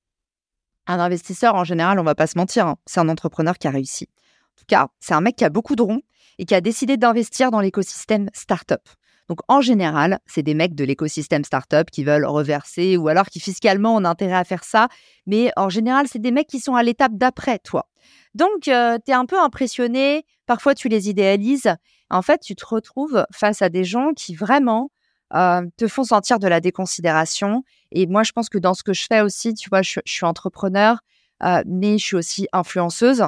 un 0.87 0.99
investisseur, 0.99 1.55
en 1.55 1.65
général, 1.65 1.99
on 1.99 2.03
va 2.03 2.15
pas 2.15 2.27
se 2.27 2.37
mentir, 2.37 2.67
hein, 2.67 2.77
c'est 2.87 3.01
un 3.01 3.09
entrepreneur 3.09 3.57
qui 3.57 3.69
a 3.69 3.71
réussi. 3.71 4.09
En 4.53 4.59
tout 4.59 4.65
cas, 4.67 4.89
c'est 5.01 5.15
un 5.15 5.21
mec 5.21 5.37
qui 5.37 5.45
a 5.45 5.51
beaucoup 5.51 5.77
de 5.77 5.83
ronds 5.83 6.03
et 6.39 6.45
qui 6.45 6.55
a 6.55 6.61
décidé 6.61 6.97
d'investir 6.97 7.51
dans 7.51 7.61
l'écosystème 7.61 8.29
startup. 8.33 8.83
Donc, 9.29 9.41
en 9.49 9.61
général, 9.61 10.19
c'est 10.27 10.43
des 10.43 10.55
mecs 10.55 10.75
de 10.75 10.85
l'écosystème 10.85 11.45
startup 11.45 11.91
qui 11.91 12.05
veulent 12.05 12.27
reverser 12.27 12.97
ou 12.97 13.09
alors 13.09 13.27
qui 13.27 13.41
fiscalement 13.41 13.97
ont 13.97 14.05
intérêt 14.05 14.37
à 14.37 14.45
faire 14.45 14.65
ça. 14.65 14.89
Mais 15.27 15.53
en 15.57 15.69
général, 15.69 16.07
c'est 16.09 16.19
des 16.19 16.31
mecs 16.31 16.49
qui 16.49 16.61
sont 16.61 16.75
à 16.75 16.83
l'étape 16.83 17.13
d'après 17.15 17.59
toi. 17.59 17.89
Donc, 18.35 18.69
euh, 18.69 18.99
tu 19.05 19.13
es 19.13 19.15
un 19.15 19.27
peu 19.27 19.39
impressionné, 19.39 20.25
parfois 20.47 20.75
tu 20.75 20.89
les 20.89 21.09
idéalises. 21.09 21.75
En 22.11 22.23
fait, 22.23 22.41
tu 22.41 22.55
te 22.55 22.65
retrouves 22.67 23.25
face 23.33 23.63
à 23.63 23.69
des 23.69 23.85
gens 23.85 24.13
qui 24.15 24.35
vraiment 24.35 24.91
euh, 25.35 25.63
te 25.77 25.87
font 25.87 26.05
sentir 26.05 26.39
de 26.39 26.49
la 26.49 26.61
déconsidération. 26.61 27.65
Et 27.91 28.07
moi, 28.07 28.23
je 28.23 28.33
pense 28.33 28.49
que 28.49 28.59
dans 28.59 28.75
ce 28.75 28.83
que 28.83 28.93
je 28.93 29.07
fais 29.09 29.21
aussi, 29.21 29.55
tu 29.55 29.69
vois, 29.69 29.83
je, 29.83 30.01
suis 30.05 30.27
entrepreneur, 30.27 30.99
euh, 31.43 31.63
mais 31.67 31.99
je 31.99 32.05
suis 32.05 32.17
aussi 32.17 32.49
influenceuse. 32.53 33.25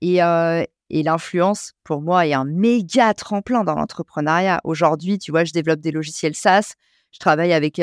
Et, 0.00 0.20
et 0.90 1.02
l'influence, 1.02 1.72
pour 1.82 2.02
moi, 2.02 2.26
est 2.26 2.34
un 2.34 2.44
méga 2.44 3.14
tremplin 3.14 3.64
dans 3.64 3.74
l'entrepreneuriat. 3.74 4.60
Aujourd'hui, 4.64 5.18
tu 5.18 5.30
vois, 5.30 5.44
je 5.44 5.52
développe 5.52 5.80
des 5.80 5.90
logiciels 5.90 6.34
SaaS. 6.34 6.74
Je 7.10 7.18
travaille 7.18 7.52
avec, 7.52 7.80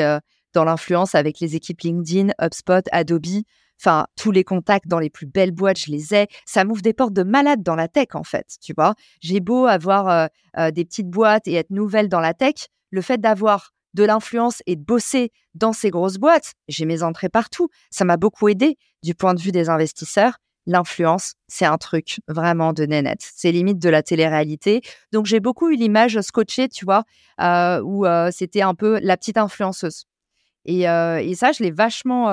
dans 0.52 0.64
l'influence 0.64 1.14
avec 1.14 1.40
les 1.40 1.56
équipes 1.56 1.80
LinkedIn, 1.80 2.32
HubSpot, 2.40 2.84
Adobe. 2.92 3.42
Enfin, 3.80 4.06
tous 4.16 4.30
les 4.30 4.44
contacts 4.44 4.86
dans 4.86 5.00
les 5.00 5.10
plus 5.10 5.26
belles 5.26 5.50
boîtes, 5.50 5.78
je 5.78 5.90
les 5.90 6.14
ai. 6.14 6.28
Ça 6.46 6.64
m'ouvre 6.64 6.82
des 6.82 6.92
portes 6.92 7.12
de 7.12 7.24
malade 7.24 7.62
dans 7.64 7.74
la 7.74 7.88
tech, 7.88 8.08
en 8.14 8.22
fait. 8.22 8.46
Tu 8.60 8.74
vois, 8.76 8.94
j'ai 9.20 9.40
beau 9.40 9.66
avoir 9.66 10.08
euh, 10.08 10.26
euh, 10.56 10.70
des 10.70 10.84
petites 10.84 11.08
boîtes 11.08 11.48
et 11.48 11.54
être 11.54 11.70
nouvelle 11.70 12.08
dans 12.08 12.20
la 12.20 12.32
tech, 12.32 12.68
le 12.90 13.00
fait 13.02 13.20
d'avoir 13.20 13.72
de 13.94 14.04
l'influence 14.04 14.62
et 14.66 14.76
de 14.76 14.82
bosser 14.82 15.32
dans 15.54 15.72
ces 15.72 15.90
grosses 15.90 16.16
boîtes, 16.16 16.54
j'ai 16.68 16.86
mes 16.86 17.02
entrées 17.02 17.28
partout. 17.28 17.68
Ça 17.90 18.04
m'a 18.04 18.16
beaucoup 18.16 18.48
aidé 18.48 18.78
du 19.02 19.14
point 19.14 19.34
de 19.34 19.40
vue 19.40 19.52
des 19.52 19.68
investisseurs. 19.68 20.38
L'influence, 20.66 21.34
c'est 21.48 21.64
un 21.64 21.78
truc 21.78 22.20
vraiment 22.28 22.72
de 22.72 22.84
nénette. 22.84 23.20
C'est 23.20 23.50
limite 23.50 23.78
de 23.78 23.88
la 23.88 24.02
télé-réalité. 24.02 24.80
Donc, 25.12 25.26
j'ai 25.26 25.40
beaucoup 25.40 25.70
eu 25.70 25.76
l'image 25.76 26.20
scotchée, 26.20 26.68
tu 26.68 26.84
vois, 26.84 27.04
euh, 27.40 27.80
où 27.82 28.06
c'était 28.30 28.62
un 28.62 28.74
peu 28.74 29.00
la 29.02 29.16
petite 29.16 29.38
influenceuse. 29.38 30.04
Et, 30.64 30.82
et 30.82 31.34
ça, 31.34 31.50
je 31.52 31.64
l'ai 31.64 31.72
vachement 31.72 32.30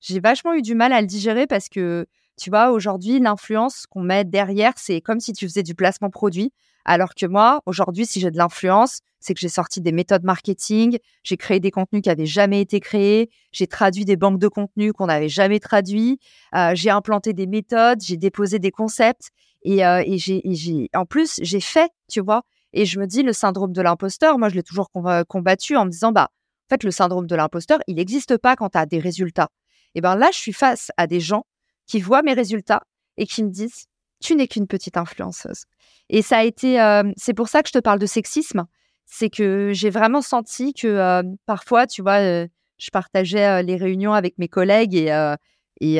j'ai 0.00 0.20
vachement 0.20 0.54
eu 0.54 0.62
du 0.62 0.74
mal 0.74 0.92
à 0.92 1.00
le 1.00 1.06
digérer 1.06 1.46
parce 1.46 1.68
que, 1.68 2.06
tu 2.40 2.50
vois, 2.50 2.70
aujourd'hui, 2.70 3.18
l'influence 3.18 3.86
qu'on 3.86 4.02
met 4.02 4.24
derrière, 4.24 4.74
c'est 4.76 5.00
comme 5.00 5.20
si 5.20 5.32
tu 5.32 5.46
faisais 5.46 5.62
du 5.62 5.74
placement 5.74 6.10
produit. 6.10 6.52
Alors 6.88 7.14
que 7.14 7.26
moi, 7.26 7.60
aujourd'hui, 7.66 8.06
si 8.06 8.18
j'ai 8.18 8.30
de 8.30 8.38
l'influence, 8.38 9.00
c'est 9.20 9.34
que 9.34 9.40
j'ai 9.40 9.50
sorti 9.50 9.82
des 9.82 9.92
méthodes 9.92 10.24
marketing, 10.24 10.98
j'ai 11.22 11.36
créé 11.36 11.60
des 11.60 11.70
contenus 11.70 12.00
qui 12.00 12.08
n'avaient 12.08 12.24
jamais 12.24 12.62
été 12.62 12.80
créés, 12.80 13.28
j'ai 13.52 13.66
traduit 13.66 14.06
des 14.06 14.16
banques 14.16 14.38
de 14.38 14.48
contenus 14.48 14.92
qu'on 14.92 15.06
n'avait 15.06 15.28
jamais 15.28 15.60
traduits, 15.60 16.18
euh, 16.54 16.70
j'ai 16.74 16.88
implanté 16.88 17.34
des 17.34 17.46
méthodes, 17.46 18.00
j'ai 18.00 18.16
déposé 18.16 18.58
des 18.58 18.70
concepts 18.70 19.28
et, 19.64 19.84
euh, 19.84 20.02
et 20.06 20.16
j'ai, 20.16 20.88
en 20.94 21.04
plus, 21.04 21.38
j'ai 21.42 21.60
fait, 21.60 21.90
tu 22.10 22.20
vois. 22.20 22.42
Et 22.72 22.86
je 22.86 22.98
me 22.98 23.06
dis, 23.06 23.22
le 23.22 23.34
syndrome 23.34 23.72
de 23.74 23.82
l'imposteur, 23.82 24.38
moi, 24.38 24.48
je 24.48 24.54
l'ai 24.54 24.62
toujours 24.62 24.90
combattu 25.28 25.76
en 25.76 25.84
me 25.84 25.90
disant, 25.90 26.12
bah, 26.12 26.30
en 26.30 26.68
fait, 26.70 26.84
le 26.84 26.90
syndrome 26.90 27.26
de 27.26 27.36
l'imposteur, 27.36 27.80
il 27.86 27.96
n'existe 27.96 28.38
pas 28.38 28.56
quand 28.56 28.70
tu 28.70 28.78
as 28.78 28.86
des 28.86 28.98
résultats 28.98 29.50
et 29.94 30.00
ben 30.00 30.16
là, 30.16 30.30
je 30.32 30.38
suis 30.38 30.52
face 30.52 30.90
à 30.96 31.06
des 31.06 31.20
gens 31.20 31.44
qui 31.86 32.00
voient 32.00 32.22
mes 32.22 32.34
résultats 32.34 32.82
et 33.16 33.26
qui 33.26 33.42
me 33.42 33.50
disent 33.50 33.86
tu 34.20 34.34
n'es 34.34 34.48
qu'une 34.48 34.66
petite 34.66 34.96
influenceuse. 34.96 35.64
Et 36.08 36.22
ça 36.22 36.38
a 36.38 36.44
été, 36.44 36.80
euh, 36.80 37.04
c'est 37.16 37.34
pour 37.34 37.48
ça 37.48 37.62
que 37.62 37.68
je 37.68 37.74
te 37.74 37.78
parle 37.78 37.98
de 37.98 38.06
sexisme, 38.06 38.66
c'est 39.06 39.30
que 39.30 39.72
j'ai 39.72 39.90
vraiment 39.90 40.22
senti 40.22 40.74
que 40.74 40.86
euh, 40.86 41.22
parfois, 41.46 41.86
tu 41.86 42.02
vois, 42.02 42.20
euh, 42.20 42.46
je 42.78 42.90
partageais 42.90 43.62
les 43.62 43.76
réunions 43.76 44.12
avec 44.12 44.38
mes 44.38 44.48
collègues 44.48 44.94
et 44.94 45.34
et, 45.80 45.98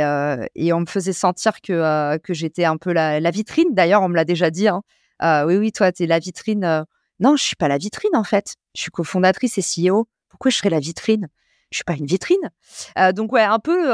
et, 0.57 0.73
on 0.73 0.81
me 0.81 0.87
faisait 0.87 1.13
sentir 1.13 1.61
que 1.61 2.17
que 2.19 2.35
j'étais 2.35 2.65
un 2.65 2.77
peu 2.77 2.93
la, 2.93 3.31
vitrine. 3.31 3.69
D'ailleurs, 3.75 4.03
on 4.03 4.09
me 4.09 4.17
l'a 4.17 4.25
déjà 4.25 4.51
dit. 4.51 4.69
Hein. 4.69 4.83
oui, 5.47 5.57
oui, 5.57 5.73
toi, 5.73 5.93
tu 5.93 6.05
es 6.05 6.07
la 6.07 6.19
vitrine. 6.19 6.85
non, 7.21 7.37
je 7.37 7.43
suis 7.43 7.57
pas 7.57 7.69
la 7.69 7.79
vitrine 7.79 8.15
en 8.15 8.25
fait. 8.25 8.55
Je 8.75 8.83
suis 8.83 8.91
cofondatrice 8.91 9.59
et 9.59 9.63
CEO. 9.63 10.09
Pourquoi 10.29 10.51
je 10.51 10.57
serais 10.57 10.71
la 10.71 10.81
vitrine? 10.81 11.29
Je 11.71 11.79
suis 11.79 11.85
pas 11.85 11.95
une 11.95 12.07
vitrine. 12.07 12.51
Donc 13.15 13.33
ouais, 13.33 13.43
un 13.43 13.59
peu, 13.59 13.89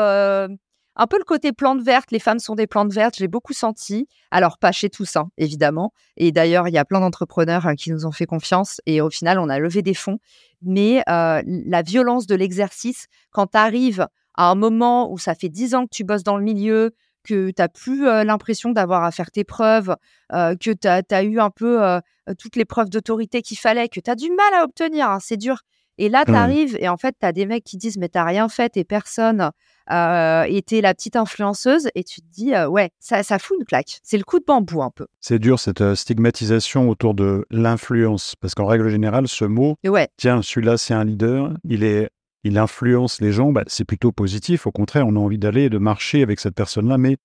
un 0.97 1.07
peu 1.07 1.19
le 1.19 1.25
côté 1.25 1.53
plante 1.53 1.83
verte. 1.83 2.11
Les 2.11 2.19
femmes 2.19 2.39
sont 2.39 2.55
des 2.55 2.67
plantes 2.67 2.93
vertes. 2.93 3.17
J'ai 3.19 3.29
beaucoup 3.29 3.53
senti. 3.53 4.09
Alors, 4.31 4.59
pas 4.59 4.73
chez 4.73 4.91
tous, 4.91 5.17
hein, 5.17 5.29
évidemment. 5.37 5.93
Et 6.17 6.33
d'ailleurs, 6.33 6.69
il 6.69 6.75
y 6.75 6.79
a 6.79 6.85
plein 6.85 7.01
d'entrepreneurs 7.01 7.67
euh, 7.67 7.75
qui 7.75 7.91
nous 7.91 8.07
ont 8.07 8.13
fait 8.13 8.27
confiance. 8.27 8.81
Et 8.87 9.01
au 9.01 9.11
final, 9.11 9.39
on 9.39 9.49
a 9.49 9.59
levé 9.59 9.83
des 9.83 9.95
fonds. 9.95 10.19
Mais 10.63 11.03
euh, 11.09 11.43
la 11.47 11.83
violence 11.83 12.27
de 12.27 12.35
l'exercice, 12.35 13.07
quand 13.31 13.49
tu 13.49 13.59
arrives 13.59 14.07
à 14.35 14.51
un 14.51 14.55
moment 14.55 15.13
où 15.13 15.19
ça 15.19 15.35
fait 15.35 15.49
dix 15.49 15.75
ans 15.75 15.85
que 15.85 15.95
tu 15.95 16.05
bosses 16.05 16.25
dans 16.25 16.37
le 16.37 16.45
milieu, 16.45 16.95
que 17.23 17.49
tu 17.49 17.55
n'as 17.59 17.69
plus 17.69 18.07
euh, 18.07 18.25
l'impression 18.25 18.71
d'avoir 18.71 19.05
à 19.05 19.11
faire 19.11 19.31
tes 19.31 19.45
preuves, 19.45 19.97
que 20.31 20.73
tu 20.73 20.89
as, 20.89 21.23
eu 21.23 21.39
un 21.39 21.51
peu 21.51 22.01
toutes 22.39 22.57
les 22.57 22.65
preuves 22.65 22.91
d'autorité 22.91 23.41
qu'il 23.41 23.57
fallait, 23.57 23.89
que 23.89 24.01
tu 24.01 24.11
as 24.11 24.17
du 24.17 24.29
mal 24.31 24.61
à 24.61 24.65
obtenir, 24.65 25.09
hein, 25.09 25.19
c'est 25.21 25.37
dur. 25.37 25.63
Et 25.97 26.09
là, 26.09 26.25
tu 26.25 26.35
arrives 26.35 26.77
et 26.81 26.89
en 26.89 26.97
fait, 26.97 27.15
tu 27.21 27.27
as 27.27 27.33
des 27.33 27.47
mecs 27.47 27.63
qui 27.63 27.77
disent 27.77 27.99
Mais 27.99 28.09
t'as 28.09 28.25
rien 28.25 28.49
fait 28.49 28.77
et 28.77 28.85
personne 28.85 29.53
euh, 29.91 30.45
était 30.45 30.81
la 30.81 30.95
petite 30.95 31.17
influenceuse. 31.17 31.89
Et 31.95 32.05
tu 32.05 32.21
te 32.21 32.27
dis 32.33 32.53
Ouais, 32.69 32.91
ça, 33.01 33.23
ça 33.23 33.39
fout 33.39 33.57
une 33.59 33.67
claque. 33.67 33.99
C'est 34.03 34.19
le 34.19 34.25
coup 34.25 34.39
de 34.39 34.45
bambou 34.45 34.83
un 34.83 34.91
peu. 34.91 35.07
C'est 35.21 35.39
dur 35.39 35.59
cette 35.59 35.95
stigmatisation 35.95 36.89
autour 36.89 37.15
de 37.15 37.47
l'influence. 37.51 38.35
Parce 38.41 38.55
qu'en 38.55 38.67
règle 38.67 38.89
générale, 38.89 39.29
ce 39.29 39.45
mot, 39.45 39.77
ouais. 39.85 40.09
tiens, 40.17 40.43
celui-là, 40.43 40.77
c'est 40.77 40.95
un 40.95 41.05
leader, 41.05 41.53
il 41.65 41.85
est. 41.85 42.11
Il 42.47 42.59
influence 42.59 43.23
les 43.23 43.33
gens, 43.33 43.53
bah, 43.53 43.65
c'est 43.69 43.87
plutôt 43.87 44.13
positif. 44.13 44.67
Au 44.67 44.71
contraire, 44.71 45.07
on 45.07 45.17
a 45.17 45.19
envie 45.19 45.39
d'aller 45.39 45.63
et 45.63 45.71
de 45.71 45.79
marcher 45.79 46.23
avec 46.23 46.41
cette 46.41 46.55
personne-là, 46.55 46.99
mais 46.99 47.17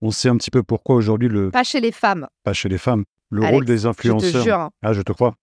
on 0.00 0.10
sait 0.10 0.30
un 0.30 0.36
petit 0.38 0.50
peu 0.50 0.62
pourquoi 0.62 0.96
aujourd'hui 0.96 1.28
le. 1.28 1.50
Pas 1.50 1.62
chez 1.62 1.80
les 1.80 1.92
femmes. 1.92 2.26
Pas 2.42 2.54
chez 2.54 2.70
les 2.70 2.78
femmes. 2.78 3.04
Le 3.28 3.46
rôle 3.46 3.64
des 3.64 3.86
influenceurs. 3.86 4.30
Je 4.32 4.38
te 4.38 4.42
jure. 4.42 4.70
Ah, 4.82 4.92
je 4.92 5.02
te 5.02 5.12
crois. 5.12 5.34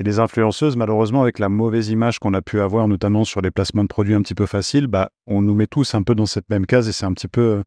Et 0.00 0.04
les 0.04 0.20
influenceuses, 0.20 0.76
malheureusement, 0.76 1.22
avec 1.22 1.40
la 1.40 1.48
mauvaise 1.48 1.88
image 1.88 2.20
qu'on 2.20 2.34
a 2.34 2.42
pu 2.42 2.60
avoir, 2.60 2.86
notamment 2.86 3.24
sur 3.24 3.40
les 3.40 3.50
placements 3.50 3.82
de 3.82 3.88
produits 3.88 4.14
un 4.14 4.22
petit 4.22 4.34
peu 4.34 4.46
faciles, 4.46 4.86
bah, 4.86 5.10
on 5.26 5.42
nous 5.42 5.54
met 5.54 5.66
tous 5.66 5.94
un 5.94 6.02
peu 6.02 6.14
dans 6.14 6.26
cette 6.26 6.48
même 6.50 6.66
case 6.66 6.88
et 6.88 6.92
c'est 6.92 7.06
un 7.06 7.12
petit 7.12 7.26
peu, 7.26 7.64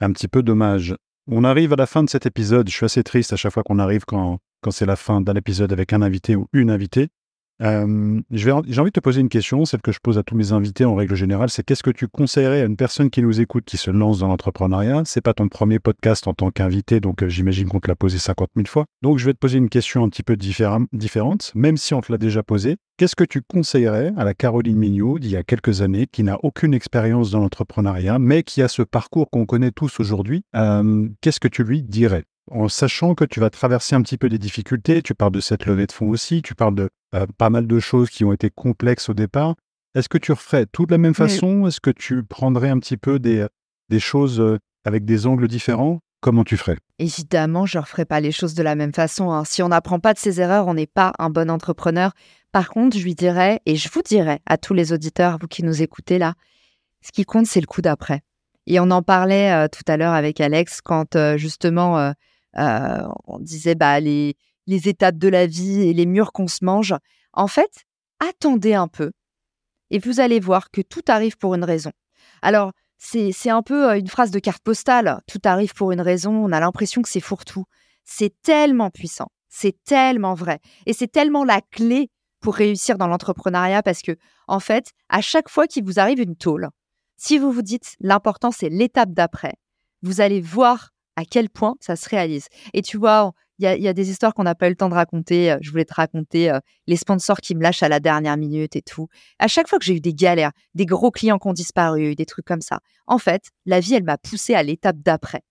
un 0.00 0.12
petit 0.12 0.28
peu 0.28 0.44
dommage. 0.44 0.94
On 1.26 1.42
arrive 1.42 1.72
à 1.72 1.76
la 1.76 1.86
fin 1.86 2.04
de 2.04 2.08
cet 2.08 2.26
épisode. 2.26 2.68
Je 2.68 2.74
suis 2.74 2.84
assez 2.84 3.02
triste 3.02 3.32
à 3.32 3.36
chaque 3.36 3.52
fois 3.52 3.64
qu'on 3.64 3.80
arrive 3.80 4.04
quand, 4.06 4.38
quand 4.62 4.70
c'est 4.70 4.86
la 4.86 4.96
fin 4.96 5.20
d'un 5.20 5.34
épisode 5.34 5.72
avec 5.72 5.92
un 5.92 6.00
invité 6.00 6.36
ou 6.36 6.46
une 6.52 6.70
invitée. 6.70 7.08
Euh, 7.62 8.20
j'ai 8.30 8.52
envie 8.52 8.70
de 8.70 8.90
te 8.90 9.00
poser 9.00 9.20
une 9.20 9.28
question, 9.28 9.64
celle 9.64 9.80
que 9.80 9.90
je 9.92 9.98
pose 10.00 10.18
à 10.18 10.22
tous 10.22 10.36
mes 10.36 10.52
invités 10.52 10.84
en 10.84 10.94
règle 10.94 11.14
générale, 11.14 11.50
c'est 11.50 11.64
qu'est-ce 11.64 11.82
que 11.82 11.90
tu 11.90 12.06
conseillerais 12.06 12.62
à 12.62 12.64
une 12.64 12.76
personne 12.76 13.10
qui 13.10 13.22
nous 13.22 13.40
écoute, 13.40 13.64
qui 13.64 13.76
se 13.76 13.90
lance 13.90 14.20
dans 14.20 14.28
l'entrepreneuriat? 14.28 15.02
C'est 15.04 15.20
pas 15.20 15.34
ton 15.34 15.48
premier 15.48 15.78
podcast 15.78 16.26
en 16.28 16.34
tant 16.34 16.50
qu'invité, 16.50 17.00
donc 17.00 17.22
euh, 17.22 17.28
j'imagine 17.28 17.68
qu'on 17.68 17.80
te 17.80 17.88
l'a 17.88 17.96
posé 17.96 18.18
50 18.18 18.50
000 18.54 18.66
fois. 18.68 18.84
Donc 19.02 19.18
je 19.18 19.26
vais 19.26 19.32
te 19.32 19.38
poser 19.38 19.58
une 19.58 19.68
question 19.68 20.04
un 20.04 20.08
petit 20.08 20.22
peu 20.22 20.36
différente, 20.36 21.52
même 21.54 21.76
si 21.76 21.94
on 21.94 22.00
te 22.00 22.12
l'a 22.12 22.18
déjà 22.18 22.42
posée. 22.42 22.76
Qu'est-ce 22.96 23.16
que 23.16 23.24
tu 23.24 23.42
conseillerais 23.42 24.12
à 24.16 24.24
la 24.24 24.34
Caroline 24.34 24.76
Mignot 24.76 25.18
d'il 25.18 25.30
y 25.30 25.36
a 25.36 25.42
quelques 25.42 25.82
années, 25.82 26.06
qui 26.10 26.22
n'a 26.22 26.38
aucune 26.42 26.74
expérience 26.74 27.30
dans 27.30 27.40
l'entrepreneuriat, 27.40 28.18
mais 28.18 28.42
qui 28.42 28.62
a 28.62 28.68
ce 28.68 28.82
parcours 28.82 29.30
qu'on 29.30 29.46
connaît 29.46 29.70
tous 29.72 30.00
aujourd'hui? 30.00 30.42
Euh, 30.56 31.08
Qu'est-ce 31.20 31.40
que 31.40 31.48
tu 31.48 31.64
lui 31.64 31.82
dirais? 31.82 32.24
En 32.50 32.68
sachant 32.68 33.14
que 33.14 33.24
tu 33.24 33.40
vas 33.40 33.50
traverser 33.50 33.94
un 33.94 34.02
petit 34.02 34.16
peu 34.16 34.28
des 34.28 34.38
difficultés. 34.38 35.02
Tu 35.02 35.14
parles 35.14 35.32
de 35.32 35.40
cette 35.40 35.66
levée 35.66 35.86
de 35.86 35.92
fonds 35.92 36.08
aussi, 36.08 36.40
tu 36.40 36.54
parles 36.54 36.74
de 36.74 36.88
euh, 37.14 37.26
pas 37.38 37.50
mal 37.50 37.66
de 37.66 37.78
choses 37.78 38.10
qui 38.10 38.24
ont 38.24 38.32
été 38.32 38.50
complexes 38.50 39.08
au 39.08 39.14
départ. 39.14 39.54
Est-ce 39.94 40.08
que 40.08 40.18
tu 40.18 40.32
referais 40.32 40.66
tout 40.66 40.84
de 40.84 40.92
la 40.92 40.98
même 40.98 41.14
façon? 41.14 41.66
Est-ce 41.66 41.80
que 41.80 41.90
tu 41.90 42.22
prendrais 42.22 42.68
un 42.68 42.78
petit 42.78 42.98
peu 42.98 43.18
des, 43.18 43.46
des 43.88 44.00
choses 44.00 44.40
euh, 44.40 44.58
avec 44.84 45.04
des 45.04 45.26
angles 45.26 45.48
différents? 45.48 46.00
Comment 46.20 46.44
tu 46.44 46.56
ferais? 46.56 46.76
Évidemment, 46.98 47.64
je 47.64 47.78
ne 47.78 47.82
referais 47.82 48.04
pas 48.04 48.20
les 48.20 48.32
choses 48.32 48.54
de 48.54 48.62
la 48.62 48.74
même 48.74 48.92
façon. 48.92 49.30
Hein. 49.30 49.44
Si 49.44 49.62
on 49.62 49.68
n'apprend 49.68 50.00
pas 50.00 50.12
de 50.12 50.18
ses 50.18 50.40
erreurs, 50.40 50.66
on 50.66 50.74
n'est 50.74 50.86
pas 50.86 51.12
un 51.18 51.30
bon 51.30 51.50
entrepreneur. 51.50 52.12
Par 52.52 52.68
contre, 52.68 52.98
je 52.98 53.04
lui 53.04 53.14
dirais, 53.14 53.60
et 53.66 53.76
je 53.76 53.88
vous 53.90 54.02
dirais 54.02 54.40
à 54.46 54.58
tous 54.58 54.74
les 54.74 54.92
auditeurs, 54.92 55.38
vous 55.40 55.46
qui 55.46 55.62
nous 55.62 55.80
écoutez 55.80 56.18
là, 56.18 56.34
ce 57.00 57.12
qui 57.12 57.24
compte, 57.24 57.46
c'est 57.46 57.60
le 57.60 57.66
coup 57.66 57.82
d'après. 57.82 58.20
Et 58.66 58.80
on 58.80 58.90
en 58.90 59.02
parlait 59.02 59.52
euh, 59.52 59.68
tout 59.68 59.84
à 59.86 59.96
l'heure 59.96 60.12
avec 60.12 60.40
Alex 60.40 60.80
quand 60.82 61.16
justement 61.36 62.12
euh, 62.58 63.02
on 63.26 63.38
disait 63.38 63.74
bah, 63.74 64.00
les, 64.00 64.36
les 64.68 64.88
étapes 64.88 65.18
de 65.18 65.28
la 65.28 65.46
vie 65.46 65.80
et 65.80 65.92
les 65.92 66.06
murs 66.06 66.30
qu'on 66.32 66.46
se 66.46 66.64
mange. 66.64 66.94
En 67.32 67.48
fait, 67.48 67.86
attendez 68.20 68.74
un 68.74 68.86
peu 68.86 69.10
et 69.90 69.98
vous 69.98 70.20
allez 70.20 70.38
voir 70.38 70.70
que 70.70 70.82
tout 70.82 71.02
arrive 71.08 71.36
pour 71.38 71.54
une 71.54 71.64
raison. 71.64 71.90
Alors, 72.42 72.72
c'est 72.98 73.50
un 73.50 73.62
peu 73.62 73.90
euh, 73.90 73.98
une 73.98 74.08
phrase 74.08 74.30
de 74.30 74.38
carte 74.38 74.62
postale. 74.62 75.20
Tout 75.26 75.40
arrive 75.44 75.72
pour 75.72 75.92
une 75.92 76.00
raison. 76.00 76.32
On 76.32 76.52
a 76.52 76.60
l'impression 76.60 77.00
que 77.00 77.08
c'est 77.08 77.20
fourre-tout. 77.20 77.64
C'est 78.04 78.34
tellement 78.42 78.90
puissant. 78.90 79.28
C'est 79.48 79.76
tellement 79.84 80.34
vrai. 80.34 80.58
Et 80.86 80.92
c'est 80.92 81.08
tellement 81.08 81.44
la 81.44 81.60
clé 81.60 82.10
pour 82.40 82.54
réussir 82.54 82.98
dans 82.98 83.06
l'entrepreneuriat 83.06 83.82
parce 83.82 84.02
que, 84.02 84.16
en 84.46 84.60
fait, 84.60 84.92
à 85.08 85.20
chaque 85.20 85.48
fois 85.48 85.66
qu'il 85.66 85.84
vous 85.84 85.98
arrive 85.98 86.20
une 86.20 86.36
tôle, 86.36 86.68
si 87.16 87.38
vous 87.38 87.50
vous 87.50 87.62
dites 87.62 87.96
l'important, 88.00 88.50
c'est 88.50 88.68
l'étape 88.68 89.12
d'après, 89.12 89.54
vous 90.02 90.20
allez 90.20 90.40
voir 90.40 90.90
à 91.18 91.24
quel 91.24 91.50
point 91.50 91.74
ça 91.80 91.96
se 91.96 92.08
réalise. 92.08 92.46
Et 92.74 92.82
tu 92.82 92.96
vois, 92.96 93.32
il 93.58 93.64
y, 93.64 93.88
a, 93.88 93.92
des 93.92 94.08
histoires 94.08 94.34
qu'on 94.34 94.44
n'a 94.44 94.54
pas 94.54 94.68
eu 94.68 94.70
le 94.70 94.76
temps 94.76 94.88
de 94.88 94.94
raconter. 94.94 95.50
Euh, 95.50 95.58
je 95.60 95.72
voulais 95.72 95.84
te 95.84 95.94
raconter 95.94 96.48
euh, 96.48 96.60
les 96.86 96.94
sponsors 96.94 97.38
qui 97.38 97.56
me 97.56 97.60
lâchent 97.60 97.82
à 97.82 97.88
la 97.88 97.98
dernière 97.98 98.36
minute 98.36 98.76
et 98.76 98.82
tout. 98.82 99.08
À 99.40 99.48
chaque 99.48 99.66
fois 99.66 99.80
que 99.80 99.84
j'ai 99.84 99.96
eu 99.96 100.00
des 100.00 100.14
galères, 100.14 100.52
des 100.74 100.86
gros 100.86 101.10
clients 101.10 101.38
qui 101.38 101.48
ont 101.48 101.52
disparu, 101.52 102.14
des 102.14 102.24
trucs 102.24 102.44
comme 102.44 102.60
ça, 102.60 102.78
en 103.08 103.18
fait, 103.18 103.50
la 103.66 103.80
vie, 103.80 103.94
elle 103.94 104.04
m'a 104.04 104.16
poussé 104.16 104.54
à 104.54 104.62
l'étape 104.62 104.98
d'après. 104.98 105.42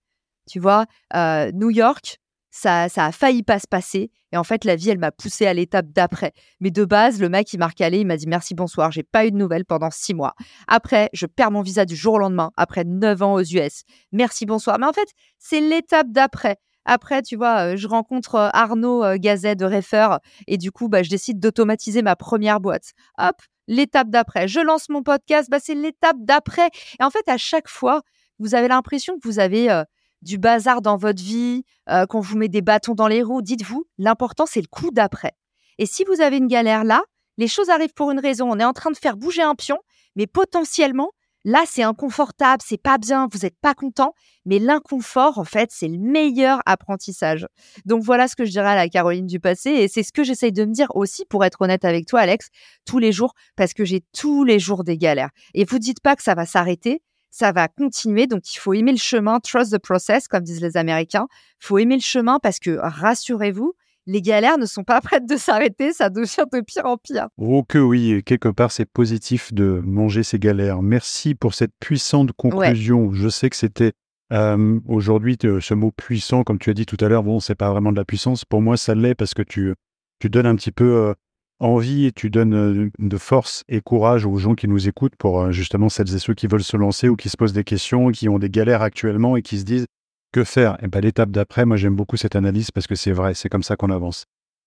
Tu 0.50 0.58
vois, 0.58 0.86
euh, 1.14 1.52
New 1.52 1.68
York, 1.68 2.18
ça, 2.50 2.88
ça 2.88 3.06
a 3.06 3.12
failli 3.12 3.42
pas 3.42 3.58
se 3.58 3.66
passer. 3.66 4.10
Et 4.32 4.36
en 4.36 4.44
fait, 4.44 4.64
la 4.64 4.76
vie, 4.76 4.90
elle 4.90 4.98
m'a 4.98 5.10
poussé 5.10 5.46
à 5.46 5.54
l'étape 5.54 5.86
d'après. 5.88 6.32
Mais 6.60 6.70
de 6.70 6.84
base, 6.84 7.20
le 7.20 7.28
mec, 7.28 7.52
il 7.52 7.58
m'a 7.58 7.68
recalé, 7.68 8.00
il 8.00 8.06
m'a 8.06 8.16
dit 8.16 8.26
merci, 8.26 8.54
bonsoir. 8.54 8.90
J'ai 8.90 9.02
pas 9.02 9.26
eu 9.26 9.30
de 9.30 9.36
nouvelles 9.36 9.64
pendant 9.64 9.90
six 9.90 10.14
mois. 10.14 10.34
Après, 10.66 11.08
je 11.12 11.26
perds 11.26 11.50
mon 11.50 11.62
visa 11.62 11.84
du 11.84 11.96
jour 11.96 12.14
au 12.14 12.18
lendemain, 12.18 12.50
après 12.56 12.84
neuf 12.84 13.22
ans 13.22 13.34
aux 13.34 13.42
US. 13.42 13.82
Merci, 14.12 14.46
bonsoir. 14.46 14.78
Mais 14.78 14.86
en 14.86 14.92
fait, 14.92 15.08
c'est 15.38 15.60
l'étape 15.60 16.08
d'après. 16.10 16.56
Après, 16.84 17.20
tu 17.20 17.36
vois, 17.36 17.72
euh, 17.72 17.76
je 17.76 17.86
rencontre 17.86 18.36
euh, 18.36 18.48
Arnaud 18.54 19.04
euh, 19.04 19.16
Gazet 19.18 19.56
de 19.56 19.66
Refer 19.66 20.16
et 20.46 20.56
du 20.56 20.72
coup, 20.72 20.88
bah, 20.88 21.02
je 21.02 21.10
décide 21.10 21.38
d'automatiser 21.38 22.00
ma 22.00 22.16
première 22.16 22.60
boîte. 22.60 22.92
Hop, 23.18 23.36
l'étape 23.66 24.08
d'après. 24.08 24.48
Je 24.48 24.60
lance 24.60 24.88
mon 24.88 25.02
podcast, 25.02 25.50
bah, 25.50 25.58
c'est 25.60 25.74
l'étape 25.74 26.16
d'après. 26.20 26.70
Et 26.98 27.04
en 27.04 27.10
fait, 27.10 27.28
à 27.28 27.36
chaque 27.36 27.68
fois, 27.68 28.00
vous 28.38 28.54
avez 28.54 28.68
l'impression 28.68 29.18
que 29.18 29.28
vous 29.28 29.38
avez 29.38 29.82
du 30.22 30.38
bazar 30.38 30.82
dans 30.82 30.96
votre 30.96 31.22
vie, 31.22 31.64
euh, 31.88 32.06
qu'on 32.06 32.20
vous 32.20 32.36
met 32.36 32.48
des 32.48 32.62
bâtons 32.62 32.94
dans 32.94 33.08
les 33.08 33.22
roues, 33.22 33.42
dites-vous, 33.42 33.86
l'important 33.98 34.46
c'est 34.46 34.60
le 34.60 34.68
coup 34.68 34.90
d'après. 34.90 35.32
Et 35.78 35.86
si 35.86 36.04
vous 36.04 36.20
avez 36.20 36.38
une 36.38 36.48
galère 36.48 36.84
là, 36.84 37.02
les 37.38 37.48
choses 37.48 37.70
arrivent 37.70 37.94
pour 37.94 38.10
une 38.10 38.18
raison. 38.18 38.50
On 38.50 38.58
est 38.58 38.64
en 38.64 38.72
train 38.72 38.90
de 38.90 38.96
faire 38.96 39.16
bouger 39.16 39.42
un 39.42 39.54
pion, 39.54 39.78
mais 40.16 40.26
potentiellement, 40.26 41.10
là 41.44 41.62
c'est 41.66 41.84
inconfortable, 41.84 42.62
c'est 42.66 42.82
pas 42.82 42.98
bien, 42.98 43.28
vous 43.32 43.38
n'êtes 43.38 43.56
pas 43.60 43.74
content, 43.74 44.12
mais 44.44 44.58
l'inconfort, 44.58 45.38
en 45.38 45.44
fait, 45.44 45.70
c'est 45.72 45.86
le 45.86 45.98
meilleur 45.98 46.60
apprentissage. 46.66 47.46
Donc 47.86 48.02
voilà 48.02 48.26
ce 48.26 48.34
que 48.34 48.44
je 48.44 48.50
dirais 48.50 48.70
à 48.70 48.74
la 48.74 48.88
Caroline 48.88 49.26
du 49.26 49.38
passé, 49.38 49.70
et 49.70 49.88
c'est 49.88 50.02
ce 50.02 50.12
que 50.12 50.24
j'essaye 50.24 50.52
de 50.52 50.64
me 50.64 50.72
dire 50.72 50.88
aussi, 50.96 51.24
pour 51.26 51.44
être 51.44 51.62
honnête 51.62 51.84
avec 51.84 52.06
toi, 52.06 52.20
Alex, 52.20 52.48
tous 52.84 52.98
les 52.98 53.12
jours, 53.12 53.34
parce 53.56 53.72
que 53.72 53.84
j'ai 53.84 54.02
tous 54.12 54.42
les 54.42 54.58
jours 54.58 54.82
des 54.82 54.98
galères. 54.98 55.30
Et 55.54 55.64
vous 55.64 55.78
dites 55.78 56.00
pas 56.00 56.16
que 56.16 56.24
ça 56.24 56.34
va 56.34 56.44
s'arrêter, 56.44 57.02
ça 57.30 57.52
va 57.52 57.68
continuer. 57.68 58.26
Donc, 58.26 58.54
il 58.54 58.58
faut 58.58 58.72
aimer 58.74 58.92
le 58.92 58.98
chemin, 58.98 59.40
trust 59.40 59.72
the 59.72 59.78
process, 59.78 60.28
comme 60.28 60.42
disent 60.42 60.60
les 60.60 60.76
Américains. 60.76 61.26
Il 61.62 61.66
faut 61.66 61.78
aimer 61.78 61.96
le 61.96 62.02
chemin 62.02 62.38
parce 62.40 62.58
que, 62.58 62.78
rassurez-vous, 62.80 63.74
les 64.08 64.22
galères 64.22 64.58
ne 64.58 64.66
sont 64.66 64.84
pas 64.84 65.00
prêtes 65.02 65.28
de 65.28 65.36
s'arrêter, 65.36 65.92
ça 65.92 66.10
devient 66.10 66.44
de 66.52 66.60
pire 66.62 66.86
en 66.86 66.96
pire. 66.96 67.28
Oh 67.36 67.62
que 67.62 67.78
oui, 67.78 68.22
quelque 68.24 68.48
part 68.48 68.72
c'est 68.72 68.86
positif 68.86 69.52
de 69.52 69.82
manger 69.84 70.22
ces 70.22 70.38
galères. 70.38 70.82
Merci 70.82 71.34
pour 71.34 71.54
cette 71.54 71.72
puissante 71.78 72.32
conclusion. 72.32 73.12
Je 73.12 73.28
sais 73.28 73.50
que 73.50 73.56
c'était 73.56 73.92
euh, 74.32 74.80
aujourd'hui 74.86 75.36
ce 75.40 75.74
mot 75.74 75.92
puissant, 75.92 76.42
comme 76.42 76.58
tu 76.58 76.70
as 76.70 76.74
dit 76.74 76.86
tout 76.86 76.96
à 77.00 77.08
l'heure, 77.08 77.22
bon, 77.22 77.38
c'est 77.38 77.54
pas 77.54 77.70
vraiment 77.70 77.92
de 77.92 77.96
la 77.96 78.04
puissance. 78.04 78.44
Pour 78.44 78.62
moi, 78.62 78.76
ça 78.76 78.94
l'est 78.94 79.14
parce 79.14 79.34
que 79.34 79.42
tu, 79.42 79.74
tu 80.18 80.30
donnes 80.30 80.46
un 80.46 80.56
petit 80.56 80.72
peu 80.72 80.84
euh, 80.84 81.14
envie 81.60 82.06
et 82.06 82.12
tu 82.12 82.30
donnes 82.30 82.54
euh, 82.54 82.90
de 82.98 83.16
force 83.16 83.64
et 83.68 83.80
courage 83.80 84.26
aux 84.26 84.36
gens 84.36 84.54
qui 84.54 84.68
nous 84.68 84.88
écoutent 84.88 85.16
pour 85.16 85.40
euh, 85.40 85.50
justement 85.50 85.88
celles 85.88 86.14
et 86.14 86.18
ceux 86.18 86.34
qui 86.34 86.46
veulent 86.46 86.62
se 86.62 86.76
lancer 86.76 87.08
ou 87.08 87.16
qui 87.16 87.28
se 87.28 87.36
posent 87.36 87.52
des 87.52 87.64
questions, 87.64 88.10
qui 88.10 88.28
ont 88.28 88.38
des 88.38 88.50
galères 88.50 88.82
actuellement 88.82 89.36
et 89.36 89.42
qui 89.42 89.58
se 89.58 89.64
disent 89.64 89.86
que 90.32 90.44
faire? 90.44 90.74
Et 90.74 90.84
eh 90.84 90.88
bien 90.88 91.00
l'étape 91.00 91.30
d'après, 91.30 91.64
moi 91.64 91.76
j'aime 91.76 91.96
beaucoup 91.96 92.16
cette 92.16 92.36
analyse 92.36 92.70
parce 92.70 92.86
que 92.86 92.94
c'est 92.94 93.12
vrai, 93.12 93.34
c'est 93.34 93.48
comme 93.48 93.62
ça 93.62 93.76
qu'on 93.76 93.90
avance. 93.90 94.24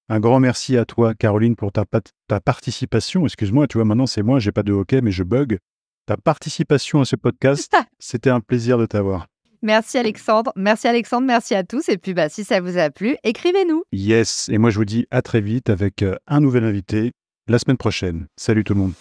Un 0.09 0.19
grand 0.19 0.39
merci 0.39 0.77
à 0.77 0.85
toi, 0.85 1.13
Caroline, 1.13 1.55
pour 1.55 1.71
ta, 1.71 1.85
ta 2.27 2.39
participation. 2.41 3.25
Excuse-moi, 3.25 3.67
tu 3.67 3.77
vois, 3.77 3.85
maintenant 3.85 4.07
c'est 4.07 4.23
moi, 4.23 4.39
j'ai 4.39 4.51
pas 4.51 4.63
de 4.63 4.73
hockey, 4.73 5.01
mais 5.01 5.11
je 5.11 5.23
bug. 5.23 5.59
Ta 6.07 6.17
participation 6.17 7.01
à 7.01 7.05
ce 7.05 7.15
podcast, 7.15 7.73
c'était 7.99 8.31
un 8.31 8.41
plaisir 8.41 8.77
de 8.77 8.85
t'avoir. 8.85 9.30
Merci 9.63 9.99
Alexandre, 9.99 10.51
merci 10.55 10.87
Alexandre, 10.87 11.27
merci 11.27 11.53
à 11.53 11.63
tous. 11.63 11.87
Et 11.89 11.97
puis 11.97 12.13
bah, 12.13 12.29
si 12.29 12.43
ça 12.43 12.61
vous 12.61 12.77
a 12.77 12.89
plu, 12.89 13.15
écrivez-nous. 13.23 13.83
Yes, 13.91 14.49
et 14.49 14.57
moi 14.57 14.71
je 14.71 14.77
vous 14.77 14.85
dis 14.85 15.05
à 15.11 15.21
très 15.21 15.39
vite 15.39 15.69
avec 15.69 16.01
euh, 16.01 16.15
un 16.27 16.39
nouvel 16.39 16.63
invité 16.63 17.11
la 17.47 17.59
semaine 17.59 17.77
prochaine. 17.77 18.25
Salut 18.37 18.63
tout 18.63 18.73
le 18.73 18.79
monde. 18.79 18.93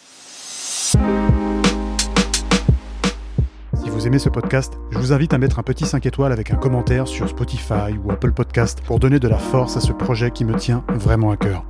Si 3.83 3.89
vous 3.89 4.07
aimez 4.07 4.19
ce 4.19 4.29
podcast, 4.29 4.75
je 4.91 4.99
vous 4.99 5.13
invite 5.15 5.33
à 5.33 5.39
mettre 5.39 5.59
un 5.59 5.63
petit 5.63 5.87
5 5.87 6.05
étoiles 6.05 6.33
avec 6.33 6.51
un 6.51 6.57
commentaire 6.57 7.09
sur 7.09 7.29
Spotify 7.29 7.97
ou 8.05 8.11
Apple 8.11 8.33
Podcast 8.33 8.83
pour 8.85 8.99
donner 8.99 9.19
de 9.19 9.29
la 9.29 9.39
force 9.39 9.79
à 9.79 9.81
ce 9.81 9.93
projet 9.93 10.31
qui 10.31 10.45
me 10.45 10.55
tient 10.57 10.85
vraiment 10.89 11.31
à 11.31 11.39
cœur. 11.39 11.65